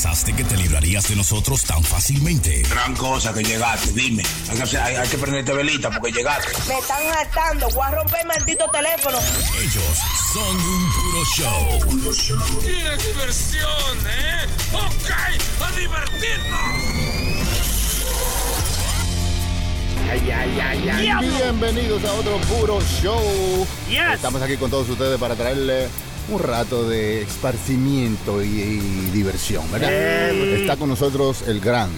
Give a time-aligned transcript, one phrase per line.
[0.00, 2.62] pensaste que te librarías de nosotros tan fácilmente?
[2.70, 4.22] Gran cosa que llegaste, dime.
[4.48, 6.52] Hay que, hacer- hay- hay que prenderte velita porque llegaste.
[6.68, 7.68] Me están hartando.
[7.70, 9.18] Voy a romper el maldito teléfono.
[9.60, 9.98] Ellos
[10.32, 11.80] son un puro show.
[12.60, 14.46] ¡Qué diversión, eh!
[14.72, 15.10] ¡Ok!
[15.66, 16.88] ¡A divertirnos!
[21.20, 23.66] Bienvenidos a otro puro show.
[23.90, 24.14] Yes.
[24.14, 25.88] Estamos aquí con todos ustedes para traerle
[26.28, 29.90] un rato de esparcimiento y, y diversión, ¿verdad?
[29.92, 31.90] Está con nosotros el gran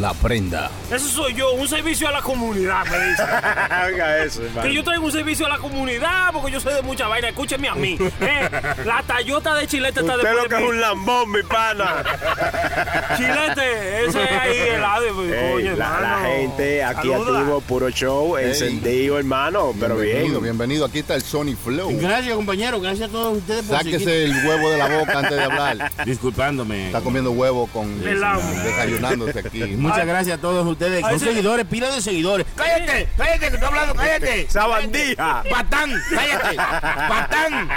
[0.00, 0.70] La Prenda.
[0.90, 3.22] Eso soy yo, un servicio a la comunidad, me dice.
[3.86, 4.62] Oiga eso, hermano.
[4.66, 7.28] Que yo traigo un servicio a la comunidad porque yo sé de mucha vaina.
[7.28, 7.98] Escúcheme a mí.
[8.22, 8.48] Eh,
[8.86, 10.68] la Tayota de Chilete está Usted lo que de es mí.
[10.68, 12.04] un lambón, mi pana.
[13.16, 15.04] Chilete, ese ahí helado.
[15.14, 16.28] pues, Ey, coño, la, la hermano.
[16.28, 17.38] gente aquí Saluda.
[17.40, 19.72] activo, puro show, encendido, hermano.
[19.78, 20.42] Pero bienvenido, bien.
[20.42, 20.84] bienvenido.
[20.86, 21.90] Aquí está el Sony Flow.
[22.00, 22.80] Gracias, compañero.
[22.80, 25.76] Gracias a todos ustedes por Sáquese el huevo de la boca antes de hablar.
[25.78, 26.86] seguir- Disculpándome.
[26.86, 28.40] Está comiendo huevo con Helado.
[28.64, 29.60] desayunándose aquí.
[29.82, 31.00] Muchas gracias a todos ustedes.
[31.00, 31.24] Son sí.
[31.26, 32.46] seguidores, pila de seguidores.
[32.56, 33.08] ¡Cállate!
[33.16, 33.38] ¡Cállate!
[33.40, 33.94] Que estoy hablando!
[33.94, 34.40] ¡Cállate!
[34.42, 35.42] Esa bandija.
[35.50, 35.90] ¡Patán!
[36.14, 36.56] ¡Cállate!
[36.56, 37.68] ¡Patán!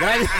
[0.00, 0.30] Gracias,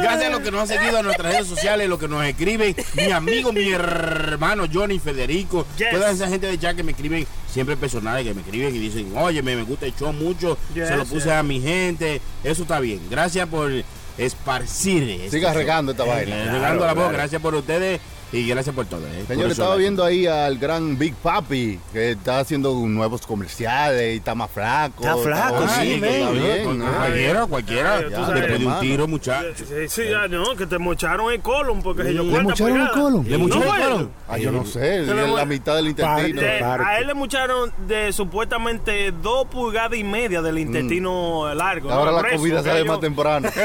[0.00, 2.74] gracias a los que nos han seguido en nuestras redes sociales, los que nos escriben,
[2.94, 5.90] mi amigo, mi hermano Johnny, Federico, Yes.
[5.90, 9.12] toda esa gente de chat que me escriben, siempre personales, que me escriben y dicen,
[9.16, 11.32] oye, me, me gusta el show mucho, Yes, se lo puse yes.
[11.34, 13.00] a mi gente, eso está bien.
[13.10, 13.70] Gracias por
[14.16, 15.02] esparcir.
[15.10, 15.58] este Siga show.
[15.58, 16.52] regando esta Eh, vaina.
[16.52, 17.18] regando la voz, claro.
[17.18, 18.00] gracias por ustedes
[18.36, 19.06] y gracias por todo.
[19.06, 24.16] eh, Señor, estaba viendo ahí al gran Big Papi, que está haciendo nuevos comerciales y
[24.18, 25.02] está más flaco.
[25.02, 26.64] Está flaco, Está sí, bien.
[26.64, 26.92] Con- ¿no?
[26.92, 27.98] Cualquiera, cualquiera.
[28.00, 29.48] Después de un tiro, muchacho.
[29.56, 32.90] Sí, sí, ya, no, que te mocharon el colon porque se yo ¿Le mocharon el
[32.90, 33.24] colon?
[33.28, 34.10] ¿Le mocharon el colon?
[34.28, 36.40] Ah, yo no sé, la mitad del intestino.
[36.42, 41.90] A él le mucharon de supuestamente dos pulgadas y media del intestino largo.
[41.90, 42.22] Ahora ¿no?
[42.22, 43.48] la comida sale yo- más temprano.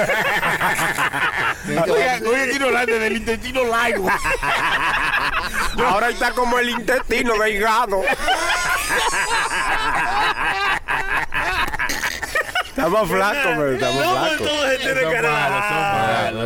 [1.70, 4.08] Oiga, quiero hablar del intestino largo.
[5.86, 8.02] Ahora está como el intestino delgado.
[12.68, 14.38] Estamos flacos, pero estamos No, flacos.
[14.38, 16.34] todo se tiene que relajar.
[16.34, 16.44] No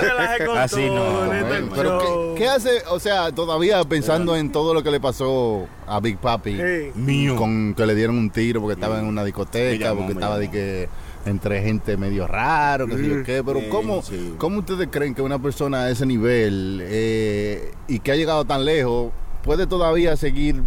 [0.00, 2.34] relaje con Así no, todo en Bueno, pero.
[2.34, 2.82] ¿qué, qué hace?
[2.88, 6.90] O sea, todavía pensando en todo lo que le pasó a Big Papi, Sí.
[6.94, 7.36] Mío.
[7.36, 10.50] con que le dieron un tiro porque estaba en una discoteca, llamó, porque estaba de
[10.50, 10.88] que
[11.26, 14.34] entre gente medio raro, que sé yo qué, pero ¿cómo, sí.
[14.38, 18.64] ¿cómo ustedes creen que una persona a ese nivel eh, y que ha llegado tan
[18.64, 19.12] lejos
[19.42, 20.62] puede todavía seguir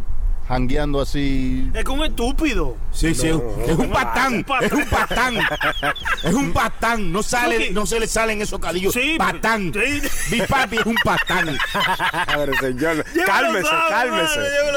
[0.47, 1.69] jangueando así?
[1.74, 2.78] Es que un estúpido.
[2.91, 3.34] Sí, sí, es
[3.78, 4.63] un patán, un patán.
[4.66, 5.35] es un patán,
[6.24, 10.02] es un patán, no sale, no se le salen esos cadillos, Sí, patán, sí.
[10.36, 11.56] mi papi es un patán.
[12.28, 14.34] A ver, señor, cálmese, sabe, cálmese.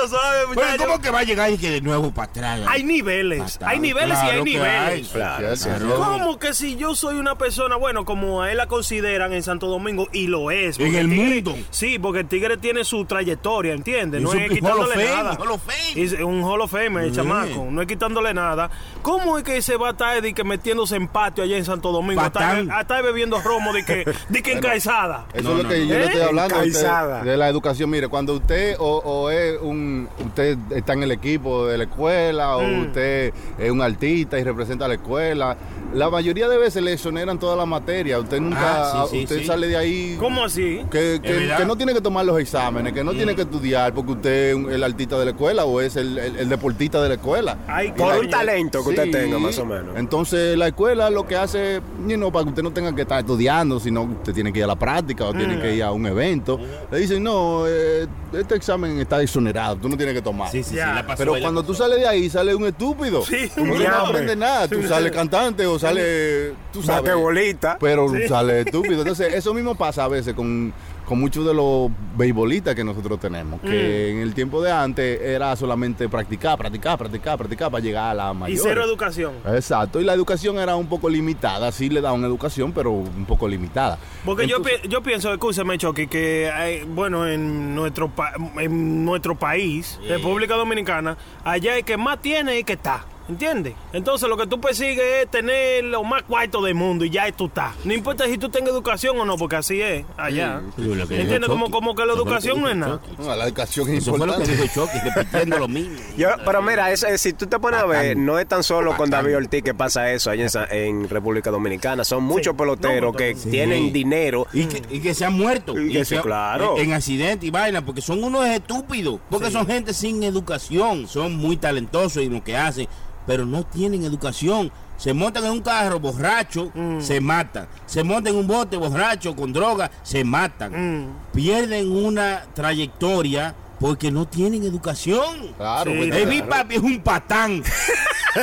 [0.09, 0.85] sabe, Pero.
[0.85, 2.61] ¿cómo que va a llegar y que de nuevo para atrás?
[2.69, 4.75] Hay niveles, Patán, hay niveles y hay niveles.
[4.75, 5.03] hay.
[5.05, 5.95] Claro.
[5.97, 9.67] ¿Cómo que si yo soy una persona, bueno, como a él la consideran en Santo
[9.69, 10.79] Domingo, y lo es?
[10.79, 11.59] En el tigre- mundo.
[11.71, 14.21] Sí, porque el tigre tiene su trayectoria, ¿entiendes?
[14.21, 15.39] No Es quitándole nada.
[15.67, 16.03] Hall of Fame.
[16.03, 17.17] Es un Hall of Fame, el Sí.
[17.17, 17.67] chamaco.
[17.71, 18.71] No es quitándole nada.
[19.03, 21.93] ¿Cómo es que se va a estar de que metiéndose en patio allá en Santo
[21.93, 22.21] Domingo?
[22.21, 22.71] Hasta, Patán.
[22.71, 25.27] hasta bebiendo romo de que, de que encaizada.
[25.33, 25.85] Eso No, es lo no, que no.
[25.85, 26.25] yo le estoy ¿Eh?
[26.25, 27.91] hablando a usted de la educación.
[27.91, 32.57] Mire, cuando usted o, o es un, usted está en el equipo de la escuela
[32.57, 32.81] o Mm.
[32.83, 35.57] usted es un artista y representa a la escuela,
[35.95, 38.19] la mayoría de veces le exoneran toda la materia.
[38.19, 38.59] Usted nunca,
[39.03, 39.45] Ah, sí, sí, usted sí.
[39.45, 40.83] sale de ahí ¿Cómo así?
[40.91, 44.49] que, que- no tiene que tomar los exámenes, que no tiene que estudiar porque usted
[44.51, 47.15] es un- el artista de la escuela o es el, el- el deportista de la
[47.15, 47.59] escuela.
[47.67, 49.97] Ay, Por un talento que usted tenga, más o menos.
[49.97, 53.19] Entonces la escuela lo que hace, you know, para que usted no tenga que estar
[53.21, 55.39] estudiando, sino que usted tiene que ir a la práctica o Mm.
[55.39, 56.59] tiene que ir a un evento,
[56.91, 60.51] le dicen, no, eh, este examen está exonerado, tú no tienes que tomar.
[60.51, 60.95] Sí, sí, sí, Ya.
[60.95, 61.73] la pasó, Pero cuando pasó.
[61.73, 63.23] tú sales de ahí, sales un estúpido.
[63.25, 64.69] Sí, Tú no aprendes nada.
[64.69, 67.03] Tú sales cantante o sales, tú sabes.
[67.03, 67.77] Basquetbolista.
[67.81, 69.01] Pero sales estúpido.
[69.01, 70.73] Entonces, eso mismo pasa a veces con,
[71.07, 73.61] con muchos de los beisbolistas que nosotros tenemos.
[73.63, 73.69] Que
[74.13, 74.17] Mm.
[74.17, 78.31] en el tiempo de antes era solamente practicar, practicar, practicar, practicar para llegar a la
[78.33, 78.59] Y mayor.
[78.63, 79.33] cero educación.
[79.47, 83.49] Exacto, y la educación era un poco limitada, sí le daban educación, pero un poco
[83.49, 83.99] limitada.
[84.25, 89.37] Porque yo, pi- yo pienso, escúchame, Chucky, que hay- bueno, en nuestro pa- en nuestro
[89.39, 93.05] país, República Dominicana, allá el que más tiene es que está.
[93.31, 93.75] ¿Entiendes?
[93.93, 97.33] Entonces lo que tú persigues es tener lo más cuarto del mundo y ya ahí
[97.33, 97.75] tú estás.
[97.85, 100.61] No importa si tú tengas educación o no, porque así es allá.
[100.77, 101.49] Sí, ¿Entiendes?
[101.49, 103.01] Como, como que la educación no es nada.
[103.19, 104.63] No, la educación es Eso fue lo que importante.
[104.63, 105.97] dijo Chucky, repitiendo lo mismo.
[106.17, 108.97] Yo, pero mira, es- es- si tú te pones a ver, no es tan solo
[108.97, 112.03] con David Ortiz que pasa eso allá en, República Dominicana.
[112.03, 113.49] Son muchos peloteros no, que Sí.
[113.51, 114.49] tienen dinero.
[114.53, 115.79] Y que, y que se han muerto.
[115.79, 116.77] Y que sí, se- claro.
[116.79, 119.21] En, en accidente y vaina, porque son unos estúpidos.
[119.31, 121.07] Porque son gente sin educación.
[121.07, 122.89] Son muy talentosos en lo que hacen,
[123.31, 124.73] pero no tienen educación.
[124.97, 127.01] se montan en un carro borracho, Mm.
[127.01, 127.69] se matan.
[127.87, 130.73] Se montan en un bote borracho con droga, se matan.
[131.05, 131.17] Mm.
[131.33, 135.55] Pierden una trayectoria porque no tienen educación.
[135.57, 136.11] Claro, Sí.
[136.11, 136.27] claro.
[136.29, 137.63] Big Papi es un patán.
[138.35, 138.41] sí,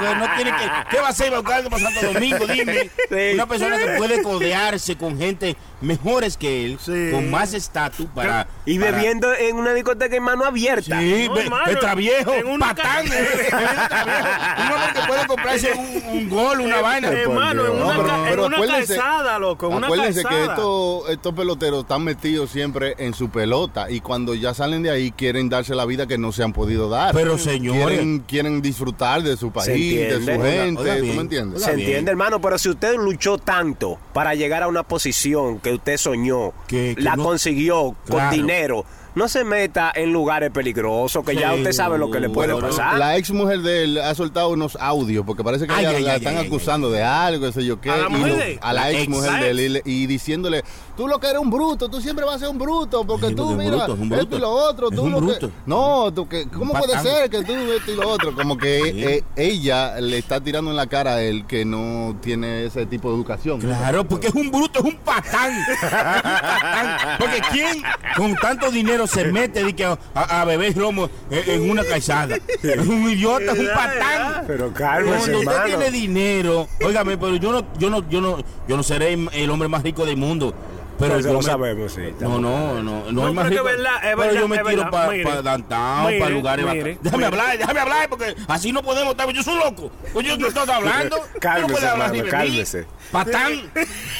[0.00, 0.70] porque no tiene que.
[0.90, 2.46] ¿Qué va a hacer buscando para Santo Domingo?
[2.46, 2.90] Dime.
[3.08, 3.34] Sí.
[3.34, 7.10] Una persona que puede codearse con gente mejores que él, Sí.
[7.10, 8.46] con más estatus para.
[8.66, 11.00] Y para- bebiendo en una discoteca en mano abierta.
[11.00, 13.06] Sí, No, hermano, viejo, patán.
[13.60, 17.08] Un hombre que puede comprarse un, un gol, una vaina.
[17.10, 19.68] Hermano, en No, una, pero- en calzada, loco.
[19.68, 24.54] Una Acuérdense que estos, estos peloteros están metidos siempre en su pelota y cuando ya
[24.54, 27.14] salen de ahí quieren darse la vida que no se han podido dar.
[27.14, 27.86] Pero, señores.
[27.86, 30.34] quieren, quieren disfrutar de su país, de entiende.
[30.36, 31.62] su gente, ¿tú me entiendes?
[31.62, 35.96] Se entiende, hermano, pero si usted luchó tanto para llegar a una posición que usted
[35.96, 38.36] soñó, Que- que la no- consiguió con Claro.
[38.36, 38.84] dinero,
[39.14, 42.98] no se meta en lugares peligrosos, que ya usted sabe lo que le puede pasar.
[42.98, 46.02] La ex mujer de él ha soltado unos audios porque parece que Ay, ella ay,
[46.04, 47.90] la ay, están ay, acusando de algo, qué sé yo qué.
[47.90, 48.58] ¿A la y mujer lo- de él?
[48.62, 49.08] a la, La ex ex.
[49.08, 50.62] mujer de él y, le- y diciéndole,
[50.96, 53.34] tú lo que eres un bruto, tú siempre vas a ser un bruto porque Sí,
[53.34, 55.38] tú porque es mira bruto, es un esto y lo otro, Es tú un lo
[55.38, 58.80] que- no, tú que cómo puede ser que tú esto y lo otro, como que
[59.16, 63.08] eh, ella le está tirando en la cara a él que no tiene ese tipo
[63.10, 63.60] de educación.
[63.60, 65.52] Claro, porque es un bruto, es un patán.
[65.52, 67.16] Es un patán.
[67.18, 67.82] Porque ¿quién
[68.16, 72.36] con tanto dinero se mete de que a, a beber romo en, en una calzada?
[72.62, 74.44] Es un idiota, es un patán.
[74.46, 78.38] Pero cálmese, Cuando usted tiene dinero, óigame, pero yo no, yo no, yo no,
[78.68, 80.54] yo no seré el hombre más rico del mundo.
[81.00, 82.02] Pero Eso yo lo me- sabemos, sí.
[82.20, 83.68] No, no, no, no, No, es más pero rico.
[83.70, 84.90] es verdad, pero verdad, yo me es tiro verdad.
[84.90, 86.98] para pa downtown, para lugares mire, bacanos.
[87.02, 87.26] Déjame mire.
[87.40, 89.30] hablar, déjame hablar, porque así no podemos estar.
[89.32, 89.90] Yo soy loco.
[90.12, 91.16] Pues yo no estoy hablando.
[91.16, 92.86] Tú no Cálmese, hablar hermano, cálmese.
[93.10, 93.52] Patán.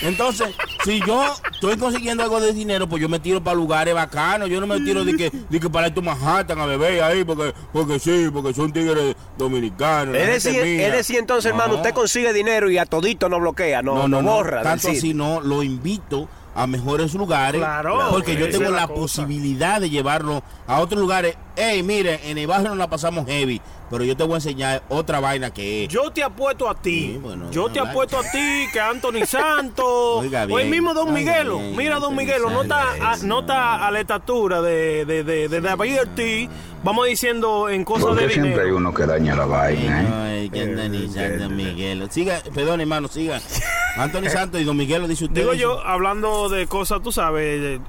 [0.03, 0.49] Entonces,
[0.85, 4.49] si yo estoy consiguiendo algo de dinero, pues yo me tiro para lugares bacanos.
[4.49, 7.53] Yo no me tiro de que, de que para esto Manhattan a beber ahí, porque,
[7.73, 10.17] porque sí, porque son tigres dominicanos.
[10.17, 11.77] Es decir, es decir, entonces, hermano, No.
[11.77, 14.63] usted consigue dinero y a todito no bloquea, no, no, borra.
[14.63, 17.61] Tanto así no, lo invito a mejores lugares.
[17.61, 21.37] Claro, porque yo tengo la posibilidad de llevarlo a otros lugares.
[21.57, 23.61] Hey, mire, en el barrio no la pasamos heavy,
[23.91, 25.89] pero yo te voy a enseñar otra vaina que es.
[25.89, 27.13] Yo te apuesto a ti.
[27.13, 27.93] Sí, bueno, yo no, te hablar.
[27.93, 29.85] apuesto a ti que Anthony Santos
[30.21, 31.59] Oiga o el mismo Don Miguelo.
[31.59, 35.49] bien, Mira, Don Miguelo, no está, a, no está a la estatura de, de, de,
[35.49, 36.49] de David Ortiz.
[36.83, 40.41] Vamos diciendo en cosas de Porque siempre hay uno que daña la vaina, ¿eh?
[40.41, 42.07] Ay, que Anthony Santos, Miguelo.
[42.11, 43.39] Siga, perdón, hermano, siga.
[43.97, 45.43] Anthony Santos y Don Miguelo dice usted.
[45.43, 47.81] Digo yo, hablando de cosas, tú sabes, eh,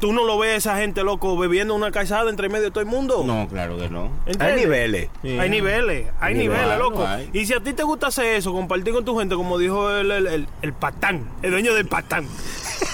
[0.00, 2.80] tú no lo ves a esa gente loco bebiendo una calzada entre medio de todo
[2.80, 3.22] el mundo.
[3.26, 4.10] No, claro que no.
[4.38, 5.08] Hay niveles.
[5.22, 5.38] Sí.
[5.38, 7.06] Hay niveles, hay Hay niveles, niveles, loco.
[7.06, 7.30] hay.
[7.32, 10.10] Y si a ti te gusta hacer eso, compartir con tu gente, como dijo el,
[10.10, 12.26] el, el- el patán, el dueño del patán.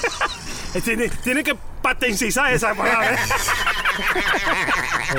[0.85, 3.19] tiene, tiene que patencizar esa palabra.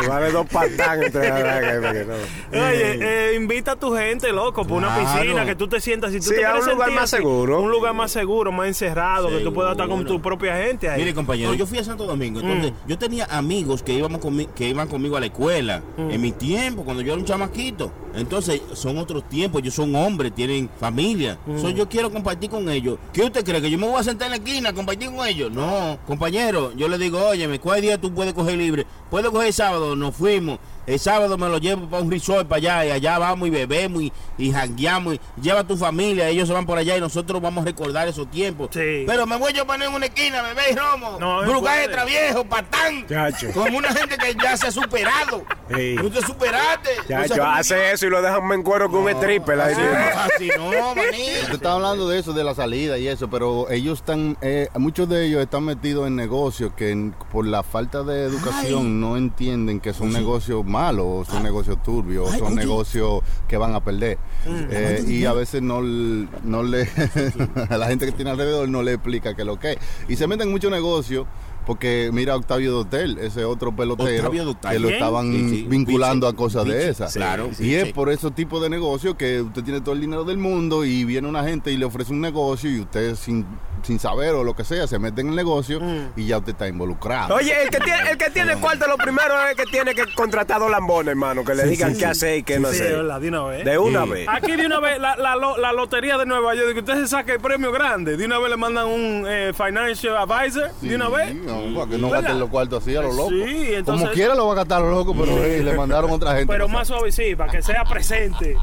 [0.08, 2.66] Vale dos patanes entre la vaina, porque no.
[2.68, 3.00] Oye,
[3.32, 5.22] eh, invita a tu gente, loco, por una Claro.
[5.22, 6.12] piscina, que tú te sientas.
[6.12, 7.62] Si tú Sí, te a un lugar sentir más así, seguro.
[7.62, 10.16] Un lugar más seguro, más encerrado, que tú puedas estar con Seguro.
[10.16, 11.00] tu propia gente ahí.
[11.02, 12.88] Mire, compañero, yo fui a Santo Domingo, entonces Mm.
[12.90, 16.12] yo tenía amigos que íbamos conmi- que iban conmigo a la escuela Mm.
[16.12, 17.92] en mi tiempo, cuando yo era un chamaquito.
[18.16, 21.38] Entonces, son otros tiempos, ellos son hombres, tienen familia.
[21.48, 21.58] Mm.
[21.60, 22.98] So, yo quiero compartir con ellos.
[23.12, 23.60] ¿Qué usted cree?
[23.62, 25.52] ¿Que yo me voy a sentar en la esquina a compartir con ellos?
[25.52, 28.86] No, compañero, yo le digo, oye, ¿cuál día tú puedes coger libre?
[29.10, 29.96] ¿Puedes coger sábado?
[29.96, 30.60] Nos fuimos.
[30.86, 34.02] El sábado me lo llevo para un resort para allá y allá vamos y bebemos
[34.04, 35.16] y, y jangueamos.
[35.16, 38.08] Y lleva a tu familia, ellos se van por allá y nosotros vamos a recordar
[38.08, 38.70] esos tiempos.
[38.74, 39.04] Sí.
[39.08, 41.18] Pero me voy yo a poner en una esquina, bebé y romo.
[41.20, 41.88] No, puede.
[41.88, 43.08] de traviejo, patán.
[43.08, 43.52] Chacho.
[43.54, 45.44] Como una gente que ya se ha superado.
[45.74, 45.96] Sí.
[46.00, 46.90] Tú te superaste.
[47.08, 49.60] Ya, Tú yo sabes- hace eso y lo dejan en cuero con un stripper.
[49.62, 51.40] Así no, así no, maní.
[51.44, 55.08] Usted está hablando de eso, de la salida y eso, pero ellos están, eh, muchos
[55.08, 59.80] de ellos están metidos en negocios que en- por la falta de educación no entienden
[59.80, 62.56] que son negocios malos, o son negocios turbios, Ay, son oye.
[62.58, 64.18] negocios que van a perder.
[64.46, 66.90] Eh, y a veces no, no le,
[67.70, 69.78] a la gente que tiene alrededor no le explica qué es lo que es.
[70.10, 71.26] Y se meten en muchos negocios.
[71.66, 74.72] Porque mira a Octavio Dotel, ese otro pelotero Octavio Dotel.
[74.72, 77.14] que lo estaban Sí, sí, vinculando a cosas de esas.
[77.14, 80.38] claro, y es por ese tipo de negocio que usted tiene todo el dinero del
[80.38, 83.46] mundo y viene una gente y le ofrece un negocio y usted sin,
[83.84, 85.80] sin saber o lo que sea se mete en el negocio
[86.16, 87.36] y ya usted está involucrado.
[87.36, 90.60] Oye, el que tiene, el que tiene cuarto, lo primero es que tiene que contratar
[90.60, 92.96] dos lambones, hermano, que le digan qué hacer y qué no Sí, hacer.
[93.04, 93.66] de una vez.
[93.66, 94.10] De una Sí.
[94.12, 94.28] vez.
[94.30, 96.96] Aquí de una vez, la, la, lo- la lotería de Nueva York, de que usted
[96.96, 100.96] se saque el premio grande, de una vez le mandan un eh, financial advisor, de
[100.96, 101.34] una vez.
[101.62, 103.30] No, para que no gasten los cuartos así a lo loco.
[103.30, 106.12] Sí, entonces- Como quiera lo va a gastar a lo loco, pero hey, le mandaron
[106.12, 106.48] otra gente.
[106.48, 108.56] Pero más suave, sí, para que sea presente.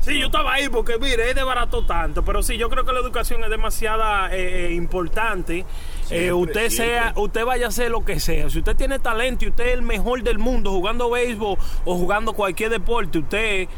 [0.00, 2.92] Sí, yo estaba ahí porque, mire, es de barato tanto, pero sí, yo creo que
[2.92, 5.64] la educación es demasiada eh, eh, importante.
[6.10, 8.50] Eh, usted sea, usted vaya a hacer lo que sea.
[8.50, 12.32] Si usted tiene talento y usted es el mejor del mundo jugando béisbol o jugando
[12.32, 13.68] cualquier deporte, usted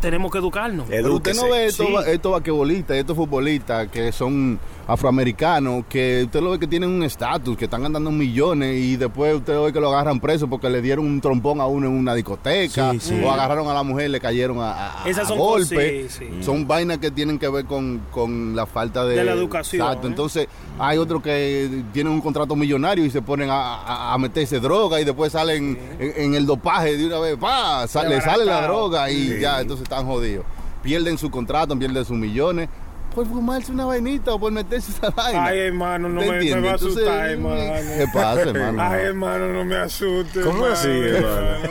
[0.00, 0.86] tenemos que educarnos.
[0.88, 1.94] Pero usted no ve estos, Sí.
[2.06, 7.56] estos vaquebolistas, estos futbolistas que son afroamericanos, que usted lo ve que tienen un estatus,
[7.56, 10.80] que están andando millones y después usted lo ve que lo agarran preso porque le
[10.82, 13.20] dieron un trompón a uno en una discoteca Sí, sí.
[13.22, 16.02] o agarraron a la mujer y le cayeron a, a- Esas son golpe.
[16.02, 16.42] cosas, sí, sí.
[16.44, 20.06] Son vainas que tienen que ver con, con la falta de, De la educación, Exacto.
[20.06, 20.10] ¿eh?
[20.10, 24.58] Entonces hay otros que tienen un contrato millonario y se ponen a, a- a meterse
[24.58, 28.44] droga y después salen en, en el dopaje de una vez, pa, sa- le sale
[28.44, 30.44] la droga y ya, entonces están jodidos.
[30.82, 32.68] Pierden su contrato, pierden sus millones
[33.14, 35.44] por fumarse una vainita o por meterse esa vaina.
[35.46, 37.72] Ay, hermano, no ¿Te me, me va a Entonces, asustar, hermano.
[37.96, 38.82] ¿Qué pasa, hermano?
[38.82, 40.40] Ay, hermano, no me asuste.
[40.40, 40.72] ¿Cómo hermano.
[40.74, 41.68] así, hermano?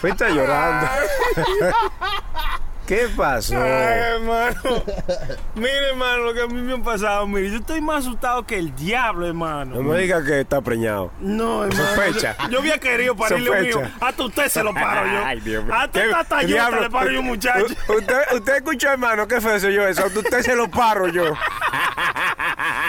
[0.00, 0.86] Fuiste llorando.
[2.90, 3.54] ¿Qué pasó?
[3.56, 3.62] Ay,
[4.16, 4.60] hermano.
[5.54, 7.24] Mire, hermano, lo que a mí me ha pasado.
[7.28, 9.76] Mire, yo estoy más asustado que el diablo, hermano.
[9.76, 11.12] No me digas que está preñado.
[11.20, 11.84] No, hermano.
[11.86, 12.36] Sospecha.
[12.46, 13.80] Yo, yo había querido parirle mío.
[14.00, 15.24] Hasta usted se lo paro yo.
[15.24, 15.72] Ay, Dios mío.
[15.72, 16.80] Hasta ¿Qué- esta Toyota diablo?
[16.80, 17.64] le paro yo, un muchacho.
[17.96, 20.06] Usted, usted escuchó, hermano, qué feo soy yo eso.
[20.06, 21.26] Usted se lo paro yo.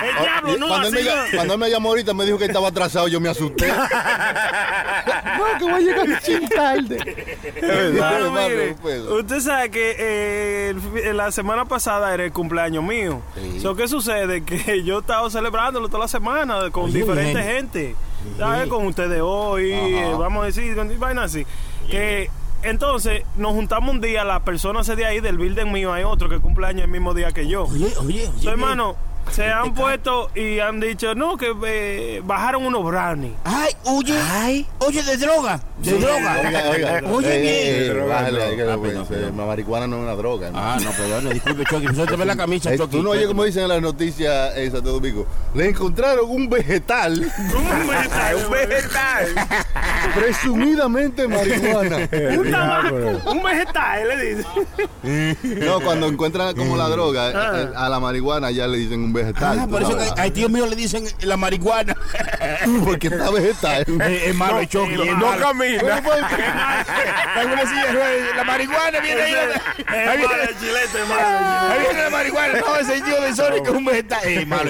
[0.04, 1.10] El diablo no cuando, él me, así.
[1.10, 3.68] ll- cuando él me llamó ahorita me dijo que estaba atrasado, yo me asusté.
[5.38, 7.38] no, que voy a llegar chin tarde.
[7.56, 9.16] Hermano, Hermano, mire, no puedo.
[9.20, 13.22] usted sabe que eh, fi- la semana pasada era el cumpleaños mío.
[13.36, 13.60] Sí.
[13.60, 14.44] So, ¿Qué sucede?
[14.46, 17.56] Que yo estaba celebrándolo toda la semana con Oye, diferente bien.
[17.56, 17.96] gente.
[18.38, 18.68] ¿Sabes?
[18.68, 21.46] Con ustedes hoy, eh, vamos a decir, con vainas así.
[21.90, 22.30] Que
[22.64, 26.40] entonces nos juntamos un día, las personas de ahí del building mío, hay otro que
[26.40, 27.64] cumpleaños el mismo día que yo.
[27.64, 28.32] Oye, oye, oye.
[28.44, 28.96] So, hermano,
[29.32, 33.34] se han puesto y han dicho, no, que eh, bajaron unos brownies.
[33.44, 34.66] Ay, oye.
[34.80, 35.60] Oye, de droga.
[35.82, 37.02] De droga.
[37.12, 37.98] Oye, Eh, bien.
[37.98, 38.56] eh, no.
[38.56, 39.38] que Ah, perdón.
[39.38, 40.48] La marihuana no es una droga.
[40.48, 40.68] hermano.
[40.68, 41.96] Ah, no, perdón, disculpe, Chucky.
[41.96, 42.78] Suélteme la camisa, Eh.
[42.90, 45.26] Tú no oyes como dicen en las noticias en Santo Domingo.
[45.56, 47.14] Le encontraron un vegetal,
[47.56, 49.26] Un vegetal, Un vegetal.
[50.16, 51.98] presumidamente marihuana.
[52.38, 54.48] Un tabaco, un vegetal, le dice.
[55.66, 57.62] No, cuando encuentran como la droga, Ah.
[57.62, 59.60] eh, a la marihuana ya le dicen un vegetal.
[59.60, 61.96] Ah, por eso que a tío mío le dicen la marihuana.
[62.86, 63.86] Porque está vegetal.
[63.88, 64.96] Eh, Es malo, Chucky.
[65.78, 69.34] No silla de ruedas, La marihuana viene ahí.
[69.88, 71.72] Ahí viene, el chilete, es malo.
[71.72, 72.60] ahí viene la marihuana.
[72.60, 74.20] No, ese tío de Sonic es un vegetal.
[74.24, 74.70] Es malo,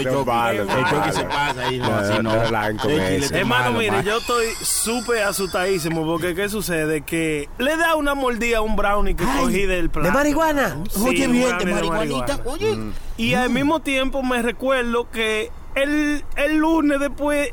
[0.51, 0.67] El
[1.13, 1.79] se pasa ahí.
[1.79, 7.01] No, No, así Hermano, mire, yo estoy súper asustadísimo porque ¿qué sucede?
[7.01, 10.07] Que le da una mordida a un brownie que cogí del plato.
[10.07, 10.77] ¿De marihuana?
[10.89, 12.39] Sí, Oye, bien, de marihuanita.
[12.45, 12.77] Oye.
[13.17, 17.51] Y al mismo tiempo me recuerdo que el, el lunes después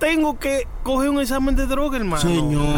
[0.00, 2.22] tengo que coger un examen de droga, hermano.
[2.22, 2.74] Señor.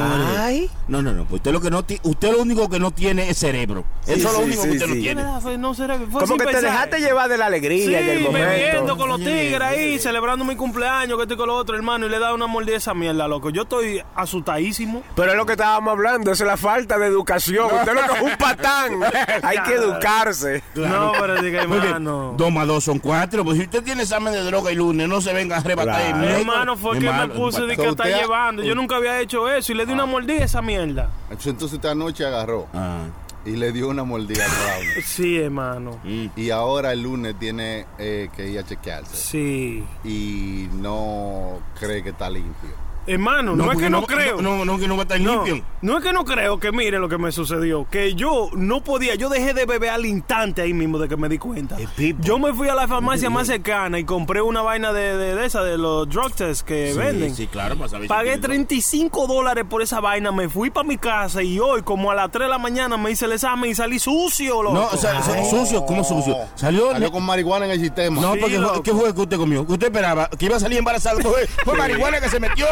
[0.88, 1.23] No, no, no.
[1.25, 3.85] Pues usted lo que no usted lo único que no tiene es cerebro.
[4.05, 4.95] Sí, Eso es lo único sí, que usted sí.
[4.95, 5.59] no tiene.
[5.59, 8.19] No será que fue Como que te dejaste llevar de la Sí, alegría y del
[8.25, 8.97] bebiendo momento.
[8.97, 12.19] con los tigres ahí, celebrando mi cumpleaños, que estoy con los otros hermanos, y le
[12.19, 13.50] da una mordida a esa mierda, loco.
[13.50, 15.02] Yo estoy asustadísimo.
[15.14, 17.67] Pero es lo que estábamos hablando, eso es la falta de educación.
[17.67, 18.93] Usted lo que es un patán.
[19.43, 20.62] Hay que educarse.
[20.75, 22.35] No, pero diga, hermano.
[22.37, 23.45] Dos más dos son cuatro.
[23.45, 26.02] Pues si usted tiene examen de droga y lunes, no se venga a arrebatar.
[26.12, 26.29] Claro.
[26.29, 28.62] hermano fue que me puse de que está llevando.
[28.62, 31.11] Yo nunca había hecho eso y le di una mordida a esa mierda.
[31.31, 33.04] Entonces usted anoche agarró Ah.
[33.45, 35.02] y le dio una mordida al.
[35.04, 35.99] Sí, hermano.
[36.04, 36.26] Mm.
[36.37, 39.16] Y ahora el lunes tiene eh, que ir a chequearse.
[39.16, 39.85] Sí.
[40.04, 42.71] Y no cree que está limpio.
[43.06, 44.40] Hermano, no, es que no, creo.
[44.40, 45.64] No, no, no, que no va a estar No, limpio.
[45.82, 47.87] no es que no creo que mire lo que me sucedió.
[47.90, 51.28] Que yo no podía, yo dejé de beber al instante ahí mismo de que me
[51.28, 51.76] di cuenta.
[52.21, 55.47] Yo me fui a la farmacia más cercana y compré una vaina de, de, de
[55.47, 57.35] esa, de los drug tests que Sí, venden.
[57.35, 60.97] Sí, claro, para saber Pagué tiene 35 dólares por esa vaina, me fui para mi
[60.99, 63.75] casa y hoy, como a las 3 de la mañana, me hice el examen y
[63.75, 64.75] salí sucio, loco.
[64.75, 66.37] No, o sea, sucio, ¿cómo sucio?
[66.54, 66.92] Salió.
[66.92, 68.21] Salió con marihuana en el sistema.
[68.21, 68.82] No, Sí, porque loco.
[68.82, 69.62] ¿qué fue que usted comió?
[69.62, 70.28] ¿Usted esperaba?
[70.38, 71.21] ¿Que iba a salir embarazado?
[71.21, 72.66] Fue, fue marihuana que se metió.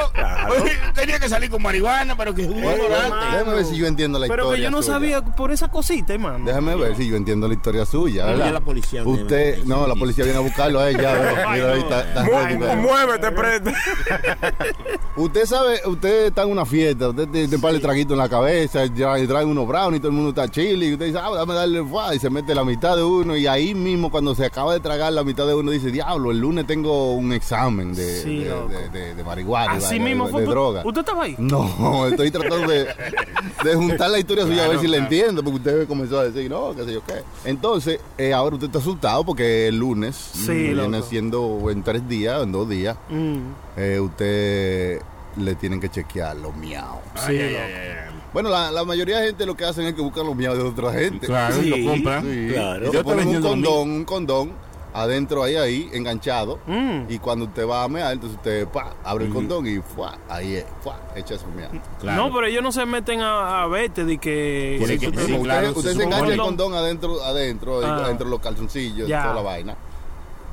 [0.94, 4.26] Tenía que salir con marihuana, pero que es un déjame ver si yo entiendo la
[4.26, 4.56] Pero historia.
[4.56, 4.94] que yo no suya.
[4.94, 6.44] sabía por esa cosita, hermano.
[6.44, 9.02] Déjame ver si yo entiendo la historia suya, la policía.
[9.04, 11.50] Usted, no, la policía viene a buscarlo a ella.
[11.50, 12.76] Ahí está, Mu-.
[12.82, 13.72] Muévete, prenda.
[15.16, 18.28] Usted sabe, usted está en una fiesta, usted tiene un par de traguitos en la
[18.28, 21.30] cabeza, ya y trae unos brownies, todo el mundo está chile, y usted dice, ah,
[21.34, 24.44] dame darle fuá, y se mete la mitad de uno, y ahí mismo cuando se
[24.46, 28.22] acaba de tragar la mitad de uno, dice, diablo, el lunes tengo un examen de,
[28.22, 28.68] Sí, de, loco.
[28.68, 30.40] de- de- de marihuana, Así mismo de- fue.
[30.42, 30.82] de ¿Tú- droga.
[30.84, 31.34] ¿Usted estaba ahí?
[31.38, 32.86] No, estoy tratando de,
[33.64, 36.50] de juntar la historia suya a ver si la entiendo, porque usted comenzó a decir,
[36.50, 37.22] no, qué sé yo qué.
[37.44, 41.02] Entonces, eh, ahora usted está asustado porque el lunes, Sí, viene loco.
[41.06, 43.38] siendo en tres días, en dos días, Mm,
[43.76, 45.00] eh, usted
[45.36, 46.98] le tienen que chequear los miau.
[47.26, 47.64] sí, loco.
[48.32, 50.62] Bueno, la, la mayoría de gente lo que hacen es que buscan los miau de
[50.62, 51.26] otra gente.
[51.26, 52.22] Claro, Sí, lo compra.
[52.22, 52.48] Sí.
[52.52, 52.88] claro.
[52.88, 54.52] Y Yo ponen un condón, un condón,
[54.92, 56.58] adentro ahí, ahí, enganchado.
[56.66, 57.02] Mm.
[57.08, 60.56] Y cuando usted va a mear, entonces usted pa, abre el condón y fuá, ahí
[60.56, 61.70] es, fuá, echa su mear.
[62.00, 62.24] Claro.
[62.28, 64.76] No, pero ellos no se meten a, a verte de que...
[64.84, 68.04] Que- Usted, sí, claro, usted se se engancha el condón adentro, adentro, Ah.
[68.04, 69.22] adentro de los calzoncillos, Ya.
[69.22, 69.76] toda la vaina.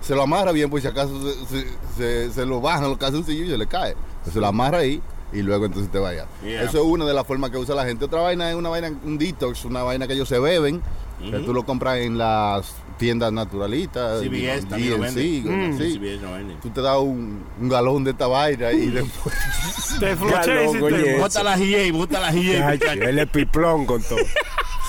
[0.01, 1.67] Se lo amarra bien, pues si acaso se, se,
[1.98, 3.96] se- se lo bajan los calzoncillos y se le cae.
[4.32, 5.01] Se lo amarra ahí
[5.34, 6.25] y luego entonces te vaya.
[6.44, 6.63] Yeah.
[6.63, 8.06] Eso es una de las formas que usa la gente.
[8.06, 10.82] Otra vaina es una vaina, un detox, una vaina que ellos se beben,
[11.20, 14.22] que tú lo compras en las tiendas naturalistas.
[14.22, 14.98] CVS también lo
[15.44, 15.77] Mm.
[15.77, 16.54] Sí, bien, no.
[16.62, 19.36] Tú te das un, un galón de esta vaina y después
[20.00, 21.18] Te floché Ya, y te-.
[21.20, 22.74] Bota la GA, bota la GA.
[22.94, 24.20] Él es piplón con todo.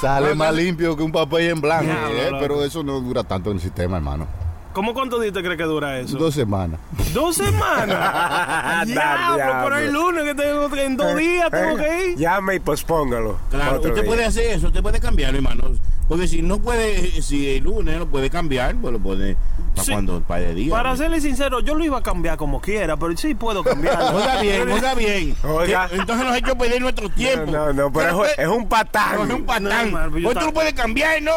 [0.00, 1.84] sale más limpio que un papel en blanco.
[1.84, 2.40] Diablo, ¿eh?
[2.40, 4.26] Pero eso no dura tanto en el sistema, hermano.
[4.72, 6.18] ¿Cómo cuántos días te crees que dura eso?
[6.18, 6.78] Dos semanas.
[7.12, 8.86] ¿Dos semanas?
[8.86, 12.16] Diablo, pero el lunes que tengo que- en dos días tengo que ir.
[12.18, 13.38] Llame y pospóngalo.
[13.50, 14.04] Claro, usted día.
[14.04, 15.64] puede hacer eso, usted puede cambiarlo, hermano.
[16.08, 19.36] Porque si no puede, si el lunes lo puede cambiar, pues lo puede
[19.74, 19.92] para Sí.
[19.92, 20.70] cuando, para el día.
[20.70, 24.16] Para serle sincero, yo lo iba a cambiar como quiera, pero sí puedo cambiarlo.
[24.18, 25.36] Oiga bien, oiga bien.
[25.44, 25.88] Oiga.
[25.88, 27.50] Que- Entonces nos ha hecho perder nuestro tiempo.
[27.52, 29.14] No, no, pero es, es un No, patán.
[29.14, 30.10] es un No, patán.
[30.22, 31.32] Pues tú lo puedes cambiar, ¿no?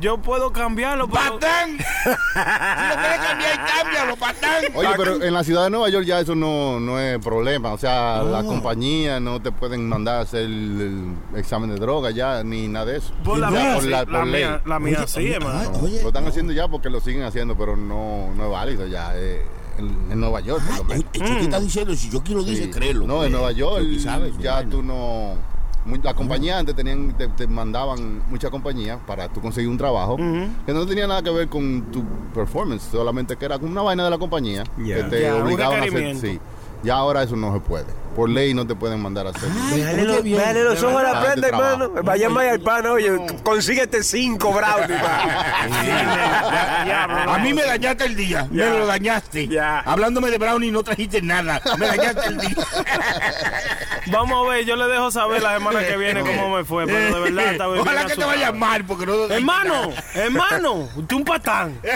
[0.00, 1.38] Yo puedo cambiarlo, pero...
[1.38, 1.76] ¡Patán!
[1.76, 4.64] si lo puedes cambiar, cámbialo, patán.
[4.74, 7.72] Oye, pero en la ciudad de Nueva York ya eso no, no es problema.
[7.72, 12.10] O sea, la compañía no te pueden mandar a hacer el, el examen de droga
[12.10, 13.12] ya, ni nada de eso.
[13.22, 14.44] Por la Ya, mía, por la- la ley.
[14.44, 15.70] mía, la mía sí, hermano.
[15.74, 19.12] Ah, Lo están haciendo ya porque lo siguen haciendo, pero no, no es válido ya.
[19.14, 19.44] eh,
[19.78, 21.04] en, en Nueva York, por lo menos.
[21.14, 22.70] el chico está diciendo, si yo quiero dice, Sí.
[22.70, 23.06] créelo.
[23.06, 25.34] No, en Nueva York sabes, ya tú no...
[26.02, 30.72] Las compañías antes tenían, te, te mandaban muchas compañías para tú conseguir un trabajo que
[30.72, 34.10] no tenía nada que ver con tu performance, solamente que era como una vaina de
[34.10, 36.16] la compañía que te obligaban a hacer.
[36.16, 36.40] Sí.
[36.84, 38.01] Ya ahora eso no se puede.
[38.14, 39.48] Por ley no te pueden mandar a hacer.
[39.70, 41.90] Dale, los- dale los ojos a la prenda, hermano.
[42.02, 43.10] Vaya más al pan, oye,
[43.42, 45.00] consíguete cinco brownies.
[47.28, 49.48] A mí me dañaste el día, me lo dañaste.
[49.48, 49.80] Ya.
[49.80, 52.56] Hablándome de brownie no trajiste nada, me dañaste el día.
[54.08, 57.14] Vamos a ver, yo le dejo saber la semana que viene cómo me fue, pero
[57.14, 59.26] de verdad está bien Ojalá que te vaya mal, porque no...
[59.26, 61.80] Hermano, hermano, usted un patán.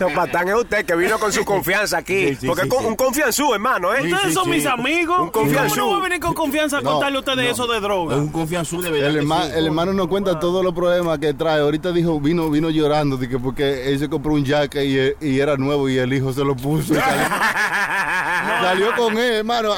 [0.00, 2.28] No, patán es usted que vino con su confianza aquí.
[2.30, 3.98] Sí, sí, porque sí, es un confianzú, hermano, ¿eh?
[4.02, 4.50] Sí, Ustedes son sí.
[4.50, 5.01] mis amigos.
[5.08, 5.74] Un confianzú.
[5.74, 7.82] ¿Cómo no voy a venir con confianza a No, contarle a ustedes eso de Es
[7.82, 8.16] droga?
[8.16, 9.08] un confianzú de verdad.
[9.10, 9.52] El, que herma- sí.
[9.56, 11.60] el hermano nos cuenta todos los problemas que trae.
[11.60, 15.40] Ahorita dijo, vino, vino llorando de que porque él se compró un jacket y, y
[15.40, 16.94] era nuevo y el hijo se lo puso.
[16.94, 17.28] y salió,
[18.62, 19.72] salió con él, hermano.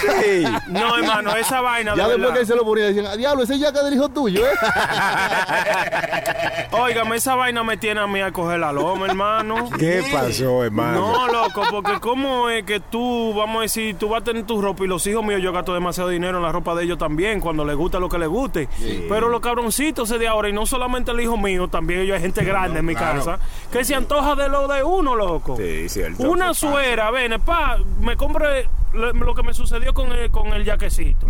[0.00, 0.44] Sí.
[0.68, 3.42] No, hermano, esa vaina Ya de después que él se lo ponía, decían, "Ah, diablo,
[3.42, 4.50] ese jacket del hijo tuyo, ¿eh?
[6.70, 9.68] Óigame, esa vaina me tiene a mí a coger la loma, hermano.
[9.78, 11.12] ¿Qué pasó, hermano?
[11.12, 14.60] No, loco, porque cómo es que tú, vamos a decir, tú vas a tener tu
[14.60, 17.40] ropa y los hijos míos, yo gasto demasiado dinero en la ropa de ellos también,
[17.40, 18.68] cuando les gusta lo que les guste.
[19.08, 22.44] Pero los cabroncitos de ahora, y no solamente el hijo mío, también ellos hay gente
[22.44, 23.18] grande en mi claro.
[23.18, 23.38] casa,
[23.72, 25.56] que se antoja de lo de uno, loco.
[25.56, 26.28] Sí, cierto.
[26.30, 31.26] Una suera, ven, pa, me compré lo, que me sucedió con el, con el jaquecito.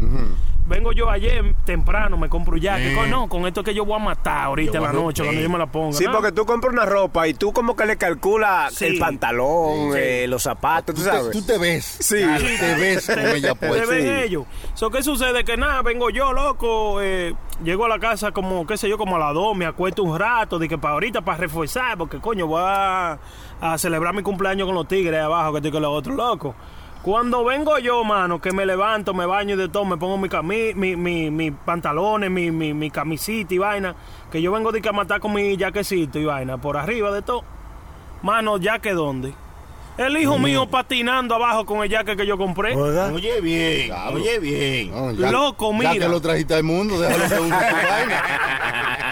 [0.66, 2.94] Vengo yo ayer temprano, me compro un jaque.
[2.94, 5.40] Con- No, con esto que yo voy a matar ahorita Yo en la noche, cuando
[5.40, 5.96] yo me la ponga.
[5.96, 6.12] Sí, ¿no?
[6.12, 8.84] porque tú compras una ropa y tú como que le calculas Sí.
[8.84, 11.30] el pantalón, eh, los zapatos, tú Tú te, sabes.
[11.32, 11.84] tú te ves.
[12.00, 12.16] Sí.
[12.16, 13.88] Te ves con ella Te pues.
[13.88, 14.08] ven sí.
[14.26, 14.44] ellos.
[14.74, 15.42] So, ¿Qué sucede?
[15.44, 17.00] Que nada, vengo yo, loco.
[17.00, 20.02] eh, llego a la casa como, qué sé yo, como a las 2, me acuesto
[20.02, 23.18] un rato, de que para ahorita, para reforzar, porque coño, voy a,
[23.62, 26.54] a celebrar mi cumpleaños con los tigres ahí abajo, que estoy con los otros locos.
[27.08, 30.28] Cuando vengo yo, mano, que me levanto, me baño y de todo, me pongo mi,
[30.28, 33.94] cami mi, mi, mi pantalones, mi, mi, mi camisita y vaina,
[34.30, 37.22] que yo vengo de que a matar con mi jaquecito y vaina, por arriba de
[37.22, 37.44] todo.
[38.20, 39.32] Mano, ¿ya que dónde?
[39.96, 42.76] El hijo mío patinando abajo con el jaque que yo compré.
[42.76, 43.14] ¿Verdad?
[43.14, 44.90] Oye bien, oye bien.
[44.90, 46.06] No, ya- Loco, Ya mira.
[46.06, 48.22] que lo trajiste al mundo, déjalo que vaina.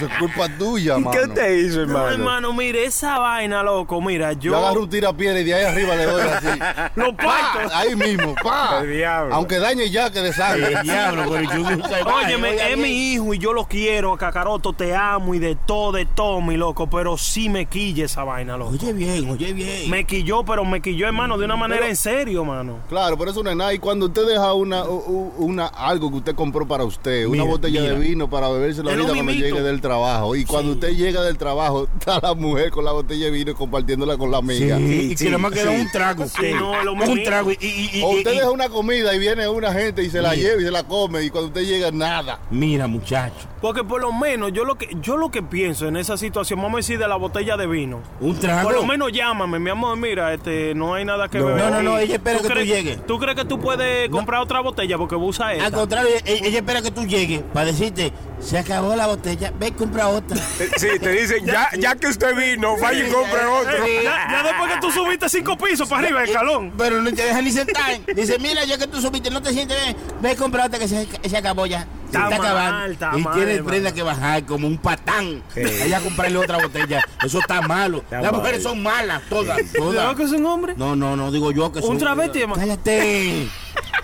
[0.00, 1.10] Eso es culpa tuya, ¿Y mano.
[1.10, 2.08] qué te hizo, No, hermano?
[2.10, 4.52] hermano, mire, esa vaina, loco, mira, yo...
[4.52, 6.46] Yo agarro un tirapiedra y de ahí arriba le doy así.
[6.96, 7.22] Lo ¡Pa!
[7.24, 7.74] parto.
[7.74, 8.80] Ahí mismo, pa.
[8.82, 9.34] El diablo.
[9.34, 10.72] Aunque dañe ya que de sangre.
[10.72, 12.14] El diablo, pero yo.
[12.14, 16.06] Óyeme, es mi hijo y yo lo quiero, Cacaroto, te amo y de todo, de
[16.06, 18.70] todo, mi loco, pero sí me quilla esa vaina, loco.
[18.72, 19.90] Oye bien, oye bien.
[19.90, 22.78] Me quilló, pero me quilló, hermano, de una manera en serio, mano.
[22.88, 23.74] Claro, pero eso no es nada.
[23.74, 27.80] Y cuando usted deja una, una algo que usted compró para usted, una Mira, botella
[27.82, 27.92] mira.
[27.92, 29.89] de vino para beberse la vida cuando llegue del trabajo.
[30.36, 34.16] Y cuando usted llega del trabajo, está la mujer con la botella de vino compartiéndola
[34.16, 34.76] con la amiga.
[34.78, 35.80] Sí, y que nada más queda sí.
[35.80, 36.26] un trago.
[36.26, 39.14] Sí, no, es lo un trago y, y- y- O usted y- deja una comida
[39.14, 40.42] y viene una gente y se la Mira.
[40.42, 41.22] lleva y se la come.
[41.24, 42.40] Y cuando usted llega, nada.
[42.50, 46.16] Mira, muchacho, Porque por lo menos yo lo que yo lo que pienso en esa
[46.16, 48.00] situación, vamos a decir de la botella de vino.
[48.20, 48.68] un trago.
[48.68, 51.46] Por lo menos llámame, mi amor, mira, este, no hay nada que No.
[51.46, 51.64] beber.
[51.64, 53.06] No, no, no, ella espera que tú llegues.
[53.06, 55.70] ¿Tú crees que tú puedes comprar otra botella porque usa Al esta?
[55.72, 60.08] contrario, ella, ella espera que tú llegues para decirte, se acabó la botella, ve compra
[60.08, 60.36] otra.
[60.60, 63.86] Eh, Sí, te dicen, ya, ya que usted vino, vaya y compre otro.
[64.04, 66.72] Ya, ya después que tú subiste cinco pisos para arriba, el escalón.
[66.78, 67.98] Pero no te dejan ni sentar.
[68.14, 69.96] Dice, mira, ya que tú subiste, no te sientes bien.
[70.20, 71.86] Ve, compra otra que se, se acabó ya.
[72.10, 72.92] Se Está está mal, acabando.
[72.92, 75.42] está y mal, tiene prenda que bajar como un patán.
[75.56, 77.02] Allá a comprarle otra botella.
[77.24, 78.04] Eso está malo.
[78.10, 78.32] Las mal.
[78.34, 79.58] mujeres son malas, todas.
[79.60, 80.16] ¿Cuidado todas.
[80.16, 80.74] que es un hombre?
[80.76, 81.98] No, no, no, digo yo que Un son.
[81.98, 82.60] travesti, hermano.
[82.60, 83.46] Cállate.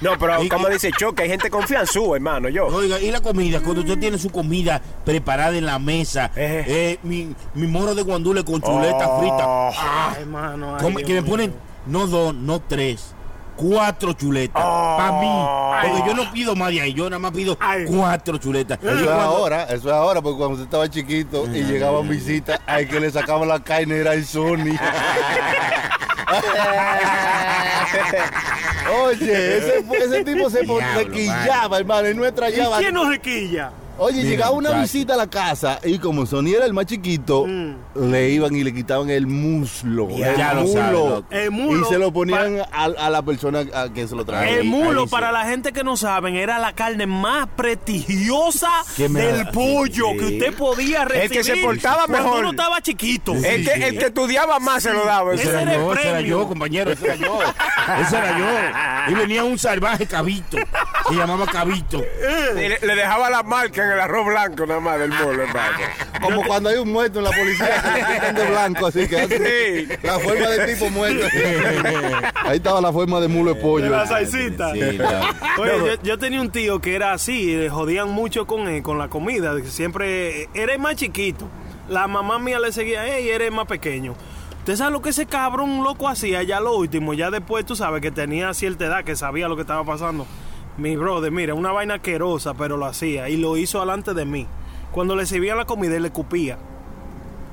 [0.00, 2.66] No, pero Y- como y- dice Choque, hay gente confianzúa, hermano, yo.
[2.66, 6.64] Oiga, y la comida, cuando usted tiene su comida preparada en la mesa, Ejé.
[6.92, 9.18] eh, mi, mi moro de guandule con chuleta Oh.
[9.20, 9.44] frita.
[9.44, 10.76] Ah, Ay, hermano.
[10.76, 11.54] ay, come- Dios que me ponen
[11.86, 13.12] no dos, no tres,
[13.56, 14.62] cuatro chuletas.
[14.64, 14.94] Oh.
[14.98, 15.88] Para mí.
[15.90, 17.84] Porque yo no pido más de ahí, yo nada más pido Ay.
[17.86, 18.78] cuatro chuletas.
[18.82, 22.58] Eso es cuando- ahora, eso es ahora, porque cuando usted estaba chiquito y llegaban visitas,
[22.66, 24.76] hay que le sacaban la carne era el Sony.
[29.04, 32.78] Oye, ese, ese tipo se, Diablo, se quillaba, hermano, y no ¿Y extrañaba.
[32.78, 33.70] quién nos requilla?
[33.98, 34.82] Oye, llegaba una muchacho.
[34.82, 37.46] visita a la casa y como Sony era el más chiquito,
[37.94, 40.08] le iban y le quitaban el muslo.
[40.10, 41.24] Ya el lo mulo.
[41.30, 41.44] sabe.
[41.44, 44.50] El mulo Y se lo ponían a, a la persona a que se lo traía.
[44.50, 45.10] El Ahí, mulo, ahí sí.
[45.10, 50.06] para la gente que no saben, era la carne más prestigiosa ¿Qué me del pollo
[50.12, 50.16] Sí.
[50.18, 51.30] que usted podía El recibir.
[51.38, 52.40] que se portaba cuando mejor.
[52.40, 53.32] uno estaba chiquito.
[53.34, 55.34] El que, el que estudiaba más se lo daba.
[55.34, 57.38] Ese era era el yo, ese era yo, compañero, ese era yo.
[58.02, 59.12] Ese era yo.
[59.12, 60.58] Y venía un salvaje cabito.
[61.08, 62.02] Se llamaba cabito.
[62.54, 65.78] Le, le dejaba la marca en el arroz blanco nada más del molo, hermano.
[66.20, 69.86] Como cuando hay un muerto en la policía que le de blanco, así que hace
[69.86, 69.94] Sí.
[70.02, 71.26] la forma de tipo muerto.
[72.44, 73.84] Ahí estaba la forma de mulo de pollo.
[73.84, 74.72] De la salsita.
[74.72, 75.26] Sí, claro.
[75.58, 78.98] Oye, yo, yo tenía un tío que era así, le jodían mucho con, él, con
[78.98, 81.48] la comida, siempre era el más chiquito.
[81.88, 84.14] La mamá mía le seguía, hey, eres más pequeño.
[84.58, 87.14] ¿Usted sabe lo que ese cabrón loco hacía ya lo último?
[87.14, 90.26] Ya después tú sabes que tenía cierta edad, que sabía lo que estaba pasando.
[90.78, 93.28] Mi brother, mira, una vaina asquerosa, pero lo hacía.
[93.30, 94.46] Y lo hizo delante de mí.
[94.92, 96.58] Cuando le servían la comida, él le cupía.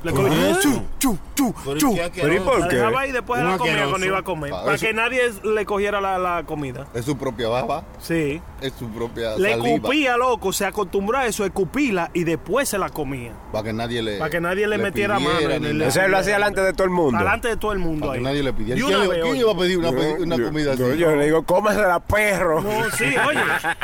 [0.04, 0.62] Le ¿Por cogía, eso?
[0.62, 1.96] chu, chu, chu, Pero chu.
[2.14, 2.76] Pero ¿y por La qué?
[2.76, 4.52] dejaba ahí después de la comida cuando iba a comer.
[4.52, 6.88] Pa- Para eso- que nadie le cogiera la, la comida.
[6.94, 8.42] Es su propia baba, Sí.
[8.60, 9.76] es su propia Le saliva.
[9.76, 10.52] escupía, loco.
[10.52, 13.32] Se acostumbró a eso, escupirla y después se la comía.
[13.54, 14.18] Para que nadie le.
[14.18, 15.88] Para que nadie le metiera mano pidiera en ni nada.
[15.88, 17.18] O sea, él lo hacía delante de todo el mundo.
[17.18, 18.20] Delante de todo el mundo Para ahí.
[18.20, 18.82] que nadie le pidiera.
[18.82, 19.40] ¿Quién, una vez, quién oye.
[19.40, 20.80] iba a pedir una, pe- una Yo- comida así?
[20.82, 22.62] yo, yo le digo, cómasela, perro.
[22.62, 23.40] No, sí, oye.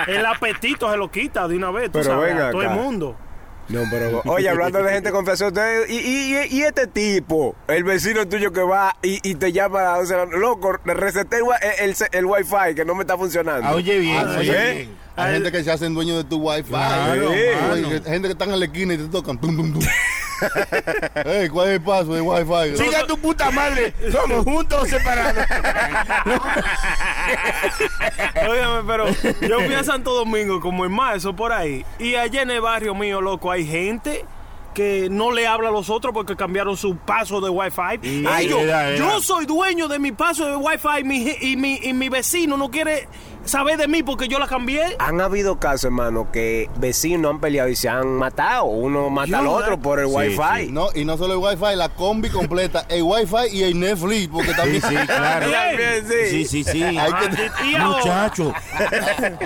[0.07, 1.85] El apetito se lo quita de una vez.
[1.85, 3.15] Tú Pero sabes, ven a todo el mundo.
[3.69, 5.11] No, pero oye, hablando de gente
[5.47, 9.79] usted, y, y, y- este tipo, el vecino tuyo que va y, y te llama
[9.81, 11.43] a las 11 de la noche, loco, receté el,
[11.89, 13.67] el, el, wifi que no me está funcionando.
[13.67, 14.75] Ah, oye bien, Ah, oye ¿eh?
[14.75, 14.97] bien.
[15.15, 16.69] Hay gente que se hacen dueño de tu wifi.
[16.69, 17.89] Claro, Hay mano.
[18.03, 19.37] gente que están en la esquina y te tocan.
[19.39, 19.81] Tum, tum, tum.
[21.25, 22.77] Ey, ¿cuál es el paso de wifi?
[22.77, 23.93] Siga tu puta madre.
[24.11, 25.45] Somos juntos o separados.
[28.49, 29.07] Óigame, pero
[29.47, 31.85] yo fui a Santo Domingo como en marzo por ahí.
[31.97, 34.25] Y allá en el barrio mío, loco, hay gente
[34.73, 38.25] que no le habla a los otros porque cambiaron su paso de wifi.
[38.27, 38.97] Ay, yo, era, era.
[38.97, 42.69] yo soy dueño de mi paso de wifi mi y, mi, y mi vecino no
[42.69, 43.07] quiere
[43.45, 44.95] saber de mí porque yo la cambié.
[44.99, 48.65] Han habido casos, hermano, que vecinos han peleado y se han matado.
[48.65, 50.37] Uno mata al otro por el Sí, wifi.
[50.65, 50.71] sí.
[50.71, 54.51] No, y no solo el wifi, la combi completa, el wifi y el Netflix, porque
[54.51, 55.45] Sí, también sí, claro.
[55.51, 56.29] También, sí.
[56.29, 56.83] Sí, sí, sí.
[56.83, 58.53] Hay que- Muchacho,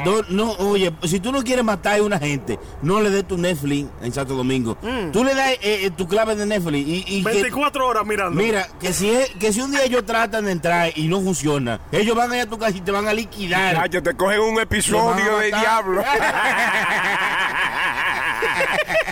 [0.05, 3.37] no, no, oye, si tú no quieres matar a una gente, no le des tu
[3.37, 4.77] Netflix en Santo Domingo.
[5.11, 8.39] Tú le das eh, eh, tu clave de Netflix y, y que- 24 horas mirando.
[8.41, 11.79] mira, que si, es- que si un día ellos tratan de entrar y no funciona,
[11.91, 13.82] ellos van allá a tu casa y te van a liquidar.
[13.83, 16.01] Ay, te cogen un episodio de diablo.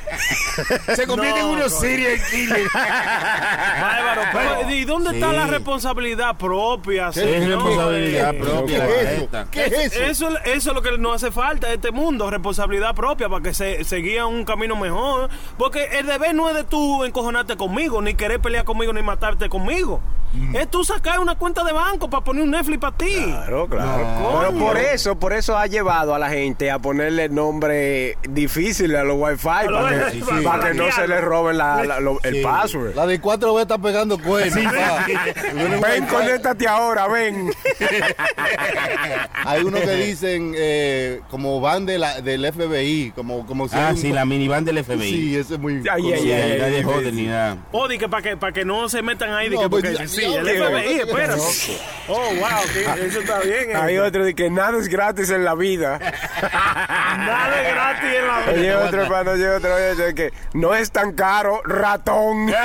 [0.95, 1.79] Se convierten en No, unos no.
[1.79, 2.71] serial killers.
[2.73, 7.09] Bárbaro, pero, ¿y dónde está la responsabilidad propia?
[7.09, 7.47] Es señores?
[7.49, 8.87] responsabilidad propia.
[8.87, 9.29] ¿Qué es eso?
[9.51, 10.01] ¿Qué es eso?
[10.03, 13.53] Eso, eso es lo que nos hace falta a este mundo, responsabilidad propia para que
[13.53, 15.29] se, se guíe un camino mejor.
[15.57, 19.49] Porque el deber no es de tú encojonarte conmigo, ni querer pelear conmigo, ni matarte
[19.49, 20.01] conmigo.
[20.53, 23.15] Es tú sacar una cuenta de banco para poner un Netflix para ti.
[23.25, 23.97] Claro, claro.
[24.21, 28.95] No, Pero por eso, por eso ha llevado a la gente a ponerle nombre difícil
[28.95, 30.43] a los wifi para que, Sí, sí.
[30.45, 32.41] para que no se le roben la- la- lo- el Sí.
[32.41, 32.95] password.
[32.95, 34.73] La de 4B está pegando cuernos.
[34.73, 35.05] pa.
[35.87, 37.51] Ven, conéctate ahora, ven.
[39.45, 43.87] Hay unos que dicen eh, como van de la, del FBI, como, como si Ah,
[43.89, 45.01] hay un- sí, la minivan del FBI.
[45.11, 45.83] Sí, ese es muy.
[45.89, 47.57] Ay, ay, Sí, ay, nadie ay, jode ni nada.
[47.71, 49.97] O di que para que, para que no se metan ahí, No, que pues, porque
[49.97, 51.41] ya- sí, ya, el FBI, ya, espérate.
[52.07, 53.73] Oh, wow, que eso está bien.
[53.75, 54.03] Hay eso.
[54.03, 55.97] otro de que nada es gratis en la vida.
[55.97, 58.51] Nada es gratis en la vida.
[58.53, 62.51] Oye, otro, hermano, oye, otro, oye, de que no es tan caro, ratón.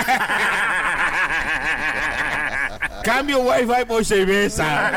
[3.07, 4.65] Cambio wifi por cerveza.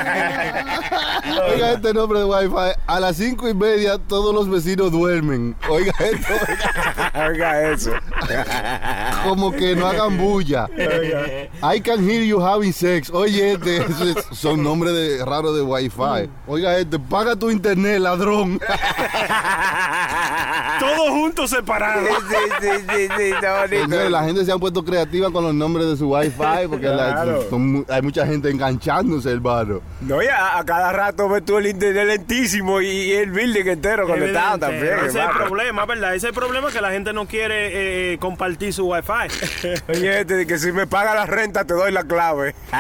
[1.54, 2.72] Oiga este nombre de Wi-Fi.
[2.88, 5.56] A las cinco y media todos los vecinos duermen.
[5.70, 6.34] Oiga esto.
[7.28, 7.92] Oiga eso.
[9.24, 10.68] Como que no hagan bulla.
[11.62, 13.12] I can hear you having sex.
[13.12, 16.30] Oye, este, esos son nombres de, raros de Wi-Fi.
[16.48, 18.60] Oiga, este, paga tu internet, ladrón.
[20.80, 22.08] Todos juntos separados.
[22.30, 23.84] Sí, sí, sí, sí, está bonito.
[23.84, 27.10] Señores, la gente se ha puesto creativa con los nombres de su Wi-Fi porque la-
[27.20, 27.44] Claro.
[27.50, 29.82] son mu- hay mucha gente enganchándose, hermano.
[30.02, 34.08] No, ya a cada rato ves tú el internet lentísimo y, y el building entero
[34.08, 34.66] conectado Evidente.
[34.66, 35.10] también.
[35.10, 36.16] Ese es el problema, ¿verdad?
[36.16, 39.12] Ese es el problema que la gente no quiere eh, compartir su wifi.
[39.90, 42.56] Oye, este, que si me paga la renta te doy la clave.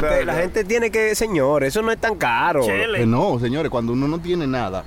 [0.00, 2.62] la, gente, la gente tiene que, señor, eso no es tan caro.
[2.64, 2.98] Chele.
[2.98, 4.84] Que no, señores, cuando uno no tiene nada,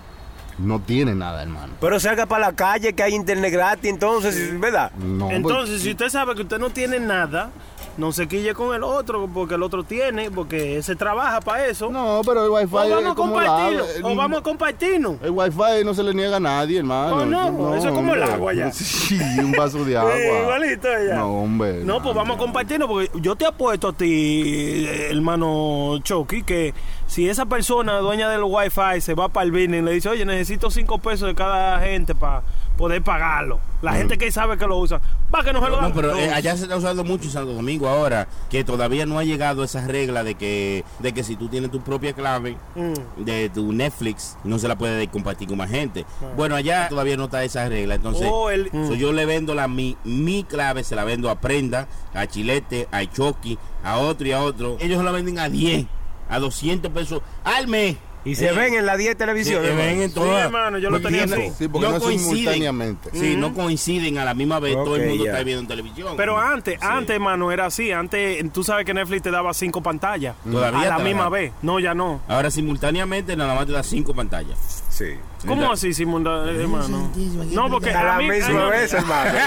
[0.59, 1.73] no tiene nada, hermano.
[1.79, 4.91] Pero salga para la calle que hay internet gratis, entonces, ¿verdad?
[4.91, 7.51] No, pues, Entonces, si usted sabe que usted no tiene nada,
[7.97, 11.89] no se quille con el otro, porque el otro tiene, porque ese trabaja para eso.
[11.89, 15.15] no, pero el Wi-Fi o es vamos a como el compartirlo, o vamos a compartirnos.
[15.21, 17.15] El Wi-Fi no se le niega a nadie, hermano.
[17.17, 18.71] Oh, no, eso es como el agua ya.
[18.77, 20.13] Sí, un vaso de agua.
[20.17, 21.15] Sí, igualito ya.
[21.15, 21.83] No, hombre.
[21.83, 26.73] No, pues vamos a compartirnos, porque yo te apuesto a ti, hermano Chucky, que
[27.07, 30.25] si esa persona dueña del wifi se va para el business y le dice, oye,
[30.25, 32.43] necesito cinco pesos de cada gente para
[32.77, 33.59] poder pagarlo.
[33.81, 34.99] La gente que sabe que lo usa,
[35.33, 35.89] va que no se lo dan.
[35.89, 39.19] No, pero eh, allá se está usando mucho en Santo Domingo ahora, que todavía no
[39.19, 43.23] ha llegado esa regla de que, de que si tú tienes tu propia clave Mm.
[43.23, 46.05] de tu Netflix, no se la puedes compartir con más gente.
[46.35, 49.67] Bueno, allá todavía no está esa regla, entonces Oh, el- so, yo le vendo la
[49.67, 54.31] mi, mi clave, se la vendo a Prenda, a Chilete, a Chucky, a otro y
[54.31, 54.77] a otro.
[54.79, 55.85] Ellos la venden a 10,
[56.29, 57.97] a 200 pesos al mes.
[58.27, 59.63] Y se Eh, ven en la 10 televisión.
[59.63, 60.45] se ven en Sí, todas.
[60.45, 61.51] hermano, yo lo tenía no- así.
[61.57, 62.35] Sí, porque no, coinciden.
[62.37, 63.09] simultáneamente.
[63.13, 66.15] Sí, no coinciden a la misma vez todo el mundo está viendo en televisión.
[66.17, 66.87] Pero antes, Sí.
[66.87, 67.91] antes, hermano, era así.
[67.91, 70.35] Antes, tú sabes que Netflix te daba cinco pantallas.
[70.49, 71.29] Todavía a la misma da.
[71.29, 71.51] vez.
[71.61, 72.19] No, ya no.
[72.27, 74.57] Ahora simultáneamente nada más te da cinco pantallas.
[74.89, 75.15] Sí.
[75.47, 77.11] ¿Cómo así, simultáneamente, hermano?
[77.51, 79.31] No, porque A la mí- misma no, vez, hermano.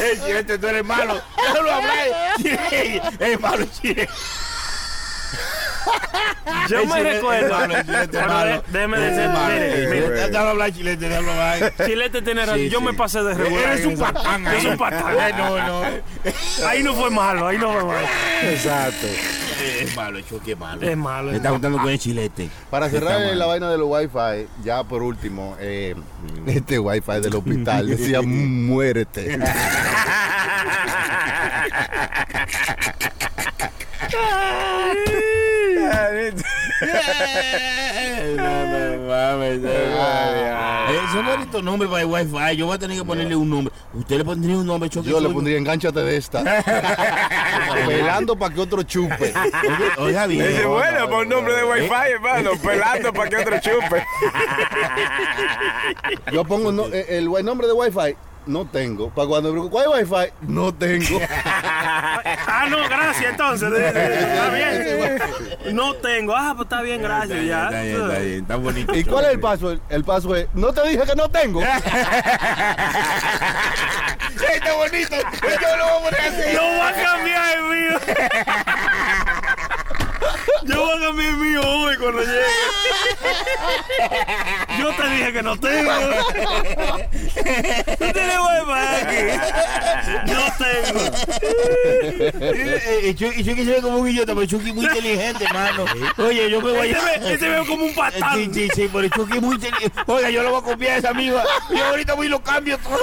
[0.00, 1.14] Eh, Chilete, tú eres malo.
[1.36, 1.94] Déjalo hablar.
[3.20, 4.08] Es malo, Chilete.
[6.68, 7.46] Yo me Chilete, recuerdo.
[7.46, 8.62] es malo, Chilete, es Pero malo.
[8.68, 11.72] déjeme decir, mire, mire, Déjalo hablar, Chilete, déjalo hablar.
[11.86, 12.58] Chilete tiene razón.
[12.58, 12.84] Sí, yo sí.
[12.84, 13.72] me pasé de regular.
[13.72, 15.14] Eres un patán soy un patán.
[15.20, 15.82] Ay, no, no.
[16.66, 18.06] Ahí no fue malo, ahí no fue malo.
[18.42, 19.06] Exacto.
[19.80, 20.82] Es malo, Chucky, es malo.
[20.82, 22.48] Es malo, Me es está juntando con el Chilete.
[22.70, 25.94] Para cerrar la vaina de los Wi-Fi, ya por último, eh,
[26.46, 29.38] este Wi-Fi del hospital decía muérete.
[38.36, 40.56] No, no mames, no mames.
[41.08, 42.56] Ese bonito nombre para el wifi.
[42.56, 43.72] Yo voy a tener que ponerle un nombre.
[43.94, 44.88] ¿Usted le pondría un nombre?
[44.90, 46.42] Yo le pondría engánchate de esta.
[47.86, 49.32] Pelando para que otro chupe.
[49.98, 50.46] Oiga bien.
[50.46, 52.10] Es bueno por un nombre de wifi, Eh.
[52.14, 52.50] hermano.
[52.62, 54.04] Pelando para que otro chupe.
[56.32, 58.16] Yo pongo no- eh, el, el nombre de Wi-Fi.
[58.46, 59.10] No tengo.
[59.10, 60.32] Para cuando me ¿cuál es Wi-Fi?
[60.48, 61.20] No tengo.
[62.48, 63.72] Ah, no, gracias, entonces.
[63.72, 65.18] Está bien.
[65.74, 66.34] No tengo.
[66.34, 67.44] Ah, pues está bien, gracias.
[67.44, 67.64] Ya.
[67.66, 68.94] Está bien, está bien, está bonito.
[68.94, 69.78] ¿Y cuál es el paso?
[69.88, 71.62] El paso es, no te dije que no tengo.
[74.56, 75.16] Está bonito.
[75.42, 76.52] Yo lo voy a poner así.
[76.52, 77.98] Yo voy a cambiar el mío.
[80.64, 82.40] Yo voy a cambiar el mío hoy cuando llegue.
[84.78, 85.92] Yo te dije que no tengo.
[87.98, 89.20] Tú tienes wifi aquí.
[90.32, 91.00] No tengo.
[93.02, 95.84] Y Chucky Chucky se ve como un idiota, pero Chucky es muy inteligente, hermano.
[96.18, 97.04] Oye, yo me voy Este a...
[97.04, 98.34] ve, este veo como un patán.
[98.34, 100.00] Sí, sí, sí, pero Chucky es muy inteligente.
[100.06, 101.44] Oiga, yo lo voy a copiar a esa amiga.
[101.70, 102.98] Yo ahorita voy y lo cambio todo.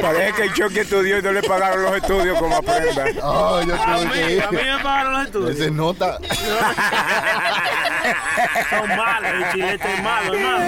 [0.00, 3.04] Parece que el Chucky estudió y no le pagaron los estudios como aprenda.
[3.22, 5.53] Oh, yo A mí, que a mí me pagaron los estudios.
[5.54, 6.18] Ese nota.
[8.70, 10.64] Son malos, el chilete es malo, hermano.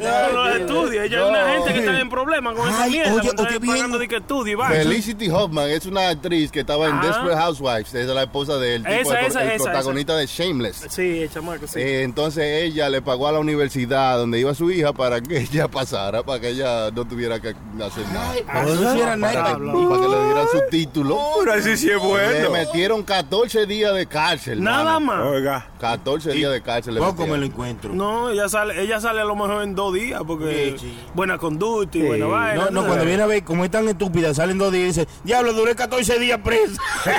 [0.00, 3.12] No, los estudios, ella es una gente que está en problemas con esa mierda.
[3.12, 3.74] oye, cuando oye, están bien.
[3.76, 4.74] pagando de que estudio y vaina.
[4.82, 7.06] Felicity Hoffman es una actriz que estaba en Ajá.
[7.06, 7.94] Desperate Housewives.
[7.94, 10.86] Es la esposa del tipo, Esa, el, esa, el esa, protagonista de Shameless.
[10.88, 11.80] Sí, el chamaco, sí.
[11.80, 15.68] Eh, entonces ella le pagó a la universidad donde iba su hija para que ella
[15.68, 18.32] pasara, para que ella no tuviera que hacer nada.
[18.46, 21.18] Pero eso sí era para, que le dieran su título.
[21.40, 22.50] Pero así sí es Le bueno.
[22.50, 24.62] metieron 14 días de cárcel.
[24.62, 25.24] Nada mano.
[25.24, 25.32] más.
[25.34, 25.66] Oiga.
[25.80, 26.96] 14 días de cárcel.
[26.98, 27.92] Poco me lo encuentro.
[27.92, 30.98] No, ella sale, ella sale a lo mejor en dos días porque Sí, sí.
[31.14, 32.64] buena conducta y buena vaina.
[32.66, 32.86] No, no, ¿no?
[32.86, 35.74] cuando viene a ver cómo es tan estúpida, salen dos días y dice, diablo, duré
[35.74, 36.80] 14 días preso.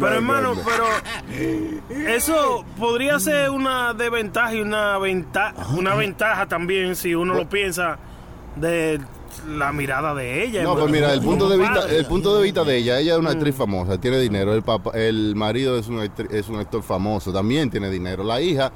[0.00, 0.86] Pero hermano, pero
[2.08, 7.96] eso podría ser una desventaja y una ventaja, una ventaja también si uno lo piensa
[8.56, 9.00] de
[9.48, 10.64] la mirada de ella.
[10.64, 13.18] No, pues mira, el punto de vista, el punto de vista de ella, ella es
[13.20, 16.82] una actriz famosa, tiene dinero, el papá, el marido es un actri- es un actor
[16.82, 18.24] famoso, también tiene dinero.
[18.24, 18.72] La hija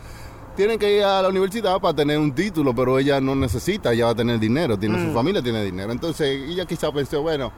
[0.57, 4.07] tiene que ir a la universidad para tener un título, pero ella no necesita, ella
[4.07, 5.93] va a tener dinero, tiene su familia tiene dinero.
[5.93, 7.53] Entonces, ella quizá pensó, bueno,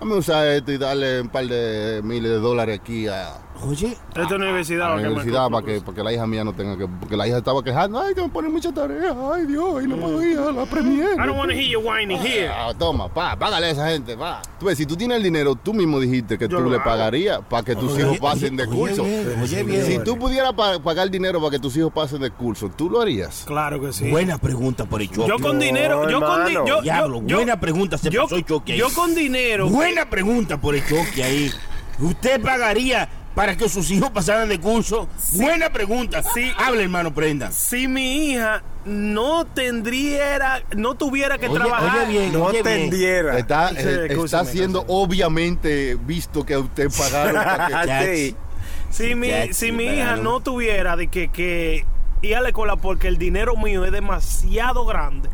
[0.00, 3.34] vamos a usar esto y darle un par de miles de dólares aquí a,
[3.68, 4.86] Oye, Esta universidad.
[4.94, 7.28] a la universidad para que, para que la hija mía no tenga que, porque la
[7.28, 10.38] hija estaba quejando, ay, que me ponen mucha tarea, ay Dios, y no puedo ir
[10.38, 11.12] a la premiere.
[11.12, 12.48] I don't want to hear you whining here.
[12.48, 14.40] Ah, toma, pa, págale a esa gente, pa.
[14.58, 16.84] Tú ves, si tú tienes el dinero, tú mismo dijiste que Yo tú le hago.
[16.84, 19.02] pagarías para que tus Oye, hijos pasen oye, de oye curso.
[19.04, 19.84] bien, oye bien.
[19.84, 23.02] Si tú pudieras pa- pagar dinero para que tus hijos pasen de curso, ¿tú lo
[23.02, 23.44] harías?
[23.46, 24.08] Claro que sí.
[24.10, 25.28] buena pregunta por el choque.
[25.28, 26.66] Yo con dinero, yo con di- hermano.
[26.66, 28.78] yo, Diablo, yo, buena pregunta, se yo, pasó el choque ahí.
[28.78, 31.52] yo con dinero, Buena pregunta por el choque ahí.
[31.98, 35.08] ¿Usted pagaría para que sus hijos pasaran de curso?
[35.34, 36.22] Buena pregunta.
[36.22, 36.50] Sí.
[36.56, 37.50] Habla, hermano, prenda.
[37.52, 42.90] si mi hija no tendría, no tuviera que Oye, trabajar, oye bien, No oye bien.
[42.90, 43.38] tendiera.
[43.38, 48.34] Está, Sí, eh, está siendo obviamente visto que a usted pagaron para que...
[48.90, 49.06] Sí.
[49.06, 50.22] si mi, si mi hija no.
[50.22, 51.84] no tuviera de que, que
[52.22, 55.28] ir a la escuela porque el dinero mío es demasiado grande,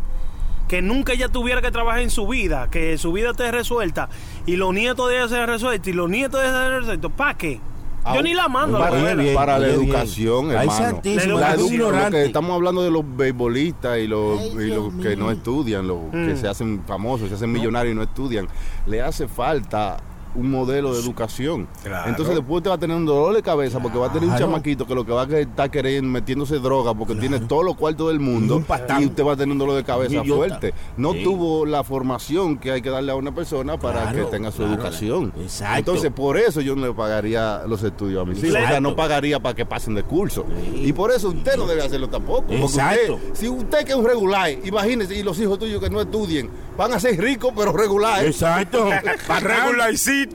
[0.68, 4.08] que nunca ella tuviera que trabajar en su vida, que su vida esté resuelta
[4.46, 7.34] y los nietos de ella sean resueltos y los nietos de ella sean resueltos, ¿para
[7.36, 7.60] qué?
[8.14, 9.80] Yo ni la mando a la para, bien, para la bien.
[9.80, 10.72] educación, hermano.
[10.80, 10.92] La
[11.40, 12.04] La es edu- ignorante.
[12.04, 15.16] lo que estamos hablando de los beisbolistas y los, Ay, y Dios los que mío.
[15.18, 16.36] no estudian, los que Mm.
[16.36, 18.46] se hacen famosos, se hacen millonarios y no estudian,
[18.86, 19.96] le hace falta
[20.36, 21.68] un modelo de educación.
[21.82, 22.08] Claro.
[22.10, 24.34] Entonces después te va a tener un dolor de cabeza porque va a tener un
[24.36, 24.46] Claro.
[24.46, 28.08] chamaquito que lo que va a estar queriendo metiéndose droga porque tiene todos los cuartos
[28.08, 28.62] del mundo
[29.00, 30.36] y usted va a tener un dolor de cabeza idiota.
[30.36, 30.74] fuerte.
[30.96, 31.22] No Sí.
[31.24, 34.58] tuvo la formación que hay que darle a una persona para Claro, que tenga su
[34.58, 34.74] claro.
[34.74, 35.32] educación.
[35.40, 35.78] Exacto.
[35.78, 38.56] Entonces por eso yo no le pagaría los estudios a mis hijos.
[38.56, 40.44] O sea, no pagaría para que pasen de curso.
[40.74, 42.42] Y por eso usted no debe hacerlo tampoco.
[42.46, 43.14] Porque Exacto.
[43.14, 46.48] usted- si usted que es un regular, imagínese, y los hijos tuyos que no estudien,
[46.76, 48.24] van a ser ricos pero regular.
[48.24, 48.88] Exacto.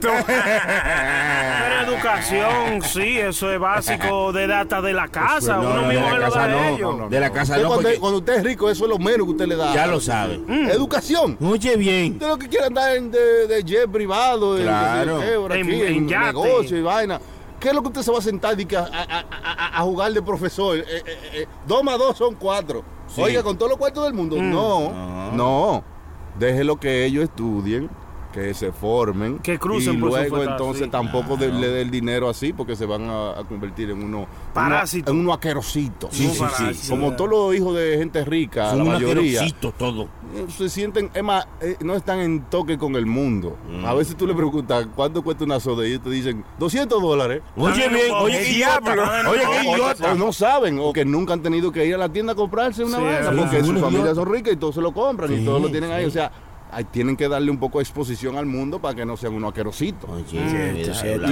[0.00, 5.56] Pero educación, sí, eso es básico de data de la casa.
[5.56, 6.98] No, Uno no, de mismo la lo casa da a no, ellos.
[6.98, 8.98] no, De la casa Usted no, cuando, porque cuando usted es rico, eso es lo
[8.98, 9.74] menos que usted le da.
[9.74, 10.40] ya lo sabe.
[10.70, 11.36] Educación.
[11.42, 12.12] Oye bien.
[12.14, 15.18] Usted lo que quiere andar en de, de jet privado, de- Claro.
[15.18, 17.20] de, por En- aquí, en negocio y vaina.
[17.60, 20.12] ¿Qué es lo que usted se va a sentar y que a, a- a- jugar
[20.12, 20.78] de profesor?
[20.78, 21.02] Eh, eh,
[21.34, 22.82] eh, dos más dos son cuatro.
[23.06, 23.20] Sí.
[23.22, 24.36] Oiga, con todos los cuartos del mundo.
[24.40, 25.32] No, No.
[25.32, 25.84] no.
[26.38, 27.88] Déjelo que ellos estudien,
[28.32, 29.38] que se formen.
[29.38, 30.90] Que crucen Y por su luego entonces sí.
[30.90, 31.58] tampoco Claro.
[31.58, 34.26] le dé el dinero así porque se van a, a convertir en uno...
[34.54, 35.12] Parásitos.
[35.12, 36.08] En uno aquerosito.
[36.10, 36.90] Sí, sí, sí.
[36.90, 39.42] Como todos los hijos de gente rica, Son la un mayoría
[39.78, 40.08] todo.
[40.56, 43.56] se sienten, es más, eh, no están en toque con el mundo.
[43.70, 43.84] Mm.
[43.84, 47.42] A veces tú le preguntas cuánto cuesta una soda y ellos te dicen 200 dólares.
[47.56, 49.02] Oye bien, oye ¡El qué diablo!
[49.30, 50.12] Oye qué idiota.
[50.12, 52.84] O no saben, o que nunca han tenido que ir a la tienda a comprarse
[52.84, 55.44] una Sí, vaina, porque sus familias son ricas y todos se lo compran Sí, y
[55.44, 56.04] todos lo tienen ahí.
[56.04, 56.30] O sea,
[56.90, 60.08] tienen que darle un poco de exposición al mundo para que no sean unos aquerositos.
[60.08, 60.36] Mm, sí,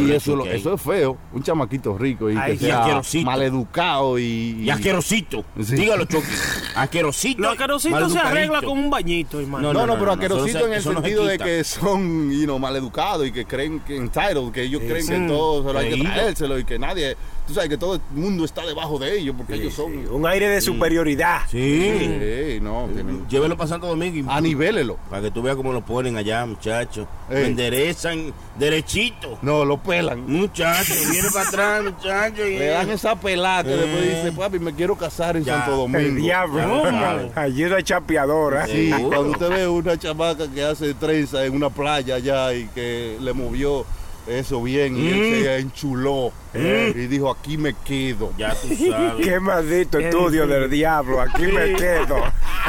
[0.06, 3.24] Y eso, lo- eso es feo, un chamaquito rico y Ay, que y sea asquerosito.
[3.26, 5.44] maleducado y, Y asquerosito.
[5.62, 5.76] Sí.
[5.76, 6.26] Dígalo, Chucky.
[6.74, 7.40] Asquerosito.
[7.42, 9.72] Los se arregla con un bañito, hermano.
[9.72, 13.26] No, no, no, pero no, se- en el sentido de que son you know, maleducados
[13.26, 16.58] y que creen que entitled, que ellos creen que todo se lo hay que traérselo
[16.58, 17.16] y que nadie,
[17.50, 19.92] tú sabes que todo el mundo está debajo de ellos porque ellos son.
[20.08, 21.40] Un aire de superioridad.
[21.50, 21.90] Sí.
[21.98, 24.96] Sí, no, tienen- Llévelo para Santo Domingo y anivélelo.
[25.10, 27.06] para que tú veas cómo lo ponen allá, muchachos.
[27.28, 27.40] Ey.
[27.40, 29.38] Lo enderezan derechito.
[29.42, 30.24] No, lo pelan.
[30.30, 32.46] Muchachos, viene para atrás, muchachos.
[32.48, 33.76] y- Le dan esa pelada que Eh.
[33.76, 35.56] después dice, papi, me quiero casar en Ya.
[35.64, 36.22] Santo El Domingo.
[36.22, 36.82] diablo.
[36.84, 37.30] ¿Cómo?
[37.34, 38.66] Ayuda chapeadora.
[38.66, 43.16] Sí, cuando usted ve una chamaca que hace trenza en una playa allá y que
[43.20, 43.84] le movió
[44.26, 45.42] eso bien y él Mm.
[45.44, 48.32] se enchuló y dijo, aquí me quedo.
[48.36, 49.14] Ya tú sabes.
[49.26, 51.20] Qué maldito estudio del diablo.
[51.20, 52.16] Aquí me quedo.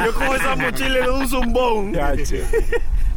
[0.04, 1.92] Yo con esa mochila le doy un zumbón.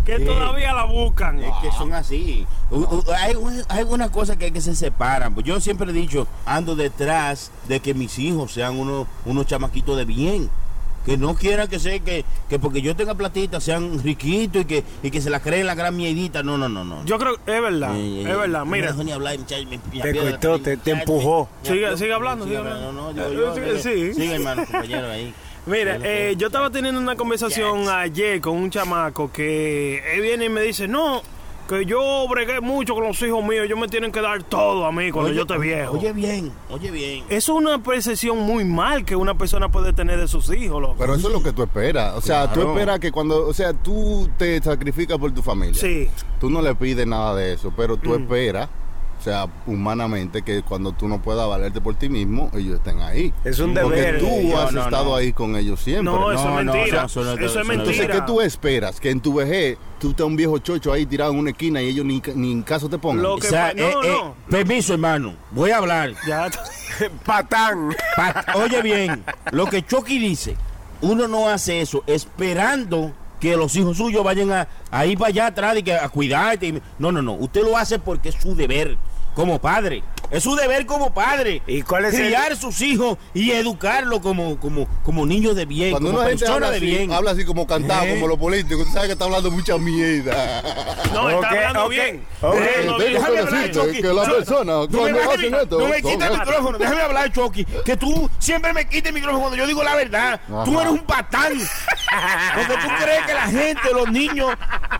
[0.05, 1.39] Que todavía la buscan.
[1.39, 2.45] Es que son así.
[3.17, 3.35] Hay,
[3.69, 5.33] hay algunas cosas que, hay que se separan.
[5.33, 9.97] Pues Yo siempre he dicho, ando detrás de que mis hijos sean unos, unos chamaquitos
[9.97, 10.49] de bien.
[11.05, 14.83] Que no quieran que sea que, que porque yo tenga platita sean riquitos y que,
[15.03, 16.41] y que se la creen la gran miedita.
[16.41, 17.05] No, no, no, no.
[17.05, 18.59] Yo creo, es verdad, Eh, eh, es verdad.
[18.59, 21.47] no me Mira, dejó ni hablar, me- me Te cortó, te- empujó.
[21.63, 22.91] me Sigue- sigue hablando, Sigue hablando.
[22.91, 24.13] No, no, yo, Sí, digo- sí.
[24.13, 25.33] Sigue, hermano, compañero, ahí.
[25.67, 30.49] mira, eh, yo estaba teniendo una conversación ayer con un chamaco que él viene y
[30.49, 31.21] me dice, no,
[31.67, 34.91] que yo bregué mucho con los hijos míos, ellos me tienen que dar todo a
[34.91, 35.97] mí cuando Oye, yo esté viejo.
[35.97, 37.23] Oye bien, oye bien.
[37.29, 40.95] Eso es una percepción muy mal que una persona puede tener de sus hijos, loco.
[40.97, 42.15] Pero eso es lo que tú esperas.
[42.15, 45.79] O sea, tú esperas que cuando, o sea, tú te sacrificas por tu familia.
[45.79, 46.07] Sí.
[46.39, 48.84] Tú no le pides nada de eso, pero tú esperas o
[49.25, 53.33] sea, humanamente, que cuando tú no puedas valerte por ti mismo, ellos estén ahí.
[53.43, 54.19] Es un Porque deber.
[54.19, 55.15] tú No, has no, estado no.
[55.15, 56.03] ahí con ellos siempre.
[56.05, 57.05] No, eso No, es mentira.
[57.05, 57.91] eso no- eso, eso es mentira.
[57.93, 58.99] Entonces, ¿qué tú esperas?
[58.99, 61.87] Que en tu vejez tú estés un viejo chocho ahí tirado en una esquina y
[61.87, 63.23] ellos ni, ni en caso te pongan.
[63.23, 65.33] Lo O que sea, pa- no, eh, eh, permiso, hermano.
[65.51, 66.13] Voy a hablar.
[66.27, 66.49] Ya.
[67.25, 67.95] Patán.
[68.15, 70.55] Pa- Oye bien, lo que Chucky dice,
[71.01, 75.47] uno no hace eso esperando que los hijos suyos vayan a, a ir para allá
[75.47, 76.81] atrás y que a cuidarte.
[76.97, 77.33] No, no, no.
[77.33, 78.97] Usted lo hace porque es su deber
[79.35, 80.03] como padre.
[80.31, 81.61] Es su deber como padre.
[81.67, 85.91] ¿Y cuál es el- Criar sus hijos y educarlos como, como, como niños de bien,
[85.91, 87.13] Cuando como una gente habla de así, bien.
[87.13, 88.15] habla así como cantado, ¿Eh?
[88.15, 90.63] como los políticos, tú sabes que está hablando mucha mierda.
[91.13, 92.25] No, está hablando bien.
[92.41, 92.55] ok.
[92.55, 93.13] Está hablando bien.
[93.13, 94.01] Déjame hablar, Chucky.
[94.01, 96.77] que la No, persona, no me hacen mi- esto, no me son quites el micrófono,
[96.79, 97.65] déjame hablar, Chucky.
[97.85, 100.41] Que tú siempre me quites el micrófono cuando yo digo la verdad.
[100.65, 101.53] Tú eres un patán.
[102.55, 104.49] Porque tú crees que la gente, los niños,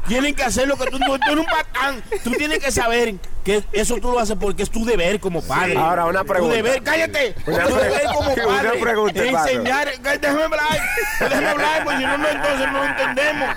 [0.08, 1.18] tienen que hacer lo que tú no.
[1.18, 2.04] Tú eres un patán.
[2.24, 3.16] Tú tienes que saber
[3.46, 5.78] que eso tú lo haces porque es tu deber como padre.
[5.78, 6.58] Ahora, una pregunta.
[6.58, 7.36] Tu deber, cállate.
[7.46, 8.80] Una tu pre- deber como una padre.
[8.82, 9.88] pregunta, enseñar.
[10.20, 10.80] Déjame hablar.
[11.20, 13.50] Déjame hablar, porque si no, no, entonces no lo entendemos.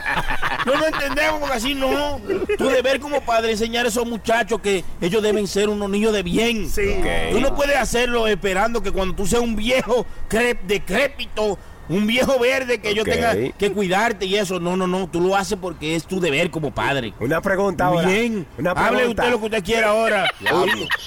[0.67, 2.21] No lo entendemos, porque así no.
[2.59, 6.23] Tu deber como padre enseñar a esos muchachos que ellos deben ser unos niños de
[6.23, 6.69] bien.
[6.71, 7.01] Sí.
[7.33, 11.59] Tú no puedes hacerlo esperando que cuando tú seas un viejo cre- decrépito,
[11.89, 14.61] un viejo verde, que yo tenga que cuidarte y eso.
[14.61, 15.09] No, no, no.
[15.09, 17.15] Tú lo haces porque es tu deber como padre.
[17.21, 18.09] Una pregunta ahora.
[18.09, 18.47] Bien.
[18.59, 19.23] Una Hable pregunta.
[19.23, 20.31] usted lo que usted quiera ahora.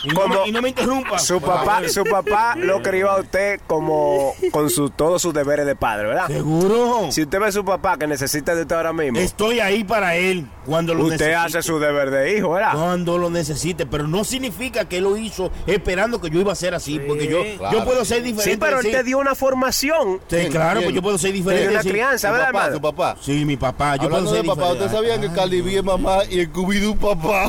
[0.04, 1.20] Y, y no Como- me, y no me interrumpa.
[1.20, 5.76] Su papá, su papá lo crió a usted como con su, todos sus deberes de
[5.76, 6.28] padre, ¿verdad?
[6.28, 7.12] Seguro.
[7.12, 10.16] Si usted ve a su papá que necesita de usted ahora mismo, Estoy ahí para
[10.16, 11.36] él cuando lo usted necesite.
[11.36, 12.74] hace su deber de hijo, ¿verdad?
[12.74, 16.56] Cuando lo necesite, pero no significa que él lo hizo esperando que yo iba a
[16.56, 17.78] ser así, porque yo, claro.
[17.80, 18.52] yo puedo ser diferente.
[18.52, 20.20] Sí, pero él te dio una formación.
[20.28, 20.52] Sí, ¿Quién?
[20.72, 21.70] Claro, pues yo puedo ser diferente.
[21.70, 21.90] una sí.
[21.90, 23.16] crianza, ¿verdad, papá, tu papá.
[23.22, 23.96] Sí, mi papá.
[23.98, 25.10] Yo Hablando puedo de ser papá, ¿usted diferente.
[25.18, 27.48] sabía que Cardi B es mamá y el Scooby-Doo papá?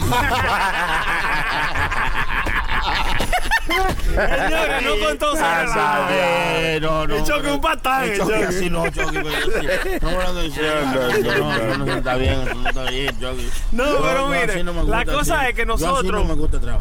[4.13, 7.15] Señores, no con todo Ah, sabe, no, no.
[7.15, 7.49] Es un Chucky
[8.19, 8.43] Chucky.
[8.43, 8.91] así no, sí.
[9.01, 10.49] Estamos hablando de.
[11.39, 13.49] No, no, no, está bien, no está bien, Chucky.
[13.73, 15.51] No, Yo- pero mire, la cosa así.
[15.51, 16.27] es que nosotros,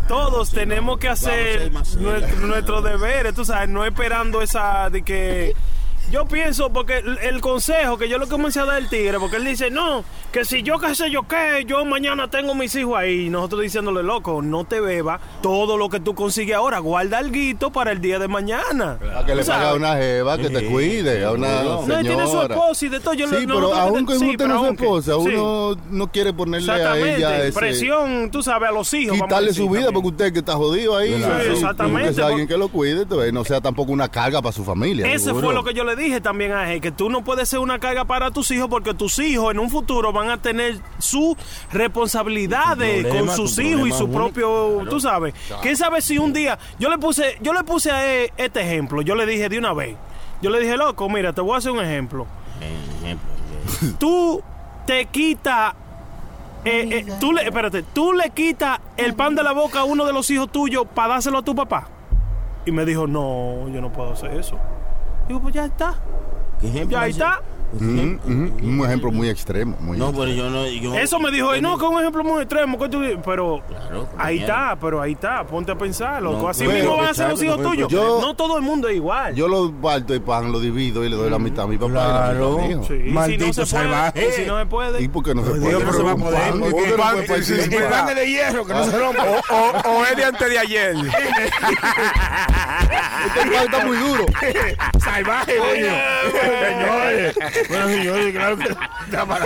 [0.08, 5.56] todos tenemos que hacer nuestro, nuestros deberes, tú sabes, no esperando esa de que...
[6.12, 9.38] Yo pienso, porque el, el consejo que yo le comencé a dar al tigre, porque
[9.38, 12.98] él dice, no, que si yo qué sé yo qué, yo mañana tengo mis hijos
[12.98, 17.18] ahí, y nosotros diciéndole, loco, no te beba todo lo que tú consigues ahora, guarda
[17.18, 17.32] algo
[17.74, 18.98] para el día de mañana.
[19.16, 21.64] A que le pague a una jeva que te Sí, cuide, a una.
[21.64, 22.56] No, él tiene su señora.
[22.56, 23.14] esposa y de todo.
[23.14, 25.36] Yo Sí, no, pero no, aún que sí, usted pero no es su esposa, sí.
[25.36, 29.12] uno no quiere ponerle a ella ese, presión, tú sabes, a los hijos.
[29.18, 29.94] vamos a quitarle decir su vida también.
[30.04, 31.36] porque usted que está jodido ahí, Claro.
[31.40, 34.52] sí, Sí, exactamente, que sea alguien que lo cuide, no sea tampoco una carga para
[34.54, 35.08] su familia.
[35.08, 35.46] Ese seguro.
[35.48, 37.80] fue lo que yo le dije también a él, que tú no puedes ser una
[37.80, 41.36] carga para tus hijos porque tus hijos en un futuro van a tener sus
[41.72, 44.18] responsabilidades problema, con sus hijos y su único.
[44.20, 44.90] propio, Claro.
[44.90, 45.34] tú sabes.
[45.62, 49.02] ¿Quién sabe si un día yo le puse yo le puse a él este ejemplo,
[49.02, 49.96] yo le dije de una vez.
[50.42, 52.26] Yo le dije, "Loco, mira, te voy a hacer un ejemplo.
[53.04, 53.30] Ejemplo,
[54.00, 54.42] Tú
[54.86, 55.74] te quitas
[56.64, 60.06] eh, eh, tú le, espérate, tú le quitas el pan de la boca a uno
[60.06, 61.88] de los hijos tuyos para dárselo a tu papá.
[62.68, 64.60] Y me dijo, no, yo no puedo hacer eso.
[65.32, 65.94] Digo, pues ya está.
[66.60, 67.22] ¿Qué ejemplo Ya ahí ese?
[67.22, 67.40] está.
[67.74, 69.78] Un ejemplo muy extremo.
[69.80, 70.68] Muy No, pero yo no.
[70.68, 72.78] Yo, Eso me dijo, "Ay, no, que es un ejemplo muy extremo.
[72.78, 73.18] que tú di-".
[73.24, 75.46] Pero Claro, ahí está, pero ahí está.
[75.46, 76.42] Ponte a pensar, loco.
[76.44, 77.88] No, Así pero, mismo van a ser los hijos tuyos.
[77.90, 79.34] yo- no todo el mundo es igual.
[79.36, 81.92] Yo lo parto y pan, lo divido y le doy la mitad a mi papá
[81.92, 82.52] y la Claro.
[82.52, 82.84] mitad a mi hijo.
[82.88, 84.28] Sí, y Maldito si no se puede, salvaje.
[84.28, 85.02] y si no se puede.
[85.04, 85.86] ¿Y por qué no se Dios, puede?
[85.86, 87.60] no se va a Un poder, pan, porque ¿por qué el no pan- puede partir
[87.60, 88.10] El un pan pan?
[88.10, 89.24] es de hierro, que no se rompa.
[89.50, 90.96] O, o es de antes de ayer.
[90.96, 91.12] Este
[93.52, 94.26] pan está muy duro.
[95.00, 95.94] Salvaje, coño.
[96.42, 97.36] Señores.
[97.70, 98.64] Bueno, señores, claro que
[99.06, 99.46] está para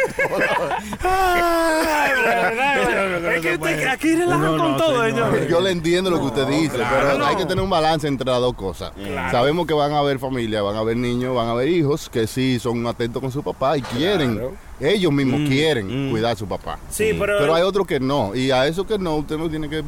[1.02, 5.48] Ay, verdad, es que usted- aquí relajan No, no, con todo, señor.
[5.48, 7.26] Yo le entiendo lo que usted dice, pero no.
[7.26, 8.92] hay que tener un balance entre las dos cosas.
[9.32, 12.28] Sabemos que van a haber familias, van a haber niños, van a haber hijos que
[12.28, 14.42] sí son atentos con su papá y quieren,
[14.80, 16.78] ellos mismos quieren cuidar a su papá.
[16.90, 19.70] Sí, pero, Pero hay otros que no, y a eso que no, usted no tiene
[19.70, 19.84] que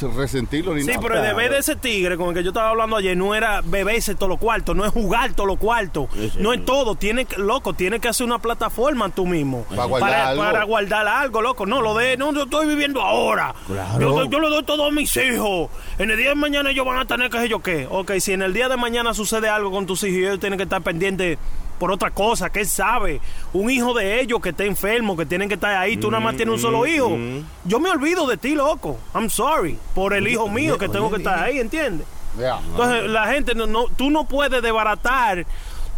[0.00, 1.00] resentirlo ni Sí, nada.
[1.00, 3.60] pero el deber de ese tigre con el que yo estaba hablando ayer no era
[3.64, 6.58] beberse todos los cuartos, no es jugar todos los cuartos, Sí, no sí.
[6.58, 6.94] es todo.
[6.94, 10.42] Tiene que, loco, tiene que hacer una plataforma tú mismo Para guardar para, algo.
[10.42, 11.66] para guardar algo, loco.
[11.66, 13.54] No, lo de, no, yo estoy viviendo ahora.
[13.66, 14.00] Claro.
[14.00, 15.70] Yo, yo le doy todo a mis hijos.
[15.98, 17.86] En el día de mañana ellos van a tener que sé yo qué.
[17.90, 20.56] Ok, si en el día de mañana sucede algo con tus hijos y ellos tienen
[20.56, 21.38] que estar pendientes
[21.82, 23.20] por otra cosa, ¿qué sabe?
[23.52, 26.36] Un hijo de ellos que esté enfermo, que tienen que estar ahí, tú nada más
[26.36, 27.18] tienes un solo hijo.
[27.64, 29.00] Yo me olvido de ti, loco.
[29.16, 29.76] I'm sorry.
[29.92, 32.06] Por el hijo mío que tengo que estar ahí, ¿entiendes?
[32.38, 32.60] Ya.
[32.70, 35.44] Entonces, la gente, no, no- tú no puedes desbaratar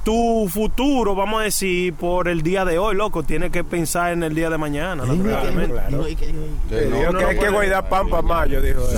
[0.05, 3.23] tu futuro, vamos a decir, por el día de hoy, loco.
[3.23, 5.05] Tienes que pensar en el día de mañana.
[5.05, 6.33] Que Dijo no, que no hay que
[7.37, 8.81] puede- guardar pan para mayo, dijo.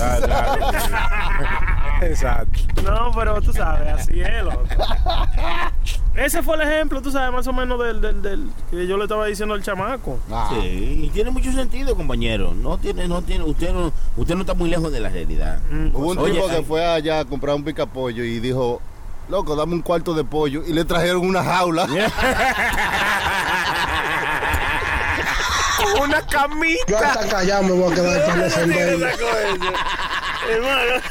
[2.01, 2.59] Exacto.
[2.83, 4.63] No, pero tú sabes, así es, loco.
[6.17, 9.03] Ese fue el ejemplo, tú sabes, más o menos del, del, del que yo le
[9.03, 10.19] estaba diciendo al chamaco.
[10.31, 12.53] Ah, Sí, y tiene mucho sentido, compañero.
[12.55, 15.59] No tiene, no tiene, usted no, usted no está muy lejos de la realidad.
[15.93, 16.65] Hubo un Oye, tipo que ay.
[16.67, 18.81] fue allá a comprar un picapollo y dijo,
[19.29, 20.63] loco, dame un cuarto de pollo.
[20.65, 21.85] Y le trajeron una jaula.
[26.01, 26.99] Una Yo camita.
[27.11, 29.05] hasta callado me voy a quedar para defenderme.
[30.49, 31.01] Hermano,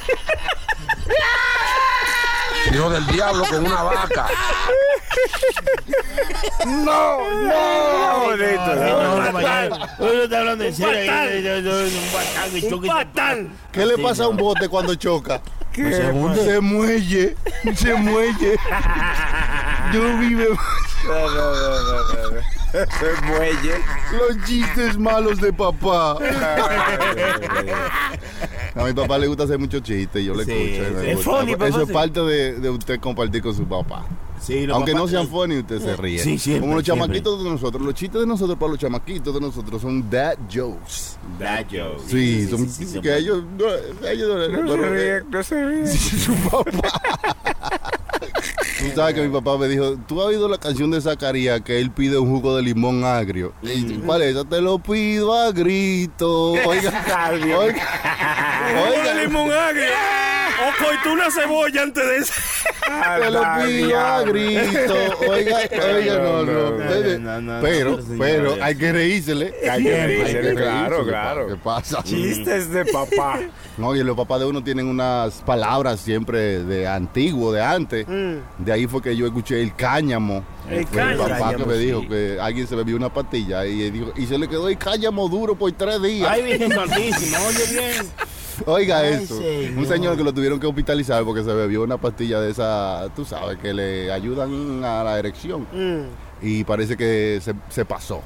[2.72, 4.26] Hijo del diablo con una vaca.
[6.66, 8.20] No, no.
[8.26, 9.30] Bonito, No, ¿no?
[9.98, 11.12] no, está hablando en serio.
[12.72, 13.52] Un patán.
[13.72, 15.40] ¿Qué le pasa a un bote cuando choca?
[15.72, 15.92] ¿Qué?
[15.92, 16.12] Se
[16.60, 17.36] muelle,
[17.74, 18.56] se muelle.
[19.92, 20.48] Yo vive
[21.06, 22.40] No, no, no, no, no.
[22.72, 23.74] Ese muelle.
[24.12, 26.16] los chistes malos de papá.
[28.76, 31.00] A mi papá le gusta hacer muchos chistes, yo le Sí, escucho.
[31.00, 31.06] sí.
[31.08, 31.92] Es funny, papá, Eso es sí.
[31.94, 34.04] parte de, de usted compartir con su papá.
[34.70, 36.18] Aunque no sean funny, usted se ríe.
[36.18, 37.06] Sí, siempre, Como los siempre.
[37.06, 37.82] chamaquitos de nosotros.
[37.82, 41.16] Los chistes de nosotros para los chamaquitos de nosotros son dad jokes.
[41.38, 42.02] Dad jokes.
[42.06, 43.64] Sí, son sí, sí, que ellos, no,
[44.08, 45.86] ellos no- No se pero, ríe, eh, no se ríe.
[45.96, 46.70] su papá.
[48.78, 51.80] Tú sabes que mi papá me dijo, ¿tú has oído la canción de Zacarías que
[51.80, 53.52] él pide un jugo de limón agrio?
[53.62, 53.70] Y Mm.
[53.88, 54.34] dice, ¿cuál es?
[54.36, 54.44] esa?
[54.44, 56.52] Te lo pido a grito.
[56.52, 56.60] Oiga,
[57.32, 59.86] oiga, Oiga, oiga, limón agrio.
[60.58, 62.32] O coitó una cebolla antes de eso.
[63.20, 64.94] te lo pido a grito.
[65.28, 65.56] Oiga,
[65.94, 67.60] oiga, no, no.
[67.60, 69.54] Pero, pero hay que reírsele.
[69.70, 71.46] Hay que reírsele, claro, claro.
[71.48, 72.02] ¿Qué pasa?
[72.02, 73.40] Chistes de papá.
[73.76, 78.06] No, y los papás de uno tienen unas palabras siempre de antiguo, de antes.
[78.66, 80.42] De ahí fue que yo escuché el cáñamo.
[80.68, 81.22] El Fue cáñamo.
[81.22, 81.84] Mi papá que me sí.
[81.84, 85.28] dijo que alguien se bebió una pastilla y, dijo, y se le quedó el cáñamo
[85.28, 86.28] duro por tres días.
[86.28, 88.06] Ay, Virgen Santísima, oye bien.
[88.66, 89.38] Oiga Ay, eso.
[89.38, 89.78] señor.
[89.78, 93.24] Un señor que lo tuvieron que hospitalizar porque se bebió una pastilla de esa, tú
[93.24, 95.64] sabes, que le ayudan a la erección.
[96.42, 98.20] Y parece que se, se pasó.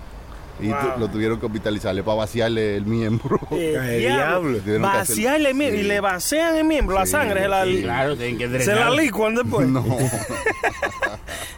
[0.63, 0.99] Y Wow.
[0.99, 3.39] lo tuvieron que hospitalizarle para vaciarle el miembro.
[3.53, 4.59] Eh, Ay, diablo.
[4.81, 5.85] Vaciarle el miembro Sí.
[5.85, 7.83] y le vacían el miembro, la sangre, se la, sí.
[7.83, 8.93] Claro, tienen que se la drenar.
[8.93, 9.67] licuan después.
[9.69, 9.85] No.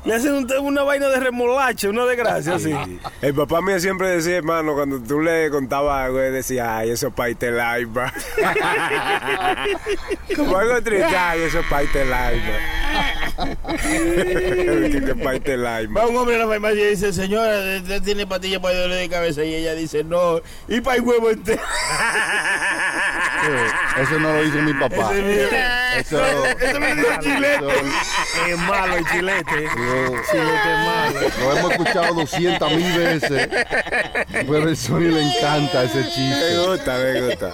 [0.04, 2.74] Le hacen un- una vaina de remolacha, una desgracia así.
[3.20, 7.08] El papá mío siempre decía, hermano, cuando tú le contabas algo, él decía, ay, eso
[7.08, 8.12] es paite laiba.
[10.36, 12.04] Como algo triste, ay, eso es paite
[15.96, 19.08] Va un hombre a la farmacia y dice, señora, ¿usted tiene pastillas para dolor de
[19.08, 19.44] cabeza?
[19.44, 20.40] Y ella dice, no.
[20.68, 21.62] Y para el huevo entero.
[24.00, 25.10] Eso no lo hizo mi papá.
[25.96, 27.66] Eso, Eso me dijo Chilete.
[28.48, 29.64] Es malo el chilete.
[29.64, 31.20] eso- Chilete es malo.
[31.40, 33.48] Lo hemos escuchado 200 mil veces.
[34.30, 36.58] Pero a Sony le encanta ese Me chiste.
[36.66, 37.52] gusta, me gusta.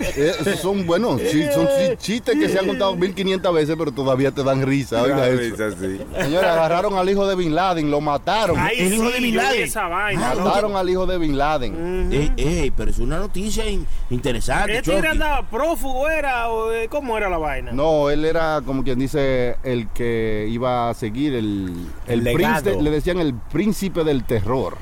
[0.00, 1.20] Eh, esos son buenos.
[1.22, 5.02] chi- Son chi- chistes que se han contado 1500 veces, pero todavía te dan risa.
[5.02, 5.38] Oiga Una eso.
[5.40, 6.00] risa, sí.
[6.22, 8.58] Señores, agarraron al hijo de Bin Laden, lo mataron.
[8.58, 9.62] Ay, El hijo sí, de Bin Laden.
[9.62, 10.34] esa vaina.
[10.34, 10.44] ¿no?
[10.44, 12.08] Mataron al hijo de Bin Laden.
[12.12, 15.06] Ey, ey, pero es una noticia in- interesante, Este Chucky.
[15.06, 17.72] andaba prófugo, era, o, eh, ¿cómo era la vaina?
[17.72, 22.82] No, él era como quien dice el que iba a seguir el, el El príncipe,
[22.82, 24.76] le decían el príncipe del terror.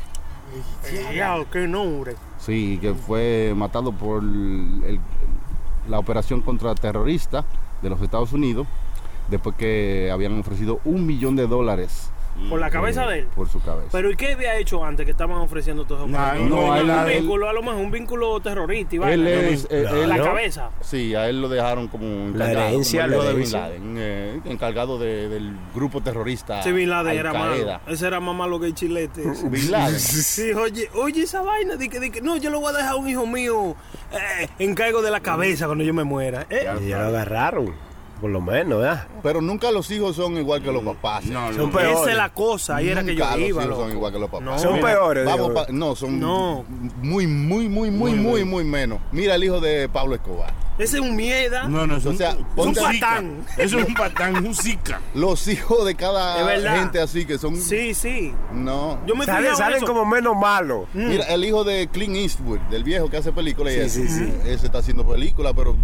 [1.13, 2.15] Diablo, qué nombre.
[2.39, 5.01] Sí, que fue matado por el- el-
[5.89, 7.45] la operación contraterrorista
[7.83, 8.67] de los Estados Unidos,
[9.29, 12.11] después que habían ofrecido un millón de dólares
[12.49, 13.29] Por la cabeza de él.
[13.35, 13.89] por su cabeza.
[13.93, 16.07] Pero ¿y qué había hecho antes que estaban ofreciendo todo eso?
[16.07, 19.31] No, no, un él- él- vínculo, a lo mejor un vínculo terrorista y él vaina.
[19.31, 20.25] es, él- la ¿no?
[20.25, 20.71] cabeza.
[20.81, 23.53] sí, a él lo dejaron como encargado, herencia, la de Bin.
[23.53, 27.81] Laden, eh, encargado de- del grupo terrorista Sí, Bin Laden era malo.
[27.87, 29.23] Ese era más malo que el chilete.
[29.45, 29.99] Bin Laden.
[30.27, 32.93] Sí, oye, oye esa vaina de que, de que no, yo lo voy a dejar
[32.93, 33.75] a un hijo mío
[34.13, 36.47] eh, en cargo de la cabeza cuando yo me muera.
[36.51, 36.67] ¿eh?
[36.83, 37.75] Y ya lo agarraron,
[38.21, 39.07] por lo menos, ¿verdad?
[39.23, 41.25] Pero nunca los hijos son igual que los papás.
[41.27, 41.71] No, Son no.
[41.71, 42.01] peores.
[42.01, 43.65] Esa es la cosa, ahí era que Nunca yo los iba.
[43.65, 44.45] hijos son igual que los papás.
[44.47, 44.59] No.
[44.59, 46.65] Son peores, Vamos pa- no, son No.
[47.03, 49.01] muy, muy, muy, muy, muy, muy menos.
[49.13, 50.53] Mira el hijo de Pablo Escobar.
[50.79, 51.67] Ese es un mierda.
[51.69, 53.45] No, no, es O un, sea, es un patán.
[53.57, 55.01] Eso es un patán, un zika.
[55.15, 57.57] Los hijos de cada gente así que son.
[57.57, 58.35] Sí, sí.
[58.53, 58.99] No.
[59.07, 59.87] Yo me Salen, salen eso.
[59.87, 60.87] como menos malos.
[60.93, 64.15] Mira, el hijo de Clint Eastwood, del viejo que hace películas y Sí, eso.
[64.15, 64.35] sí, sí.
[64.45, 65.77] Ese está haciendo películas, pero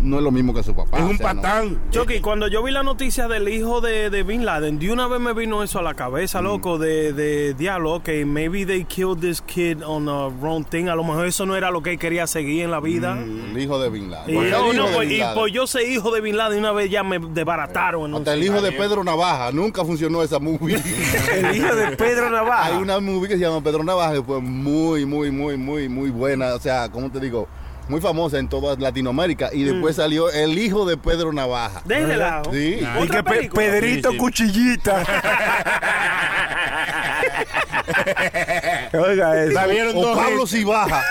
[0.00, 0.98] no es lo mismo que su papá.
[0.98, 1.42] Es o un sea, no.
[1.42, 1.80] patán.
[1.90, 5.20] Chucky, cuando yo vi la noticia del hijo de, de Bin Laden, de una vez
[5.20, 6.44] me vino eso a la cabeza, Mm.
[6.44, 10.94] loco, de, de diablo, ok, maybe they killed this kid on a wrong thing, a
[10.94, 13.18] lo mejor eso no era lo que él quería seguir en la vida.
[13.22, 14.30] El hijo de Bin Laden.
[14.30, 16.72] Y, Porque el no, pues, Bin y pues yo ser hijo de Bin Laden, una
[16.72, 18.26] vez ya me desbarataron.
[18.26, 19.52] el hijo de Pedro Navaja.
[19.52, 20.76] Nunca funcionó esa movie.
[21.34, 22.66] El hijo de Pedro Navaja.
[22.66, 26.10] Hay una movie que se llama Pedro Navaja que fue muy, muy, muy, muy, muy
[26.10, 26.54] buena.
[26.54, 27.46] O sea, ¿cómo te digo?
[27.88, 29.50] Muy famosa en toda Latinoamérica.
[29.52, 31.82] Y después salió El hijo de Pedro Navaja.
[32.16, 32.50] Lado.
[32.52, 32.78] Sí.
[32.80, 33.50] Y ¿Otra que Pe-?
[33.50, 34.18] Pedrito Sí, sí.
[34.18, 35.04] Cuchillita.
[38.94, 39.52] Oiga eso.
[39.52, 40.46] Salieron O dos Pablo.
[40.46, 41.02] Cibaja.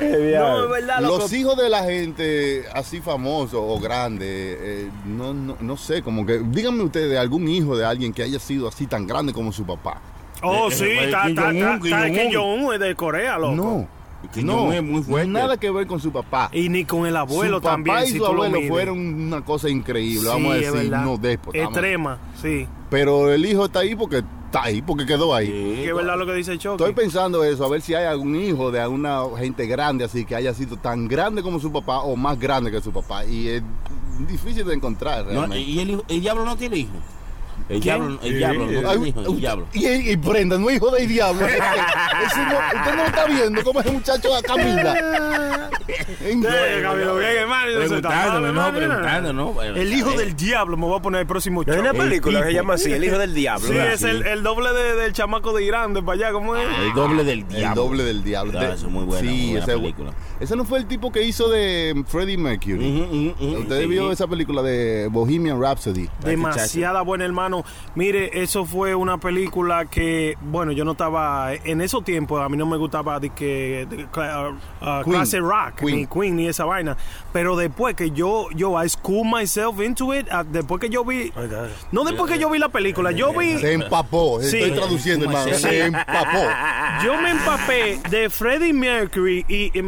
[0.00, 1.18] No, es verdad, loco.
[1.18, 6.26] Los hijos de la gente así famoso o grande, eh, no, no, no sé, como
[6.26, 9.64] que díganme ustedes algún hijo de alguien que haya sido así tan grande como su
[9.64, 10.00] papá.
[10.42, 13.54] Oh, Eh, sí, eh, está, está, está, está de Corea, loco.
[13.54, 13.88] No,
[14.42, 15.28] No, Jong-un es muy fuerte.
[15.30, 16.48] nada que ver con su papá.
[16.52, 19.68] Y ni con el abuelo su papá también, y si su abuelo fueron una cosa
[19.68, 21.58] increíble, vamos a decir, no déspota.
[21.58, 22.66] Extrema, sí.
[22.90, 25.46] Pero el hijo está ahí porque está ahí, porque quedó ahí.
[25.48, 26.82] Sí, es verdad lo que dice Chucky.
[26.82, 30.34] Estoy pensando eso, a ver si hay algún hijo de alguna gente grande así que
[30.36, 33.24] haya sido tan grande como su papá o más grande que su papá.
[33.24, 33.62] Y es
[34.28, 35.60] difícil de encontrar No, realmente.
[35.60, 36.92] y el, hijo- el diablo no tiene hijo.
[37.72, 38.34] El diablo, el Sí.
[38.36, 39.20] diablo no Ay, tiene hijo.
[39.32, 39.66] El diablo.
[39.72, 41.46] Y, y Brenda, no es hijo del diablo.
[41.46, 44.94] Ese no- usted no lo está viendo cómo ese muchacho camina.
[48.72, 51.98] Preguntando, no, El hijo del diablo, me voy a poner el próximo Hay una show.
[52.02, 53.66] película que se llama así, El hijo del diablo.
[53.68, 56.66] Sí, es el, el doble de- del chamaco de Irán, de para allá, ¿cómo es?
[56.80, 57.82] El doble del El diablo.
[57.82, 58.58] doble del diablo.
[58.58, 60.12] Ah, eso es muy buena, muy buena ese, película.
[60.40, 63.34] ese no fue el tipo que hizo de Freddie Mercury.
[63.58, 64.12] Usted Sí, vio sí.
[64.12, 66.08] esa película de Bohemian Rhapsody.
[66.24, 67.61] Demasiada buena, hermano.
[67.94, 72.56] Mire, eso fue una película que, bueno, yo no estaba en esos tiempos, a mí
[72.56, 75.02] no me gustaba de que de, uh, Queen.
[75.04, 75.96] clase rock, Queen.
[75.96, 76.96] ni Queen, ni esa vaina.
[77.32, 81.32] Pero después que yo, yo, I school myself into it, ah, después que yo vi,
[81.92, 84.40] no después que yo vi la película, yo vi, Se empapó.
[84.42, 84.58] Sí.
[84.58, 85.58] Estoy traduciendo, ¿Cómo hermano.
[85.58, 86.42] Se empapó.
[87.04, 89.82] yo me empapé de Freddie Mercury y, y,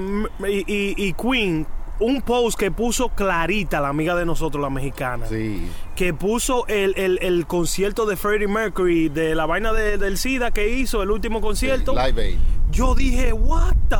[0.49, 1.66] y- y Queen.
[2.01, 5.27] Un post que puso Clarita, la amiga de nosotros, la mexicana.
[5.27, 5.69] Sí.
[5.95, 10.51] que puso el, el, el concierto de Freddie Mercury de la vaina de- del SIDA
[10.51, 11.93] que hizo, el último concierto.
[11.95, 12.39] Live Aid.
[12.73, 13.97] Yo dije, what the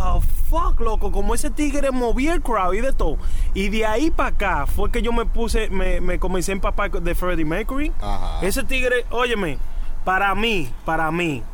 [0.51, 3.17] fuck, loco, como ese tigre movía el crowd y de todo.
[3.55, 6.91] Y de ahí para acá fue que yo me puse, me, me comencé a empapar
[6.91, 7.93] de Freddie Mercury.
[8.01, 8.45] Ajá.
[8.45, 9.59] Ese tigre, óyeme,
[10.05, 11.45] para mí, para mí,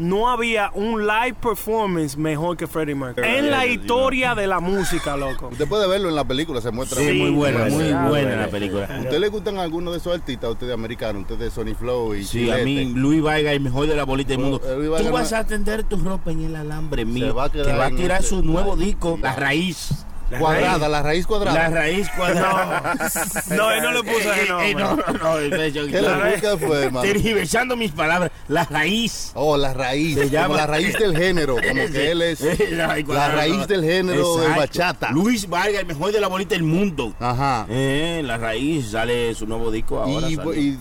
[0.00, 3.26] no había un live performance mejor que Freddie Mercury.
[3.28, 5.48] En la historia de la música, loco.
[5.52, 7.00] Usted puede verlo en la película, se muestra.
[7.00, 8.38] Sí, muy buena, Sí, muy buena sí.
[8.38, 8.86] la película.
[8.86, 12.14] ¿A usted le gustan algunos de esos artistas, a ustedes americanos, ustedes de Sony Flow
[12.14, 12.86] y Sí, a mí?
[12.94, 14.60] Luis Vaiga, el mejor de la bolita del mundo.
[14.64, 17.34] Eh, Luis Vaiga Tú no- vas a tender tu ropa en el alambre mío.
[17.34, 20.06] va a que quedar va a tirar su nuevo disco, La Raíz.
[20.38, 21.58] Cuadrada, la raíz cuadrada.
[21.68, 22.94] La Raíz cuadrada.
[23.56, 24.70] No, él no le puso ese Eh, nombre.
[24.70, 25.38] eh, no, no, no.
[25.38, 27.02] eh, yo- ¿Qué fue, hermano?
[27.02, 28.30] Tergiversando mis palabras.
[28.48, 29.32] La Raíz.
[29.34, 30.16] Oh, la raíz.
[30.18, 31.56] Se llama- Como la raíz del género.
[31.56, 31.62] Como
[31.92, 33.34] que él es Ay, la cuadrada.
[33.34, 35.10] raíz del género de bachata.
[35.10, 37.14] Luis Vargas, el mejor de la bolita del mundo.
[37.20, 37.66] Ajá.
[37.68, 40.28] Eh, la raíz sale su nuevo disco ahora.
[40.30, 40.34] Y,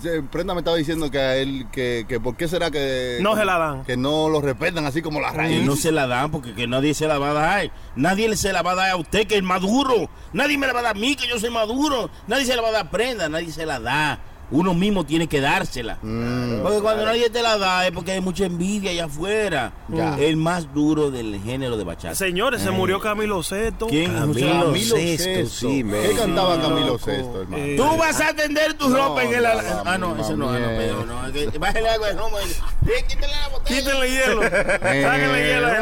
[0.04, 3.18] eh, Prenda me estaba diciendo que a él, que, que por qué será que...
[3.22, 3.84] No se la dan.
[3.84, 5.66] Que no lo respetan así como la Que raíz.
[5.66, 7.72] no se la dan porque que nadie se la va a dar.
[7.96, 10.10] Nadie se la va a dar a usted que es maduro.
[10.34, 12.10] Nadie me la va a dar a mí que yo soy maduro.
[12.28, 13.28] Nadie se la va a dar prenda.
[13.28, 14.20] Nadie se la da.
[14.52, 15.98] Uno mismo tiene que dársela.
[16.02, 16.62] Mm.
[16.64, 19.72] Porque cuando nadie te la da es porque hay mucha envidia allá afuera.
[19.90, 20.18] Ya.
[20.20, 22.16] El más duro del género de bachata.
[22.16, 23.88] Señores, se murió Camilo Sesto.
[23.88, 24.14] ¿Quién?
[24.14, 25.70] Camilo Camilo Sesto, Sesto.
[25.70, 26.98] sí, me- ¿Qué cantaba Camilo.
[26.98, 27.64] Sesto, hermano?
[27.64, 30.36] Eh, Tú vas a tender tu No, ropa en el no, ala- Ah, no, eso
[30.36, 31.28] no, no, pero no.
[31.28, 32.38] es que- Bájale algo de romo.
[32.38, 32.46] ahí.
[32.48, 33.80] Sí, quítale la botella.
[33.80, 34.42] Quítenle hielo.
[34.42, 35.68] Sáquenle hielo.
[35.70, 35.76] Eh.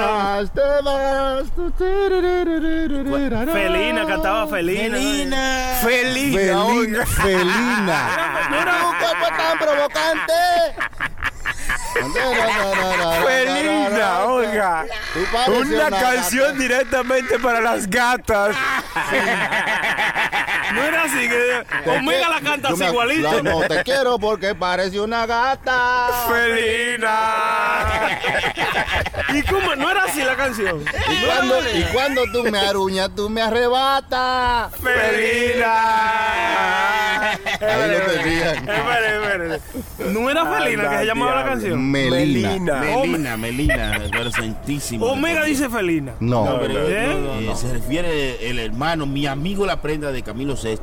[3.53, 4.97] Felina, cantaba Felina.
[4.97, 5.77] Felina.
[5.81, 7.05] Felina, Felina.
[7.05, 7.99] Felina.
[8.59, 10.33] Era un cuerpo tan provocante.
[13.25, 14.85] Felina, oiga.
[15.13, 18.55] Tú pareces Una canción directamente para las gatas.
[20.73, 23.41] No era así que Omega la canta Yo así me- igualito.
[23.41, 26.09] No, no, te quiero porque parece una gata.
[26.29, 28.19] Felina.
[29.33, 29.75] ¿Y cómo?
[29.77, 30.83] No era así la canción.
[31.09, 34.73] Y cuando, y cuando tú me aruñas, tú me arrebatas.
[34.81, 35.73] Felina.
[37.31, 38.69] Ahí lo tenían.
[38.69, 39.61] Espere, espere.
[40.11, 41.86] No era Felina que se llamaba la canción.
[41.87, 42.81] Melina.
[42.81, 45.05] Melina, Melina, pero sentísimo.
[45.07, 46.13] Omega dice Felina.
[46.19, 46.45] No.
[46.45, 47.07] No, pero, ¿Eh?
[47.07, 47.55] no, no, no.
[47.55, 50.77] Se refiere el hermano, mi amigo la prenda de Camilo VI,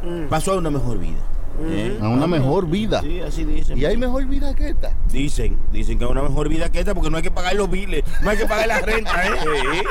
[0.00, 0.28] Mm.
[0.28, 1.18] pasó a una mejor vida.
[1.60, 1.98] ¿Eh?
[2.00, 3.00] A una mejor vida.
[3.00, 3.78] Sí, así dicen.
[3.78, 4.92] Y hay mejor vida que esta.
[5.10, 7.70] Dicen, dicen que es una mejor vida que esta porque no hay que pagar los
[7.70, 9.30] biles, no hay que pagar la renta, ¿eh?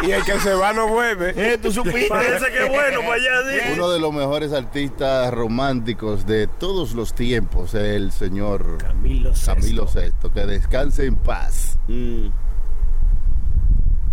[0.07, 1.33] Y el que se va no vuelve.
[1.35, 1.57] ¿Eh?
[1.57, 2.07] ¿Tú supiste?
[2.09, 3.73] Parece que es bueno para allá, sí.
[3.73, 9.55] Uno de los mejores artistas románticos de todos los tiempos, el señor Camilo Sesto.
[9.55, 10.31] Camilo Sesto.
[10.31, 11.77] Que descanse en paz.
[11.87, 12.27] Mm.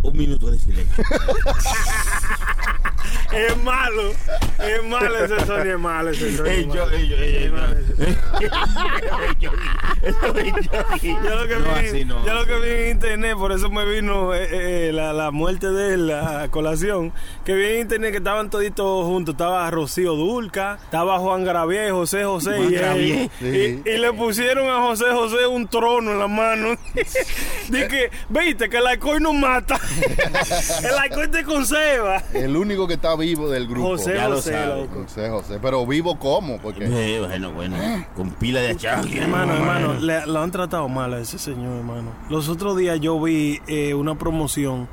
[0.02, 1.04] Un minuto de silencio.
[3.32, 4.12] Es malo.
[4.60, 6.46] Es malo ese Sony, es malo ese Sony.
[6.46, 6.92] Ey, es yo, malo.
[6.96, 7.50] ey, yo, ey,
[9.40, 9.50] yo,
[11.36, 12.24] lo que No, vi, así no.
[12.24, 15.70] yo lo que vi en internet, por eso me vino eh, eh, la, la muerte
[15.70, 17.12] de él a colación.
[17.44, 19.34] Que vi en internet que estaban toditos juntos.
[19.34, 22.80] Estaba Rocío Dulca, estaba Juan Gravier, José José Juan y, él.
[22.80, 23.30] Gravier.
[23.40, 23.82] Sí.
[23.84, 26.76] y, y le pusieron a José José un trono en la mano.
[27.68, 29.80] Dije, viste que el alcohol no mata.
[30.84, 32.13] el alcohol te conserva.
[32.32, 33.88] El único que está vivo del grupo.
[33.88, 35.02] José ya lo José, loco.
[35.02, 35.58] José José.
[35.60, 36.58] Pero vivo cómo?
[36.58, 37.76] Porque Eh, bueno, bueno,
[38.16, 39.18] con pila de achaque.
[39.18, 42.10] Hermano, hermano, le- lo han tratado mal a ese señor, hermano.
[42.30, 44.88] Los otros días yo vi eh, una promoción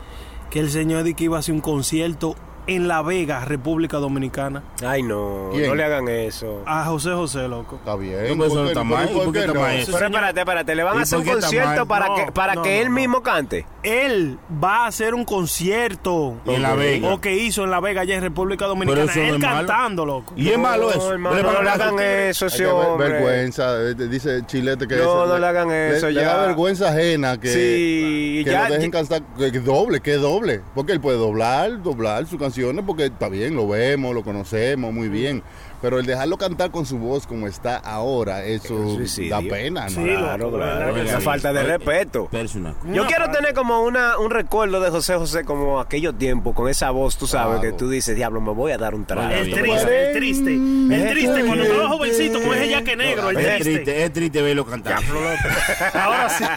[0.49, 2.35] que el señor di que iba a hacer un concierto
[2.67, 4.63] en La Vega, República Dominicana.
[4.85, 5.67] Ay, no, ¿Quién?
[5.67, 6.61] no le hagan eso.
[6.65, 7.75] A José José, loco.
[7.77, 8.27] está bien.
[8.29, 9.09] No, pues eso ¿Por no está por- mal.
[9.09, 9.91] por ¿Por qué está mal eso?
[9.93, 12.61] Pero espérate, espérate, ¿le van ¿Y a hacer un concierto para No, que, para no,
[12.63, 12.95] que no, él no.
[12.95, 13.65] mismo cante?
[13.83, 16.37] Él va a hacer un concierto.
[16.45, 17.13] En La Vega.
[17.13, 19.11] O que hizo en La Vega, allá en República Dominicana.
[19.11, 19.67] eso no Él malo.
[19.67, 20.33] cantando, loco.
[20.35, 21.11] Y es malo No, eso.
[21.13, 21.89] hermano, Le no le hagan
[22.33, 23.09] su- eso, ver- hombre.
[23.09, 26.35] vergüenza, eh, dice Chilete que No, no le- le hagan le- eso, le, ya.
[26.37, 30.91] da vergüenza ajena que, Sí, que ya- lo dejen cantar que, doble, que doble, porque
[30.93, 32.39] él puede doblar, doblar sus
[32.85, 35.43] porque está bien, lo vemos, lo conocemos muy bien,
[35.81, 38.97] pero el dejarlo cantar con su voz como está ahora, eso
[39.29, 39.89] da pena, ¿no?
[39.89, 40.57] Sí, Claro, claro.
[40.57, 41.23] ¿verdad que Una sí?
[41.23, 42.25] falta de respeto.
[42.27, 42.75] Personal.
[42.93, 46.91] Yo quiero tener como una, un recuerdo de José José como aquellos tiempos, con esa
[46.91, 47.61] voz, tú sabes, Claro.
[47.61, 49.29] que tú dices, diablo, me voy a dar un trago.
[49.31, 50.53] El triste, el triste.
[50.53, 53.63] El triste, cuando estaba jovencito con ese yaque negro, el Es triste.
[53.73, 55.01] triste, es triste verlo cantar.
[55.93, 56.43] Ahora sí.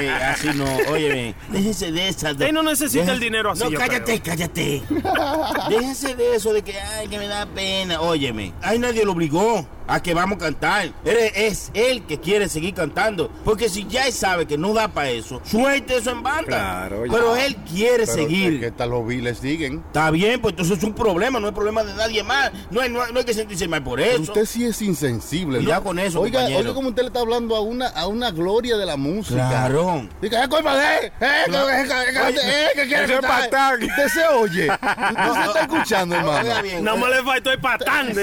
[0.00, 2.30] Eh, así no, óyeme, déjese de esa.
[2.30, 4.82] Él no necesita el dinero así, No, yo cállate, cállate.
[5.68, 8.00] déjese de eso de que, ay, que me da pena.
[8.30, 10.84] Óyeme, ahí nadie lo obligó a que vamos a cantar.
[11.04, 13.28] Él- es él que quiere seguir cantando.
[13.44, 16.44] Porque si ya él sabe que no da para eso, suelte eso en banda.
[16.46, 17.12] Claro, ya.
[17.12, 18.54] Pero él quiere Pero seguir.
[18.54, 19.82] es que tal los biles siguen.
[19.88, 22.52] Está bien, pues entonces es un problema, no es problema de nadie más.
[22.70, 24.22] No hay, no hay- no hay que sentirse mal por Pero eso.
[24.22, 25.58] usted sí es insensible.
[25.58, 25.84] Cuidado ¿no?
[25.86, 26.60] con eso, Oiga, compañero.
[26.60, 29.48] oiga como usted le está hablando a una, a una gloria de la música.
[29.48, 30.06] Claro.
[30.22, 31.12] Diga, es culpa de él.
[31.20, 33.18] Eh, que- eh, quiere.
[33.18, 34.68] Usted se oye.
[34.70, 36.48] Usted se está escuchando, hermano.
[36.82, 38.14] No me le faltó el patán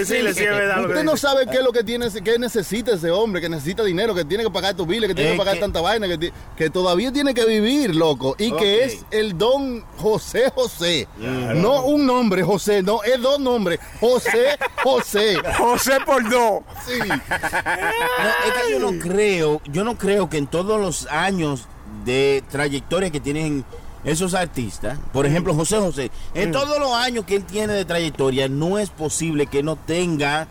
[0.89, 4.13] Usted no sabe qué es lo que tiene, qué necesita ese hombre, que necesita dinero,
[4.15, 6.07] que tiene que pagar tus biles, que tiene que pagar que- tanta vaina,
[6.55, 11.07] que, todavía tiene que vivir, loco, y que es el don José José.
[11.17, 15.37] No un nombre, José, no, es dos nombres, José José.
[15.57, 16.61] José por dos.
[16.85, 16.99] Sí.
[17.07, 21.67] No, es que yo no creo, yo no creo que en todos los años
[22.05, 23.63] de trayectoria que tienen
[24.07, 28.47] esos artistas, por ejemplo José José, en todos los años que él tiene de trayectoria,
[28.47, 30.47] no es posible que no tenga,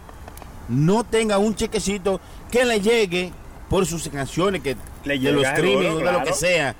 [0.68, 3.32] no tenga un chequecito que le llegue
[3.70, 6.76] por sus canciones, que Le de los streaming, o de lo que sea.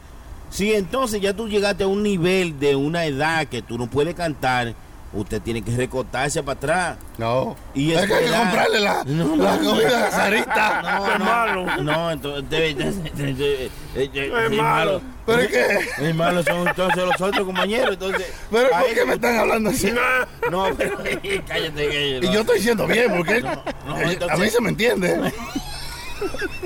[0.50, 4.14] Si entonces ya tú llegaste a un nivel de una edad que tú no puedes
[4.14, 4.74] cantar,
[5.16, 6.96] usted tiene que recortarse para atrás.
[7.18, 7.56] No.
[7.74, 10.82] Y es que hay que comprarle la, No, la no, comida Sarita.
[10.82, 11.82] No, Es no, malo.
[11.82, 13.70] No, entonces debe- debe- debe- debe-
[14.12, 15.00] debe- Es malo.
[15.24, 16.08] ¿Pero es que?
[16.08, 18.32] Es malo son entonces los otros compañeros, entonces.
[18.50, 19.92] ¿Pero por qué me están hablando así?
[20.50, 22.20] No, pero cállate, cállate.
[22.22, 25.32] Y yo estoy diciendo bien, porque no, eh, entonces- a mí se me entiende.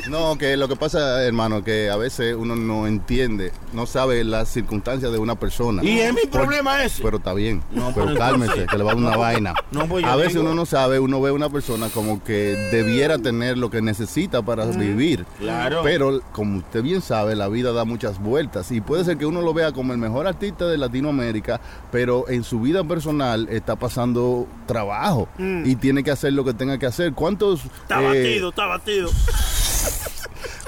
[0.08, 4.48] No, que lo que pasa, hermano, que a veces uno no entiende, no sabe las
[4.48, 5.84] circunstancias de una persona.
[5.84, 7.02] Y es mi Por- problema ese.
[7.02, 9.54] Pero está bien, No, pero pero cálmese, que le va a dar una vaina.
[9.70, 13.18] No, pues a veces uno no sabe, uno ve a una persona como que debiera
[13.18, 15.24] tener lo que necesita para vivir.
[15.38, 15.80] Claro.
[15.84, 19.42] Pero como usted bien sabe, la vida da muchas vueltas y puede ser que uno
[19.42, 21.60] lo vea como el mejor artista de Latinoamérica,
[21.92, 26.78] pero en su vida personal está pasando trabajo y tiene que hacer lo que tenga
[26.78, 27.12] que hacer.
[27.12, 29.10] ¿Cuántos Está eh, batido, está batido.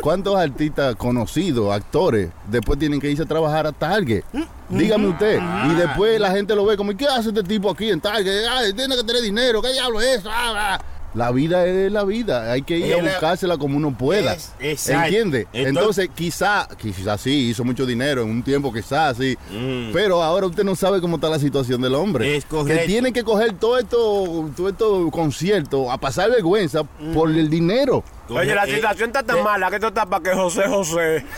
[0.00, 4.24] ¿Cuántos artistas conocidos, actores, después tienen que irse a trabajar a Target?
[4.68, 5.40] Dígame usted.
[5.70, 8.46] Y después la gente lo ve como, ¿qué hace este tipo aquí en Target?
[8.50, 10.28] Ay, tiene que tener dinero, ¿qué diablo es eso?
[10.28, 10.80] Ah, ah.
[11.14, 14.32] La vida es la vida, hay que ir a buscársela como uno pueda.
[14.34, 15.04] Es- exacto.
[15.04, 15.40] ¿Entiende?
[15.52, 19.36] Entonces- Entonces, quizá, quizá sí, hizo mucho dinero en un tiempo, quizás sí.
[19.50, 19.92] Mm.
[19.92, 22.34] Pero ahora usted no sabe cómo está la situación del hombre.
[22.36, 22.80] Es correcto.
[22.80, 26.82] Que tiene que coger todo esto, todo estos conciertos a pasar vergüenza
[27.12, 28.02] por el dinero.
[28.30, 31.16] Oye, la Eh, situación está tan eh, mala que esto está para que José José.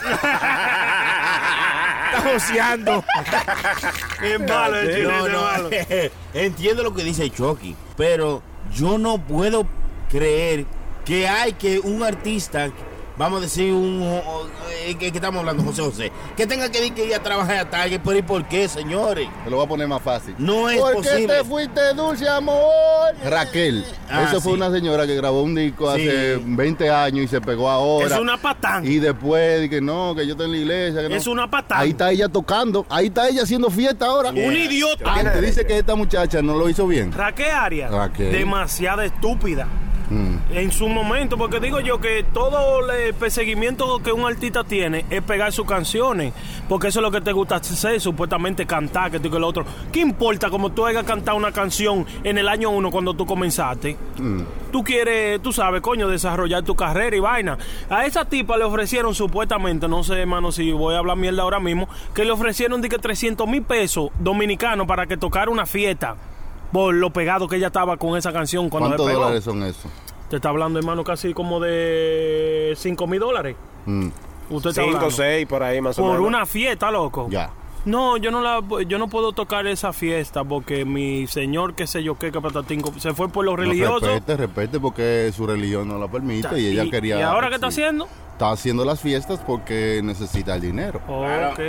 [2.15, 3.05] Está joseando.
[4.23, 5.71] Es malo No, no, malo.
[6.33, 8.41] Entiendo lo que dice Chucky, pero
[8.75, 9.67] yo no puedo
[10.11, 10.67] creer
[11.05, 12.71] que hay que un artista,
[13.17, 16.95] vamos a decir, un, eh, que, que estamos hablando, José José, que tenga que ir,
[16.95, 19.29] que ir a trabajar a Target, pero ¿y por qué, señores?
[19.45, 20.35] Te lo voy a poner más fácil.
[20.39, 21.21] No es ¿Por posible.
[21.21, 23.15] qué te fuiste, dulce amor?
[23.25, 23.85] Raquel.
[24.11, 26.43] Ah, Esa fue una señora que grabó un disco hace Sí.
[26.45, 28.07] 20 años y se pegó ahora.
[28.15, 28.85] Es una patán.
[28.87, 31.03] Y después dije, no, que yo estoy en la iglesia.
[31.03, 31.15] que no.
[31.15, 31.81] Es una patán.
[31.81, 32.85] Ahí está ella tocando.
[32.89, 34.31] Ahí está ella haciendo fiesta ahora.
[34.31, 35.33] Un idiota.
[35.33, 37.13] Te dice que esta muchacha no lo hizo bien.
[37.13, 38.33] Raquel Arias, Raquel.
[38.33, 39.67] demasiada estúpida.
[40.11, 40.37] Mm.
[40.51, 45.23] En su momento, porque digo yo que todo el perseguimiento que un artista tiene es
[45.23, 46.33] pegar sus canciones,
[46.69, 49.47] porque eso es lo que te gusta hacer, supuestamente cantar, que tú y que lo
[49.47, 49.65] otro.
[49.93, 53.97] ¿Qué importa como tú hayas cantado una canción en el año uno cuando tú comenzaste?
[54.19, 54.43] Mm.
[54.71, 57.59] Tú quieres, tú sabes, coño, desarrollar tu carrera y vaina.
[57.89, 61.61] A esa tipa le ofrecieron supuestamente, no sé, hermano, si voy a hablar mierda ahora
[61.61, 66.17] mismo, que le ofrecieron de que 300 mil pesos dominicanos para que tocara una fiesta
[66.75, 69.21] por lo pegado que ella estaba con esa canción cuando se ¿Cuántos pegó.
[69.21, 69.91] dólares son esos?
[70.29, 73.57] Te está hablando, hermano, casi como de 5 mil dólares.
[73.87, 74.09] Mm,
[74.51, 75.11] Usted está 5 hablando.
[75.17, 76.27] 6 por ahí más o Por menos.
[76.27, 77.29] una fiesta, loco.
[77.31, 77.51] ya.
[77.87, 82.03] No, yo no la, yo no puedo tocar esa fiesta porque mi señor, qué sé
[82.03, 84.07] yo qué, que patatín, se fue por lo No, religioso.
[84.07, 87.19] respete, respete, porque su religión no la permite y ella quería.
[87.19, 87.83] ¿Y ahora qué está sí.
[87.83, 88.09] haciendo?
[88.33, 90.99] Está haciendo las fiestas porque necesita el dinero.
[91.07, 91.61] Ok.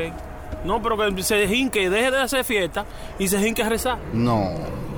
[0.66, 2.86] No, pero que se jinque, deje de hacer fiesta
[3.20, 3.98] y se jinque a rezar.
[4.14, 4.50] No,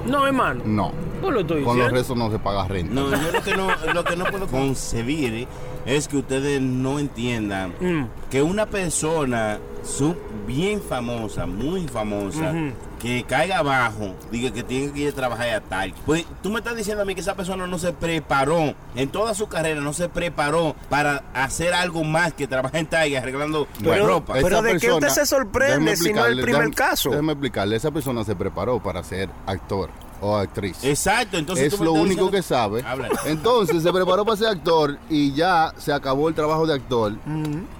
[0.05, 0.61] No, hermano.
[0.65, 0.91] no.
[1.21, 2.93] Pues lo estoy Con los rezos no se paga renta.
[2.93, 5.47] No, yo lo que no, lo que no puedo concebir
[5.85, 8.05] es que ustedes no entiendan Mm.
[8.29, 12.53] que una persona su- bien famosa, muy famosa.
[12.99, 15.93] Que caiga abajo, diga que tiene que ir a trabajar a tal.
[16.05, 19.33] Pues tú me estás diciendo a mí que esa persona no se preparó, en toda
[19.33, 24.07] su carrera no se preparó para hacer algo más que trabajar en Tiger arreglando Pero-
[24.07, 24.33] ropa.
[24.41, 27.09] pero ¿de qué usted se sorprende si no es el primer déjame- caso?
[27.11, 29.89] Déjeme explicarle, esa persona se preparó para ser actor
[30.21, 30.83] o actriz.
[30.83, 32.83] Exacto, entonces es lo único diciendo- que sabe.
[32.83, 33.09] Habla.
[33.25, 37.13] Entonces se preparó para ser actor y ya se acabó el trabajo de actor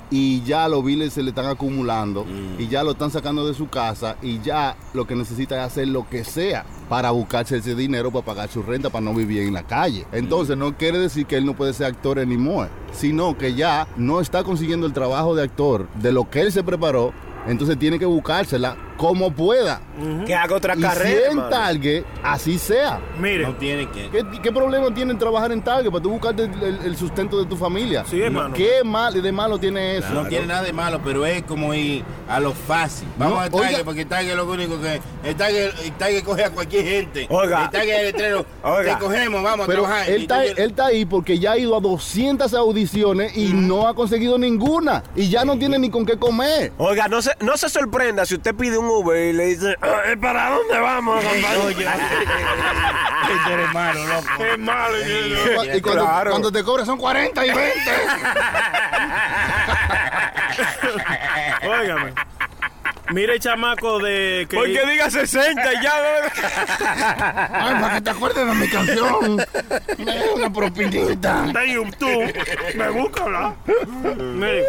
[0.10, 2.62] y ya los biles se le están acumulando Mm.
[2.62, 5.88] y ya lo están sacando de su casa y ya lo que necesita es hacer
[5.90, 9.54] lo que sea para buscarse ese dinero para pagar su renta para no vivir en
[9.54, 10.06] la calle.
[10.14, 10.60] Entonces Mm.
[10.60, 14.44] no quiere decir que él no puede ser actor anymore, sino que ya no está
[14.44, 17.12] consiguiendo el trabajo de actor de lo que él se preparó,
[17.48, 19.82] entonces tiene que buscársela como pueda.
[20.26, 21.30] Que haga otra Y si carrera.
[21.32, 21.50] en mano.
[21.50, 23.00] Target, así sea.
[23.20, 24.10] Mire, No tiene que.
[24.10, 27.40] ¿Qué, qué problema tiene en trabajar en Target para tú buscarte el, el- el sustento
[27.40, 28.04] de tu familia?
[28.08, 28.54] Sí, hermano.
[28.54, 30.10] ¿Qué mal, de malo tiene eso?
[30.14, 33.08] No tiene nada de malo, pero es como ir a lo fácil.
[33.18, 33.84] Vamos No, a Target, oiga.
[33.86, 35.00] porque Target es lo único que.
[35.24, 37.28] El Target, el Target coge a cualquier gente.
[37.30, 37.66] Oiga.
[37.66, 38.46] El Target es el letrero.
[38.64, 38.98] Oiga.
[38.98, 40.10] Te cogemos, vamos a Pero trabajar.
[40.10, 43.88] él está, tú- él está ahí porque ya ha ido a 200 audiciones y no
[43.88, 45.04] ha conseguido ninguna.
[45.16, 46.72] Y ya no tiene ni con qué comer.
[46.78, 50.16] Oiga, no se, no se sorprenda si usted pide un Uber y le dice, "Ay,
[50.16, 51.58] ¿para dónde vamos, compadre?
[51.66, 51.86] Oye,
[53.46, 54.44] tú eres malo, loco.
[54.44, 54.96] es malo.
[55.76, 56.30] Y cuando, Claro.
[56.32, 57.92] cuando te cobras son 40 y 20.
[61.82, 62.14] Óigame.
[63.14, 65.94] Mire el chamaco de que Porque diga 60 y ya.
[67.54, 69.38] Ay, para que te acuerdes de mi canción.
[69.98, 71.46] Me una propinita.
[71.48, 72.34] está en YouTube.
[72.76, 73.54] Me busca hablar.
[74.18, 74.64] Mire,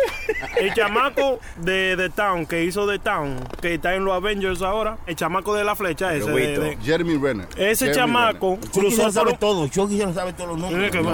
[0.56, 4.98] el chamaco de The Town, que hizo The Town, que está en los Avengers ahora,
[5.06, 6.30] el chamaco de la flecha ese.
[6.30, 7.48] de- de- Jeremy Renner.
[7.56, 9.68] ese Jeremy chamaco cruzó se lo por sabe todo.
[9.68, 10.92] Chucky se lo sabe todos los nombres.
[10.96, 11.12] gusta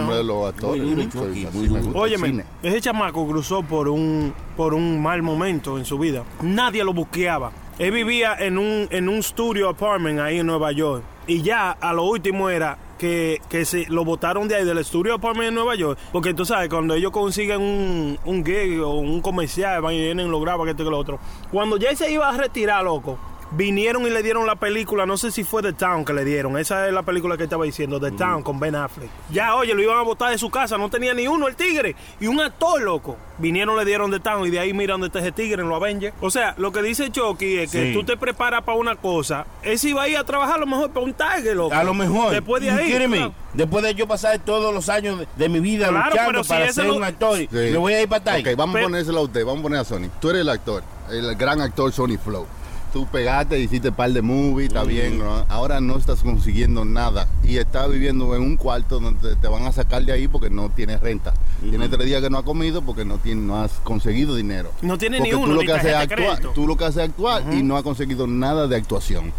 [1.98, 6.24] Óyeme, ese chamaco cruzó por un por un mal momento en su vida.
[6.42, 7.52] Nadie lo busqueaba.
[7.78, 11.92] Él vivía en un en un studio apartment ahí en Nueva York y ya a
[11.92, 15.74] lo último era que, que se lo botaron de ahí del estudio apartment en Nueva
[15.74, 20.00] York porque tú sabes cuando ellos consiguen un, un gig o un comercial van y
[20.02, 21.18] vienen lo graban que esto y lo otro
[21.50, 23.18] cuando ya se iba a retirar loco
[23.56, 26.58] vinieron y le dieron la película, no sé si fue The Town que le dieron,
[26.58, 29.08] esa es la película que estaba diciendo, The Town con Ben Affleck.
[29.30, 31.94] Ya, oye, lo iban a botar de su casa, no tenía ni uno el tigre
[32.20, 33.16] y un actor loco.
[33.38, 35.76] Vinieron, le dieron The Town y de ahí mira donde está ese tigre en los
[35.76, 36.14] Avengers.
[36.20, 37.92] O sea, lo que dice Chucky es que Sí.
[37.92, 40.66] tú te preparas para una cosa, él sí iba a ir a trabajar a lo
[40.66, 41.74] mejor para un target, loco.
[41.74, 42.32] A lo mejor.
[42.32, 42.92] Después de ahí.
[42.92, 43.34] claro.
[43.52, 46.64] Después de yo pasar todos los años de, de mi vida Claro, luchando si para
[46.64, 47.48] ese ser lo- un actor, Sí.
[47.52, 48.52] me voy a ir para Tiger.
[48.54, 50.08] Ok, vamos Pero- a ponérselo a usted, vamos a poner a Sony.
[50.20, 52.46] Tú eres el actor, el gran actor Sony Flow.
[52.94, 55.44] Tú pegaste, hiciste un par de movies, está bien, ¿no?
[55.48, 59.72] ahora no estás consiguiendo nada y estás viviendo en un cuarto donde te, van a
[59.72, 61.34] sacar de ahí porque no tienes renta.
[61.60, 64.70] Tienes tres días que no has comido porque no, tienes, no has conseguido dinero.
[64.80, 67.02] No tiene ni Porque uno, tú lo ni que haces actuar, tú lo que haces
[67.02, 69.32] es actuar y no has conseguido nada de actuación.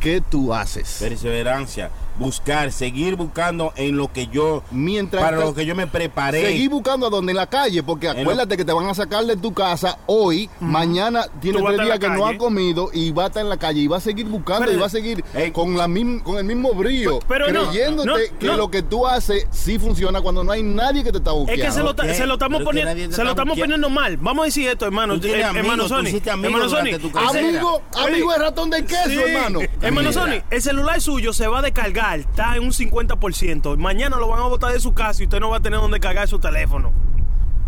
[0.00, 0.96] ¿Qué tú haces?
[0.98, 1.90] Perseverancia.
[2.18, 6.42] Buscar, seguir buscando en lo que yo, Mientras para te- lo que yo me preparé.
[6.46, 9.24] Seguir buscando a donde en la calle, porque lo- acuérdate que te van a sacar
[9.24, 13.26] de tu casa hoy, mañana tiene tres días que no ha comido y va a
[13.28, 15.76] estar en la calle y va a seguir buscando Pero- y va a seguir con
[15.76, 15.82] la
[16.22, 18.56] con el mismo brillo, Pero no, creyéndote no, que no.
[18.56, 21.64] lo que tú haces sí funciona cuando no hay nadie que te está Es buscando.
[21.64, 23.90] que se lo, ta- Ok, se lo estamos pero que poniendo, se lo estamos poniendo
[23.90, 24.16] mal.
[24.16, 25.14] Vamos a decir esto, hermano.
[25.14, 26.06] Eh, amigos, hermano Sony.
[26.24, 26.98] Hermano Sony.
[27.28, 29.18] Amigo, amigo es ratón de queso, Sí.
[29.18, 29.60] hermano.
[29.80, 30.12] Hermano.
[30.12, 33.76] Sony, el celular suyo se va a descargar, está en un 50%.
[33.76, 36.00] Mañana lo van a botar de su casa y usted no va a tener donde
[36.00, 36.92] cargar su teléfono.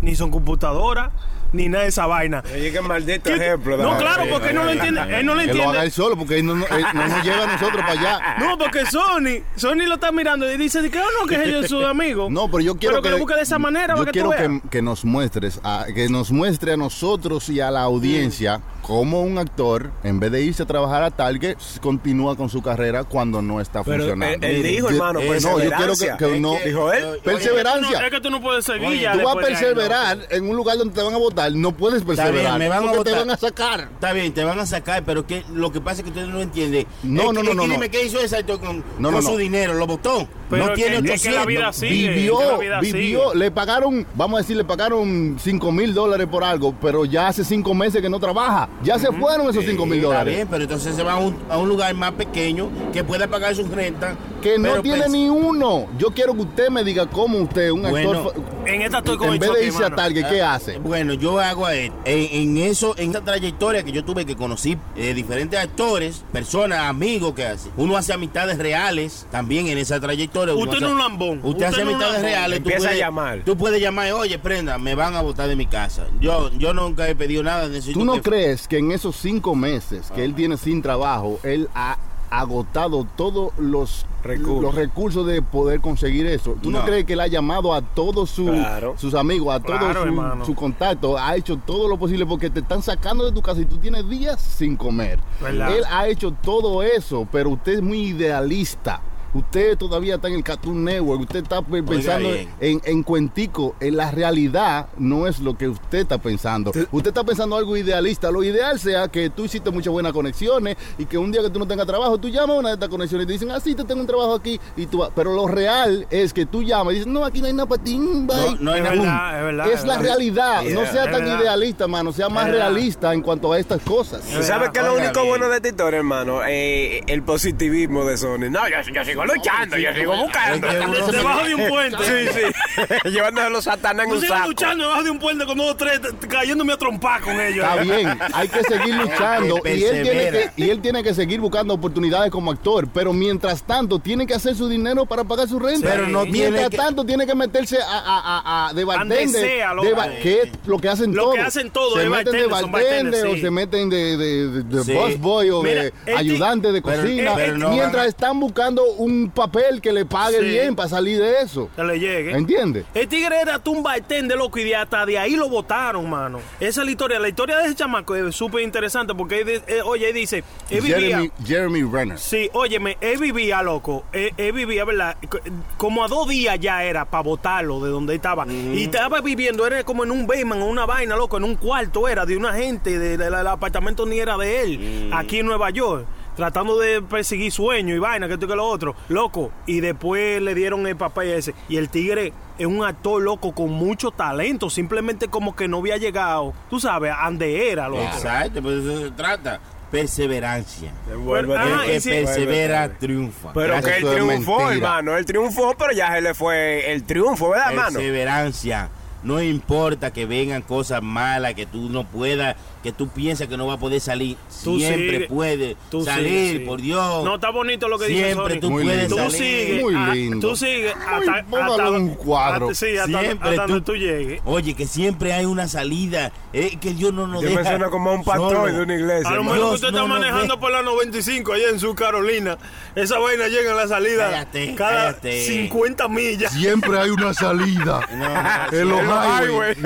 [0.01, 1.11] Ni son computadora,
[1.53, 2.43] ni nada de esa vaina.
[2.53, 3.77] Oye, qué maldito ¿Qué- ejemplo.
[3.77, 5.01] No, claro, porque él no lo entiende.
[5.19, 5.85] Él no lo Que lo haga entiende.
[5.85, 8.19] él solo, porque él no, no- él no nos lleva a nosotros para allá.
[8.39, 11.85] No, porque Sony, Sony lo está mirando y dice que no, que ellos son sus
[11.87, 12.29] amigos.
[12.35, 14.29] No, pero yo quiero Pero que lo busque de esa manera yo para que tú
[14.29, 14.61] quiero veas.
[14.63, 19.21] que, que nos muestres, a- que nos muestre a nosotros y a la audiencia cómo
[19.23, 23.41] un actor, en vez de irse a trabajar a Target, continúa con su carrera cuando
[23.41, 24.45] no está Pero funcionando.
[24.45, 26.17] él, él dijo, Yo- hermano, eh, no, yo quiero que, perseverancia.
[26.17, 26.55] que no.
[26.63, 27.03] Dijo él.
[27.05, 28.05] Oye, perseverancia.
[28.05, 30.77] Es que tú no puedes seguir Oye, ya Tú vas a perseverar en un lugar
[30.77, 32.59] donde te van a votar, no puedes bien, perseverar.
[32.59, 33.25] me van a porque te votar.
[33.27, 33.89] van a sacar.
[33.93, 36.41] Está bien, te van a sacar, pero que lo que pasa es que usted no
[36.41, 36.85] entiende.
[37.03, 37.73] No, Es no, que- no, es no.
[37.73, 39.37] Dime qué hizo ese actor con, No, con no, su no.
[39.37, 40.27] dinero, lo botó.
[40.49, 41.45] Pero no tiene que- es que la 800.
[41.47, 42.37] vida sigue, vivió,
[42.81, 43.39] vivió, sigue.
[43.39, 47.43] le pagaron, vamos a decir, le pagaron 5 mil dólares por algo, pero ya hace
[47.43, 48.69] 5 meses que no trabaja.
[48.83, 50.35] Ya se fueron esos 5 mil Está dólares.
[50.35, 53.55] bien, pero entonces se va a un, a un lugar más pequeño que pueda pagar
[53.55, 54.15] su renta.
[54.41, 55.87] Que no pero tiene pens- ni uno.
[55.97, 58.33] Yo quiero que usted me diga cómo usted, un Bueno, actor,
[58.67, 60.03] En esta estoy con en el vez choque, de irse a hermano.
[60.03, 60.77] Target, ¿qué hace?
[60.77, 61.91] Bueno, yo hago a él.
[62.05, 66.79] En, en eso, en esa trayectoria que yo tuve que conocí eh, diferentes actores, personas,
[66.81, 67.69] amigos que hace.
[67.75, 70.34] Uno hace amistades reales también en esa trayectoria.
[70.41, 71.37] Usted no es un lambón.
[71.37, 72.63] Usted, Usted hace no amistades reales.
[72.63, 73.41] tú Empieza a llamar.
[73.45, 76.07] Tú puedes llamar, oye, prenda, me van a botar de mi casa.
[76.19, 77.67] Yo, yo nunca he pedido nada.
[77.67, 81.39] necesito ¿Tú no que- crees que en esos cinco meses que él tiene sin trabajo,
[81.43, 81.97] él ha
[82.29, 84.61] agotado todos los Recursos.
[84.63, 86.57] los recursos de poder conseguir eso?
[86.61, 86.85] ¿Tú no, No.
[86.85, 88.95] crees que él ha llamado a todos su- Claro.
[88.97, 90.45] sus amigos, a todos su, hermano.
[90.45, 93.65] su contacto, ha hecho todo lo posible porque te están sacando de tu casa y
[93.65, 95.19] tú tienes días sin comer?
[95.39, 95.77] ¿Verdad?
[95.77, 99.01] Él ha hecho todo eso, pero usted es muy idealista.
[99.35, 102.29] Usted todavía está en el Cartoon Network, usted está pe- pensando
[102.59, 106.71] en, en cuentico, en la realidad no es lo que usted está pensando.
[106.91, 108.31] Usted está pensando algo idealista.
[108.31, 111.59] Lo ideal sea que tú hiciste muchas buenas conexiones y que un día que tú
[111.59, 113.75] no tengas trabajo, tú llamas a una de estas conexiones y te dicen, ah, sí,
[113.75, 114.59] te tengo un trabajo aquí.
[114.77, 115.09] y tú vas.
[115.15, 117.83] Pero lo real es que tú llamas y dices, no, aquí no hay nada para
[117.83, 117.97] ti.
[117.97, 118.35] mm, bye".
[118.37, 119.31] No, no hay Es nada.
[119.33, 119.67] verdad, es verdad.
[119.73, 120.01] es la verdad.
[120.03, 120.63] realidad.
[120.63, 121.41] no sea tan verdad.
[121.41, 122.11] idealista, mano.
[122.13, 124.21] Sea más realista en cuanto a estas cosas.
[124.21, 126.39] ¿Tú sabes qué es lo único bueno de esta historia, hermano?
[126.47, 128.49] Eh, el positivismo de Sony.
[128.49, 130.67] No, yo, yo sigo luchando, yo sigo buscando.
[131.11, 131.97] Debajo de un puente.
[132.03, 133.09] Sí, sí.
[133.09, 134.47] Llevándose los satanás en un saco.
[134.49, 135.99] luchando debajo de un puente con dos o tres,
[136.29, 137.65] cayéndome a trompar con ellos.
[137.65, 141.39] Está bien, hay que seguir luchando y él, tiene que, y él tiene que seguir
[141.39, 145.59] buscando oportunidades como actor, pero mientras tanto tiene que hacer su dinero para pagar su
[145.59, 145.89] renta.
[145.91, 149.27] Pero no mientras tiene que- tanto tiene que meterse a, a, a, a de bartender,
[149.29, 149.87] sea, loco.
[149.87, 151.35] de ba- que es lo que hacen Lo todos.
[151.35, 154.83] que hacen todos, se de meten de bartender, o se meten de, de, de, de
[154.83, 154.93] Sí.
[154.93, 158.83] busboy o Mira, de este- ayudante de cocina, pero no mientras van a- están buscando
[158.93, 160.45] un papel que le pague Sí.
[160.45, 161.69] bien para salir de eso.
[161.75, 162.31] Que le llegue.
[162.31, 162.85] ¿Entiendes?
[162.93, 166.39] El tigre era un bartender, loco, y de hasta de ahí lo votaron, mano.
[166.59, 167.19] Esa es la historia.
[167.19, 170.81] La historia de ese chamaco es súper interesante porque, él, eh, oye, él dice, él
[170.81, 170.97] vivía...
[170.99, 172.19] Jeremy, Jeremy Renner.
[172.19, 175.17] Sí, óyeme, él vivía, loco, él, él vivía, ¿verdad?
[175.29, 175.39] Co-
[175.77, 178.45] Como a dos días ya era para votarlo de donde estaba.
[178.47, 182.07] Y estaba viviendo, era como en un basement o una vaina, loco, en un cuarto
[182.07, 185.69] era de una gente, del de, el apartamento ni era de él, aquí en Nueva
[185.69, 186.05] York.
[186.35, 188.95] Tratando de perseguir sueños y vaina, que esto y que lo otro.
[189.09, 189.51] Loco.
[189.65, 191.53] Y después le dieron el papel ese.
[191.69, 194.69] Y el tigre es un actor loco con mucho talento.
[194.69, 198.03] Simplemente como que no había llegado, tú sabes, a donde era, loco.
[198.03, 199.59] Exacto, pues eso se trata.
[199.91, 200.91] Perseverancia.
[201.07, 202.09] Pero- El Ah, que sí.
[202.09, 203.53] persevera triunfa.
[203.53, 203.93] Pero Gracias.
[203.95, 204.75] que él triunfó, mentira.
[204.75, 205.17] hermano.
[205.17, 207.93] Él triunfó, pero ya se le fue el triunfo, ¿verdad, hermano?
[207.99, 208.89] Perseverancia.
[209.23, 212.55] No importa que vengan cosas malas, que tú no puedas,
[212.85, 214.37] que tú piensas que no vas a poder salir.
[214.63, 215.75] Tú Siempre sigue.
[215.89, 216.65] Tú salir, sigue, sí.
[216.65, 217.23] por Dios.
[217.25, 219.15] No, está bonito lo que dice Siempre tú Muy puedes lindo.
[219.15, 219.37] Tú salir.
[219.65, 219.81] sigues.
[219.81, 220.47] Muy ah, lindo.
[220.47, 222.69] Tú sigues Muy- hasta, hasta- un cuadro.
[222.69, 224.41] hasta- sí, hasta, Siempre hasta tú- donde tú llegues.
[224.45, 226.31] Oye, que siempre hay una salida.
[226.53, 228.71] eh, que Dios no nos Yo me deja suena como a un pastor solo.
[228.73, 229.29] de una iglesia.
[229.29, 232.57] A lo mejor usted no está manejando por la 95 allá en Sur Carolina.
[232.95, 235.41] Esa vaina llega a la salida Cállate, cada cállate.
[235.47, 236.53] 50 millas.
[236.53, 238.01] Siempre hay una salida.
[238.15, 239.77] No, no, En los En los highways.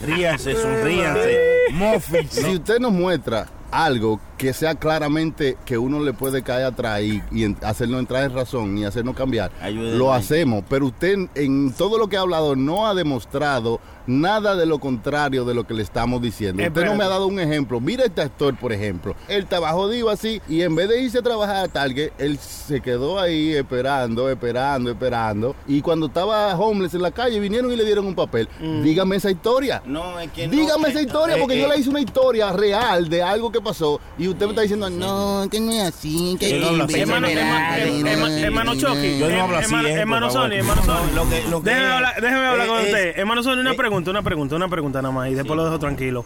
[0.00, 1.38] Ríanse, sonríanse.
[1.72, 2.30] Mofis.
[2.30, 7.20] Si usted nos muestra algo que sea claramente que uno le puede caer atrás y,
[7.32, 9.96] y en- hacernos entrar en razón y hacernos cambiar, Ayúdenme.
[9.98, 10.62] lo hacemos.
[10.68, 15.44] Pero usted en todo lo que ha hablado no ha demostrado nada de lo contrario
[15.44, 16.62] de lo que le estamos diciendo.
[16.62, 17.80] Usted no me ha dado un ejemplo.
[17.80, 19.14] Mira este actor, por ejemplo.
[19.28, 22.80] Él estaba jodido así y en vez de irse a trabajar a Target, él se
[22.80, 25.56] quedó ahí esperando, esperando, esperando.
[25.66, 28.48] Y cuando estaba homeless en la calle, vinieron y le dieron un papel.
[28.82, 29.82] Dígame esa historia.
[29.84, 32.00] No, es que no, Dígame eh, esa historia, eh, porque eh, yo le hice una
[32.00, 35.82] historia real de algo que pasó y usted me está diciendo, no, que no es
[35.82, 37.00] así, que no hablo así.
[37.00, 40.30] Hermano, Chucky, Yo no hablo así, hermano, eh.
[40.30, 41.60] Sony, hermano No, Sony.
[41.62, 43.18] Déjeme hablar, déjeme hablar con usted.
[43.18, 45.78] Hermano Sony, una eh, pregunta, una pregunta, una pregunta nada más y después lo dejo
[45.78, 46.24] tranquilo.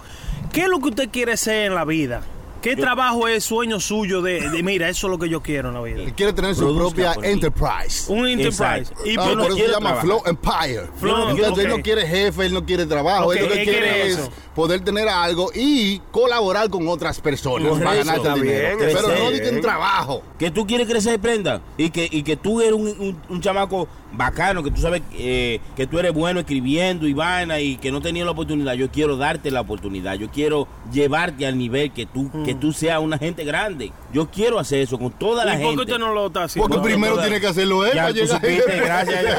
[0.52, 2.22] ¿Qué es lo que usted quiere ser en la vida?
[2.62, 5.74] ¿Qué trabajo es sueño suyo de, de, mira, eso es lo que yo quiero en
[5.74, 6.02] la vida?
[6.02, 7.20] Él quiere tener su propia ti.
[7.22, 8.12] enterprise.
[8.12, 8.78] Un enterprise.
[8.80, 9.06] Exacto.
[9.06, 10.04] Y Ah, por- eso se llama trabajar.
[10.04, 10.82] Flow Empire.
[10.98, 13.78] Flow, Entonces él no quiere jefe, él no quiere trabajo, él lo que él quiere,
[13.80, 14.30] quiere es eso.
[14.56, 17.84] poder tener algo y colaborar con otras personas Correcto.
[18.24, 18.76] para el dinero.
[18.76, 19.54] bien, Pero no di que bien.
[19.54, 20.22] un trabajo.
[20.36, 23.86] que tú quieres crecer, prenda, y que, y que tú eres un, un- un chamaco
[24.12, 28.00] bacano, que tú sabes eh, que tú eres bueno escribiendo y vaina y que no
[28.00, 28.74] tenías la oportunidad.
[28.74, 33.00] Yo quiero darte la oportunidad, yo quiero llevarte al nivel que tú, que tú seas
[33.00, 33.92] una gente grande.
[34.12, 35.82] Yo quiero hacer eso con toda la ¿Y por qué gente.
[35.82, 36.68] usted no lo está haciendo?
[36.68, 39.24] Porque No, primero no, tiene que hacerlo él Ya para llegar supiste, gracias.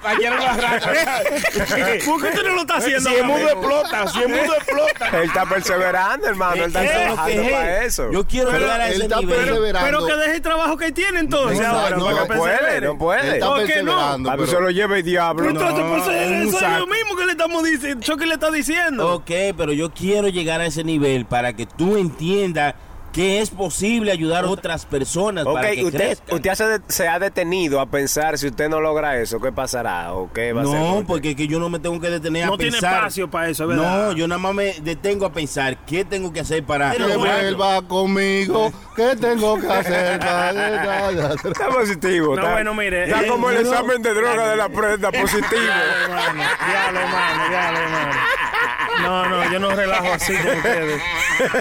[2.06, 3.08] ¿Por qué usted no lo está haciendo?
[3.10, 5.08] Si el ahora mundo explota, si el mundo explota.
[5.18, 6.54] Él está perseverando, hermano.
[6.54, 7.50] Él está trabajando es.
[7.52, 8.12] para eso.
[8.12, 9.36] Yo quiero llegar a él ese está nivel.
[9.36, 9.86] perseverando.
[9.86, 11.96] Pero que deje el trabajo que tiene entonces ahora.
[11.96, 13.38] no, para No que puede, no puede.
[13.60, 14.16] ¿Por qué no?
[14.24, 15.48] pero- se lo lleva el diablo.
[15.50, 18.04] Entonces, No, pues, eso es lo mismo que le estamos diciendo.
[18.04, 19.14] Chucky le está diciendo.
[19.14, 22.74] Ok, pero yo quiero llegar a ese nivel para que tú entiendas
[23.12, 26.34] que es posible ayudar a otras personas Ok, para que usted, crezcan.
[26.56, 30.12] usted se ha detenido a pensar si usted no logra eso, ¿qué pasará?
[30.14, 31.06] ¿O qué va a no, usted?
[31.06, 32.94] porque es que yo no me tengo que detener No a tiene pensar.
[32.94, 34.06] espacio para eso, es verdad.
[34.08, 37.82] No, yo nada más me detengo a pensar qué tengo que hacer para Que vuelva
[37.82, 40.50] conmigo, ¿qué tengo que hacer para
[41.32, 42.36] Está positivo.
[42.36, 45.10] No, está, bueno, mire, Está eh, como el no- examen de droga de la prenda
[45.20, 45.50] positivo.
[46.04, 46.42] hermano.
[46.68, 48.12] Diablo, hermano, diablo, hermano.
[49.02, 51.00] No, no, yo no relajo así con ustedes.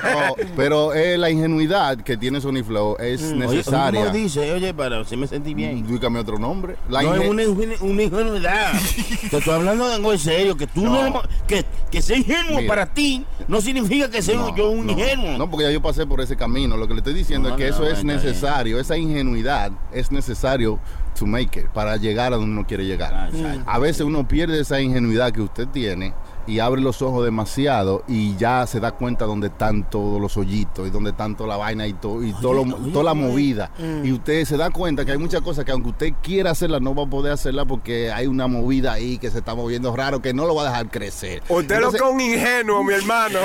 [0.03, 4.01] No, pero eh, la ingenuidad que tiene Sony Flow es Oye, necesaria.
[4.01, 4.51] ¿cómo dice?
[4.53, 5.85] Oye, para si me sentí bien.
[5.87, 6.75] Dígame otro nombre.
[6.89, 8.71] La no es una, ingenu- una ingenuidad.
[9.29, 10.57] Te estoy hablando de algo en serio.
[10.57, 11.21] Que tú no, No.
[11.47, 12.67] que, que ser ingenuo Mira.
[12.67, 15.37] para ti no significa que sea No, yo un no, ingenuo.
[15.37, 16.75] No, porque ya yo pasé por ese camino.
[16.77, 18.79] Lo que le estoy diciendo No, es que no, eso no, es necesario.
[18.79, 20.79] Esa ingenuidad es necesario
[21.17, 23.29] to make it, para llegar a donde uno quiere llegar.
[23.65, 26.13] A veces uno pierde esa ingenuidad que usted tiene
[26.49, 30.87] y abre los ojos demasiado y ya se da cuenta dónde están todos los hoyitos
[30.87, 33.21] y dónde están toda la vaina y, to- y todo lo- oye, toda la oye.
[33.21, 33.71] movida.
[34.03, 36.95] Y usted se da cuenta que hay muchas cosas que aunque usted quiera hacerla no
[36.95, 40.33] va a poder hacerla porque hay una movida ahí que se está moviendo raro que
[40.33, 41.43] no lo va a dejar crecer.
[41.49, 43.39] Usted Entonces- lo que es un ingenuo, mi hermano.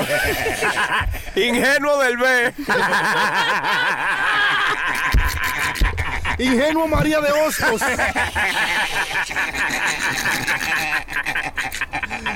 [1.35, 2.53] ingenuo del B.
[6.37, 7.81] Ingenuo María de Hostos.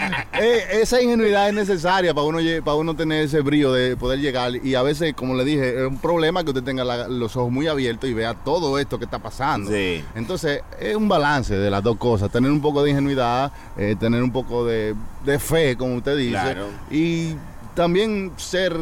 [0.41, 4.55] Eh, esa ingenuidad es necesaria para uno, para uno tener ese brillo de poder llegar.
[4.65, 7.51] Y a veces, como le dije, es un problema que usted tenga la- los ojos
[7.51, 9.69] muy abiertos y vea todo esto que está pasando.
[9.69, 10.01] Sí.
[10.15, 12.31] Entonces, es un balance de las dos cosas.
[12.31, 14.95] Tener un poco de ingenuidad, eh, tener un poco de,
[15.25, 16.31] de fe, como usted dice.
[16.31, 16.67] Claro.
[16.89, 17.35] Y
[17.75, 18.77] también ser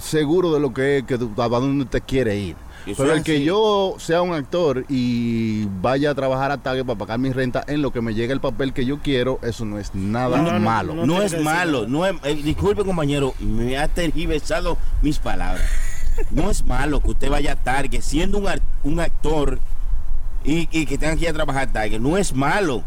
[0.00, 2.56] seguro de lo que es, que a dónde usted quiere ir.
[2.84, 3.44] Pero el que así.
[3.44, 7.82] yo sea un actor y vaya a trabajar a Target para pagar mi renta en
[7.82, 10.60] lo que me llega el papel que yo quiero, eso no es nada No, no,
[10.60, 10.94] malo.
[11.06, 11.22] no.
[11.22, 15.64] Es malo, no es, eh, disculpe compañero, me ha tergiversado mis palabras.
[16.30, 18.48] No es malo que usted vaya a Target siendo un,
[18.84, 19.58] un actor
[20.44, 22.00] y, y que tenga que ir a trabajar a Target.
[22.00, 22.82] No es malo.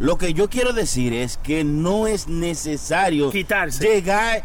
[0.00, 3.84] Lo que yo quiero decir es que no es necesario Quitarse.
[3.86, 4.42] llegar,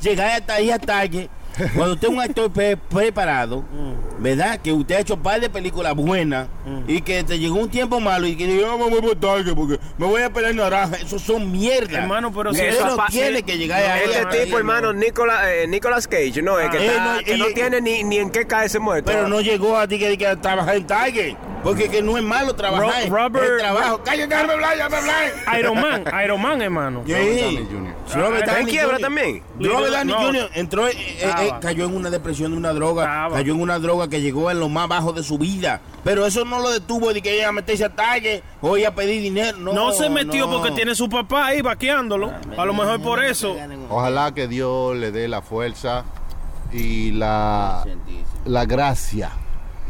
[0.00, 1.28] llegar hasta ahí a Target.
[1.74, 4.22] Cuando usted es un actor pre- preparado, Mm.
[4.22, 4.60] ¿verdad?
[4.60, 6.48] Que usted ha hecho un par de películas buenas
[6.86, 9.54] y que te llegó un tiempo malo y que diga, "Ah, me voy por Target
[9.54, 10.96] porque me voy a pelar naranja.
[10.96, 11.98] Eso son mierda.
[12.00, 14.00] Hermano, pero si eso no tiene si- que llegar no, ahí.
[14.04, 14.58] Este no, tipo, no.
[14.58, 17.80] hermano, Nicolas, eh, Nicolas Cage, no, es que, Eh, está- no, que no y- tiene
[17.80, 19.10] ni, ni en qué caerse muerto.
[19.10, 21.34] Pero no llegó a ti que, que a trabajar en Target.
[21.62, 23.08] Porque que no es malo trabajar.
[23.08, 24.00] Ro- Robert- el trabajo.
[24.04, 25.58] Cállate, déjame hablar, déjame hablar.
[25.58, 27.02] Iron Man, Iron Man, hermano.
[27.06, 27.12] Sí.
[28.06, 29.00] ¿Está en quiebra Jr.
[29.00, 29.42] también?
[29.58, 30.20] Robert Downey No.
[30.26, 30.50] Jr.
[30.54, 33.36] entró, eh, eh, eh, cayó en una depresión de una droga, Estaba.
[33.36, 35.80] cayó en una droga que llegó en lo más bajo de su vida.
[36.04, 38.94] Pero eso no lo detuvo de que iba a meterse a Target o iba a
[38.94, 39.58] pedir dinero.
[39.58, 40.52] No, No se metió no.
[40.52, 42.32] porque tiene su papá ahí vaqueándolo.
[42.56, 43.56] A lo mejor por eso.
[43.90, 46.04] Ojalá que Dios le dé la fuerza
[46.72, 47.84] y la,
[48.44, 49.30] la gracia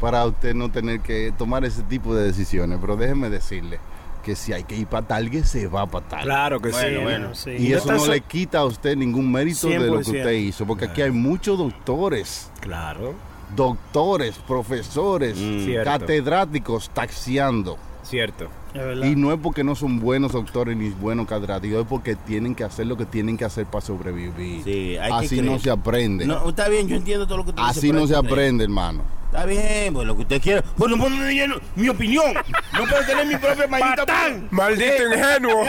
[0.00, 2.78] para usted no tener que tomar ese tipo de decisiones.
[2.80, 3.78] Pero déjeme decirle
[4.26, 6.24] que si hay que ir para Target, se va para Target.
[6.26, 7.02] Claro que Bueno, sí.
[7.04, 7.34] bueno.
[7.36, 7.50] sí.
[7.58, 10.18] Y eso no le quita a usted ningún mérito de lo que 100%.
[10.18, 13.14] usted hizo, porque aquí hay muchos doctores, Claro.
[13.54, 15.84] doctores, profesores, Mm.
[15.84, 17.78] Catedráticos taxiando.
[18.02, 18.48] Cierto.
[19.04, 22.62] Y no es porque no son buenos doctores ni buenos catedráticos, es porque tienen que
[22.64, 24.62] hacer lo que tienen que hacer para sobrevivir.
[24.64, 26.26] Sí, hay que Así no se aprende.
[26.26, 29.02] No, está bien, yo entiendo todo lo que tú Así no se aprende, hermano.
[29.36, 30.62] Está bien, pues lo que usted quiera.
[30.78, 32.32] Pues no puedo tener mi opinión.
[32.72, 34.48] No puedo tener mi propia maldita opinión.
[34.50, 35.62] Maldito ingenuo.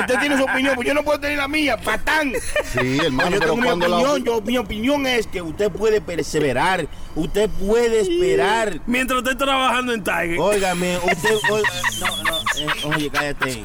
[0.00, 1.76] Usted tiene su opinión, pues yo no puedo tener la mía.
[1.76, 2.32] Patán.
[2.72, 4.24] Sí, hermano, yo pero tengo mi cuando la- opinión.
[4.24, 6.86] yo- mi opinión es que usted puede perseverar.
[7.14, 8.80] Usted puede esperar.
[8.86, 10.38] Mientras esté trabajando en Tiger.
[10.40, 11.36] Óigame, usted.
[11.50, 11.68] oiga,
[12.00, 13.62] no, no, eh, oye, cállate.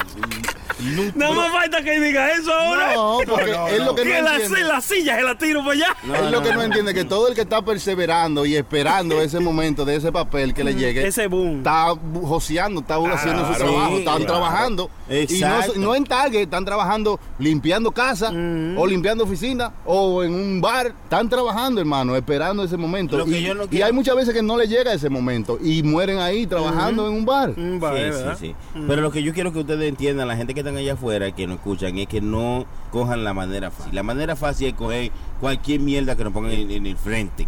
[1.16, 2.94] No, No me falta que diga eso ahora.
[2.96, 4.64] No, porque No, no, es lo que no que la, entiende.
[4.64, 5.88] la silla se la tiro para allá.
[6.04, 6.62] no, es lo que no no.
[6.64, 10.64] entiende, que todo el que está perseverando y esperando ese momento de ese papel que
[10.64, 11.58] le llegue, Ese boom.
[11.58, 11.94] está
[12.24, 14.26] joseando, está haciendo su trabajo, sí, están claro.
[14.26, 14.90] trabajando.
[15.10, 15.74] Y Exacto.
[15.76, 20.88] no, no en Target, están trabajando limpiando casa o limpiando oficina o en un bar.
[21.04, 23.18] Están trabajando, hermano, esperando ese momento.
[23.18, 25.10] Lo que y, yo no y quiero- hay muchas veces que no le llega ese
[25.10, 27.50] momento y mueren ahí trabajando en un bar.
[27.58, 28.38] Mm, Sí, vale, sí, ¿verdad?
[28.40, 28.56] sí.
[28.88, 31.46] Pero lo que yo quiero que ustedes entiendan, la gente que están allá afuera, que
[31.48, 33.94] nos escuchan, es que no cojan la manera fácil.
[33.96, 37.48] La manera fácil es coger cualquier mierda que nos pongan en, en el frente.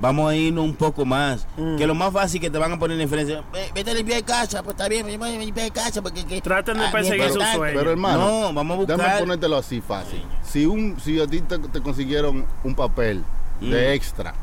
[0.00, 1.46] Vamos a irnos un poco más.
[1.56, 1.76] Mm.
[1.76, 4.24] Que lo más fácil que te van a poner en frente, "Ve- vete a limpiar
[4.24, 6.24] casa, pues está bien, voy a limpiar casa porque...
[6.24, 7.78] Que, Traten de Ah, perseguir tanto- sueños.
[7.78, 10.20] Pero hermano, No, vamos a buscar- déjame ponértelo así fácil.
[10.42, 13.22] Si un si a ti te, te consiguieron un papel
[13.60, 13.70] Mm.
[13.70, 14.34] de extra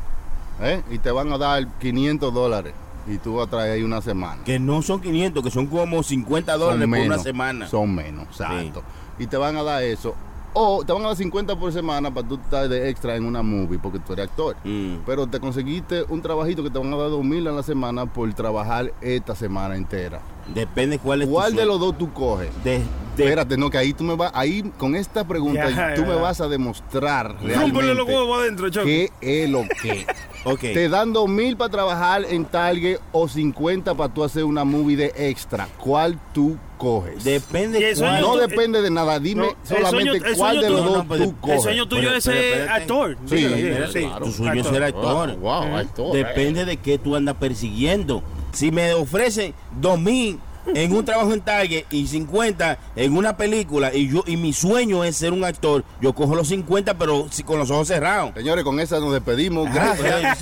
[0.62, 0.82] ¿eh?
[0.90, 2.72] y te van a dar 500 dólares
[3.06, 4.42] y tú vas a traer ahí una semana.
[4.44, 7.66] Que no son 500, que son como 50 dólares son por una semana.
[7.68, 8.82] Son menos, exacto.
[9.18, 10.14] Y te van a dar eso.
[10.54, 13.42] O te van a dar 50 por semana para tú estar de extra en una
[13.42, 14.56] movie porque tú eres actor.
[14.64, 14.96] Mm.
[15.06, 18.06] Pero te conseguiste un trabajito que te van a dar 2 mil a la semana
[18.06, 20.20] por trabajar esta semana entera.
[20.54, 22.48] Depende cuál es tu ¿Cuál de los dos tú coges?
[22.64, 22.78] De,
[23.16, 26.08] de- Espérate, no, que ahí tú me vas, ahí con esta pregunta Ya, tú ya,
[26.08, 26.20] me ya.
[26.20, 28.86] vas a demostrar los realmente huevos adentro, Chucky.
[28.86, 29.10] qué
[29.44, 30.06] es lo que.
[30.60, 34.96] Te dan dos mil para trabajar en Target o 50 para tú hacer una movie
[34.96, 35.68] de extra.
[35.78, 37.22] ¿Cuál tú coges?
[37.22, 39.20] Depende cuál- no tú- depende de nada.
[39.20, 41.62] Dime No, el solamente sueño- el cuál de los dos no, tú El coges.
[41.62, 43.16] sueño tuyo es ser actor.
[43.26, 43.46] Sí,
[43.92, 44.24] claro.
[44.26, 45.36] Tu sueño es ser actor.
[45.36, 46.24] Wow, wow, actor, eh.
[46.24, 48.24] Depende de qué tú andas persiguiendo.
[48.52, 50.38] Si me ofrecen dos mil
[50.74, 55.04] en un trabajo en Target y 50 en una película y yo y mi sueño
[55.04, 58.32] es ser un actor, yo cojo los 50 pero si- con los ojos cerrados.
[58.34, 59.68] Señores, con esa nos despedimos.
[59.72, 60.40] Ah, Gracias.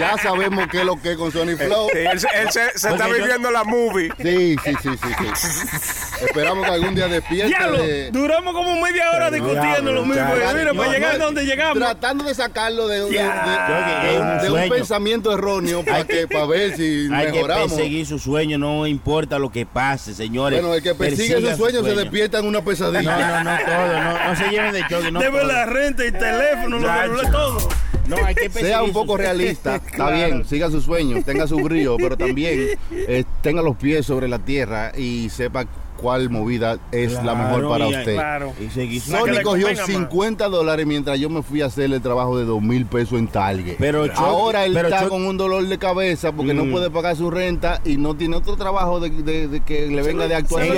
[0.00, 1.88] Ya sabemos qué es lo que es con Sony Flow.
[1.92, 4.10] Sí, él, se- él se, se está yo- viviendo la movie.
[4.18, 6.24] Sí, sí, sí, sí, sí.
[6.26, 8.10] Esperamos que algún día despierte de...
[8.12, 10.14] duramos como media hora discutiendo lo mismo.
[10.54, 11.78] Mira, para No, llegar no, donde llegamos.
[11.78, 14.02] Tratando de sacarlo de, de- de- Ya.
[14.02, 14.74] de- Es un de un sueño.
[14.74, 17.72] pensamiento erróneo para, Hay que, para ver si Hay que mejoramos.
[17.72, 20.60] perseguir su sueño, no importa lo que pase, señores.
[20.60, 23.42] Bueno, el que persigue Persiga su sueño se despierta en una No, pesadilla.
[23.42, 25.48] no, no todo, no, no se lleven de choque, no Debe todo.
[25.52, 27.68] la renta y teléfono, Ya, celulares, todo.
[28.06, 31.96] No, hay que Sea un poco realista, está bien, siga su sueño, tenga su brillo,
[31.98, 35.66] pero también eh, tenga los pies sobre la tierra y sepa
[36.02, 38.14] cuál movida es la mejor para y- usted.
[38.14, 38.52] Claro.
[38.60, 39.86] Y Sony le cogió más.
[39.86, 43.28] 50 dólares mientras yo me fui a hacer el trabajo de 2 mil pesos en
[43.28, 43.76] Target.
[43.78, 46.72] Pero Ahora él pero está con un dolor de cabeza porque no Mm.
[46.72, 50.26] puede pagar su renta y no tiene otro trabajo de, de- de que le venga
[50.28, 50.76] de actuación.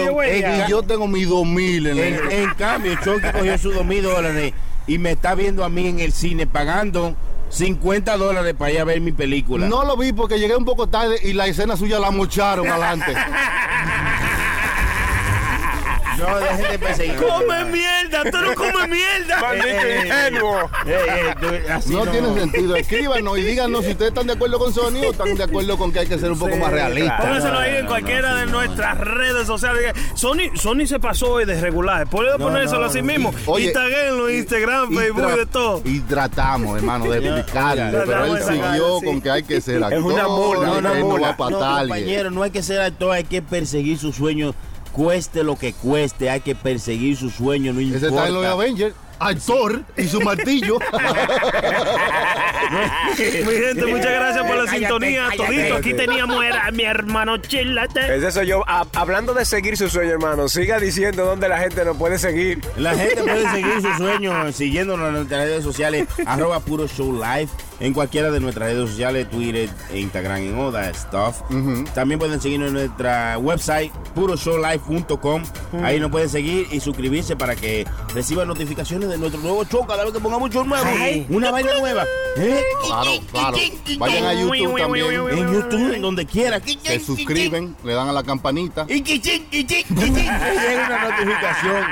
[0.67, 2.33] Y yo tengo mis 2 mil en En, el...
[2.33, 4.53] en cambio, Chucky cogió sus dos mil dólares
[4.87, 7.15] y me está viendo a mí en el cine pagando
[7.51, 9.67] 50 dólares para ir a ver mi película.
[9.69, 13.15] No lo vi porque llegué un poco tarde y la escena suya la mocharon adelante.
[16.29, 17.17] No, dejen de perseguir.
[17.17, 19.41] Come mierda, tú no comes mierda.
[19.41, 20.71] Maldito eh, ingenuo.
[20.87, 22.77] Eh, eh, No, tiene sentido.
[22.77, 25.93] Escríbanos y díganos si ustedes están de acuerdo con Sony o están de acuerdo con
[25.93, 27.21] que hay que ser un poco más realistas.
[27.21, 29.93] Póngaselo ahí No, en no, cualquiera no, de nuestras redes sociales.
[30.15, 32.07] Sony, Sony se pasó hoy de regular.
[32.09, 33.07] Puede No, ponérselo no, así no.
[33.07, 33.35] mismo.
[33.47, 35.83] Oye, Instagram, Instagram, Y Facebook, de todo.
[35.85, 37.45] Y tratamos, hermano, de oiga,
[38.07, 39.07] pero él siguió sí.
[39.07, 40.03] con que hay que ser actor.
[40.03, 41.29] una mula, y una él no mula.
[41.29, 44.55] va para No, compañero, no hay que ser actor, hay que perseguir su sueño,
[44.95, 48.07] cueste lo que cueste, hay que perseguir su sueño, no importa.
[48.07, 48.95] Ese está en los Avengers.
[49.21, 50.79] Actor y su martillo.
[53.19, 55.25] Mi gente, muchas gracias por la Cállate, sintonía.
[55.31, 55.47] cállate.
[55.57, 58.16] Todito, aquí teníamos era a mi hermano Chilate.
[58.16, 58.65] Es eso yo.
[58.69, 62.61] a- hablando de seguir su sueño, hermano, siga diciendo dónde la gente nos puede seguir.
[62.77, 67.49] La gente puede seguir su sueño siguiéndonos en nuestras redes sociales, arroba puro show live,
[67.81, 71.41] en cualquiera de nuestras redes sociales, Twitter e Instagram, en all that stuff.
[71.95, 75.43] También pueden seguirnos en nuestra website, puroshowlive.com.
[75.83, 80.05] Ahí nos pueden seguir y suscribirse para que reciban notificaciones de nuestro nuevo show cada
[80.05, 80.85] vez que pongamos show nuevo.
[80.87, 81.27] Ay.
[81.29, 82.05] Una vaina nueva.
[82.37, 82.61] ¿Eh?
[82.87, 83.57] Claro, claro.
[83.99, 85.07] Vayan a YouTube también.
[85.31, 86.61] En YouTube, donde quiera.
[86.83, 88.87] Se suscriben, le dan a la campanita.
[88.95, 91.85] Y llega una notificación.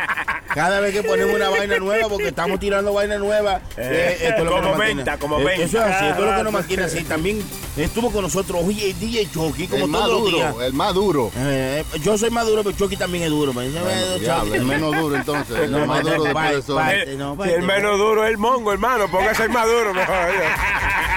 [0.54, 3.60] Cada vez que ponemos una vaina nueva, porque estamos tirando vaina nueva.
[3.76, 4.94] eh, esto es lo que como mantiene.
[4.96, 5.64] venta, como Eh, venta.
[5.72, 7.02] Eso es así, es lo que nos mantiene así.
[7.04, 7.42] También
[7.76, 10.52] estuvo con nosotros, oye, el DJ Chucky, como El más todos los días.
[10.52, 11.30] duro, el más duro.
[11.36, 13.54] Eh, yo soy más duro, pero Chucky también es duro.
[13.54, 14.56] me dice, Bueno, "Eh, diablo, Chucky".
[14.58, 15.58] el menos duro entonces.
[15.58, 16.74] El No, más duro de eso.
[16.74, 17.02] bye.
[17.04, 19.92] Eh, no, si el menos duro es el mongo, hermano, póngase el más duro.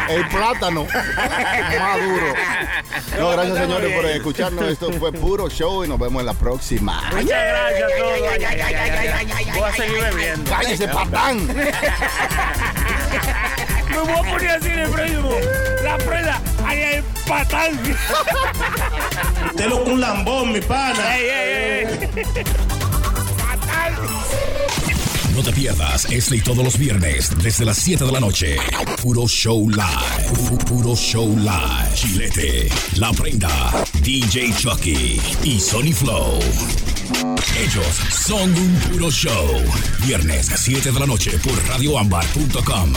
[0.07, 0.86] El plátano.
[0.94, 2.34] más duro.
[3.19, 4.69] No, gracias señores por escucharnos.
[4.69, 7.02] Esto fue puro show y nos vemos en la próxima.
[7.11, 8.19] Muchas gracias a todos.
[9.57, 10.49] Voy a seguir bebiendo.
[10.52, 11.45] ¡Cállese, patán!
[13.95, 15.35] Me voy a poner así en el Facebook.
[15.84, 16.41] La prenda.
[16.65, 17.80] Ay, ay, patán.
[19.55, 21.17] Te lo un lambón, mi pana.
[21.17, 21.99] Ey, ey, ey.
[25.35, 28.55] No te pierdas este y todos los viernes desde las 7 de la noche.
[29.01, 30.30] Puro Show Live.
[30.30, 31.93] Pu- Puro Show Live.
[31.93, 33.49] Chilete, La Prenda,
[34.01, 36.39] DJ Chucky y Sony Flow.
[37.59, 37.85] Ellos
[38.26, 39.61] son un puro show.
[40.05, 42.93] Viernes 7 de la noche por radioambar.com.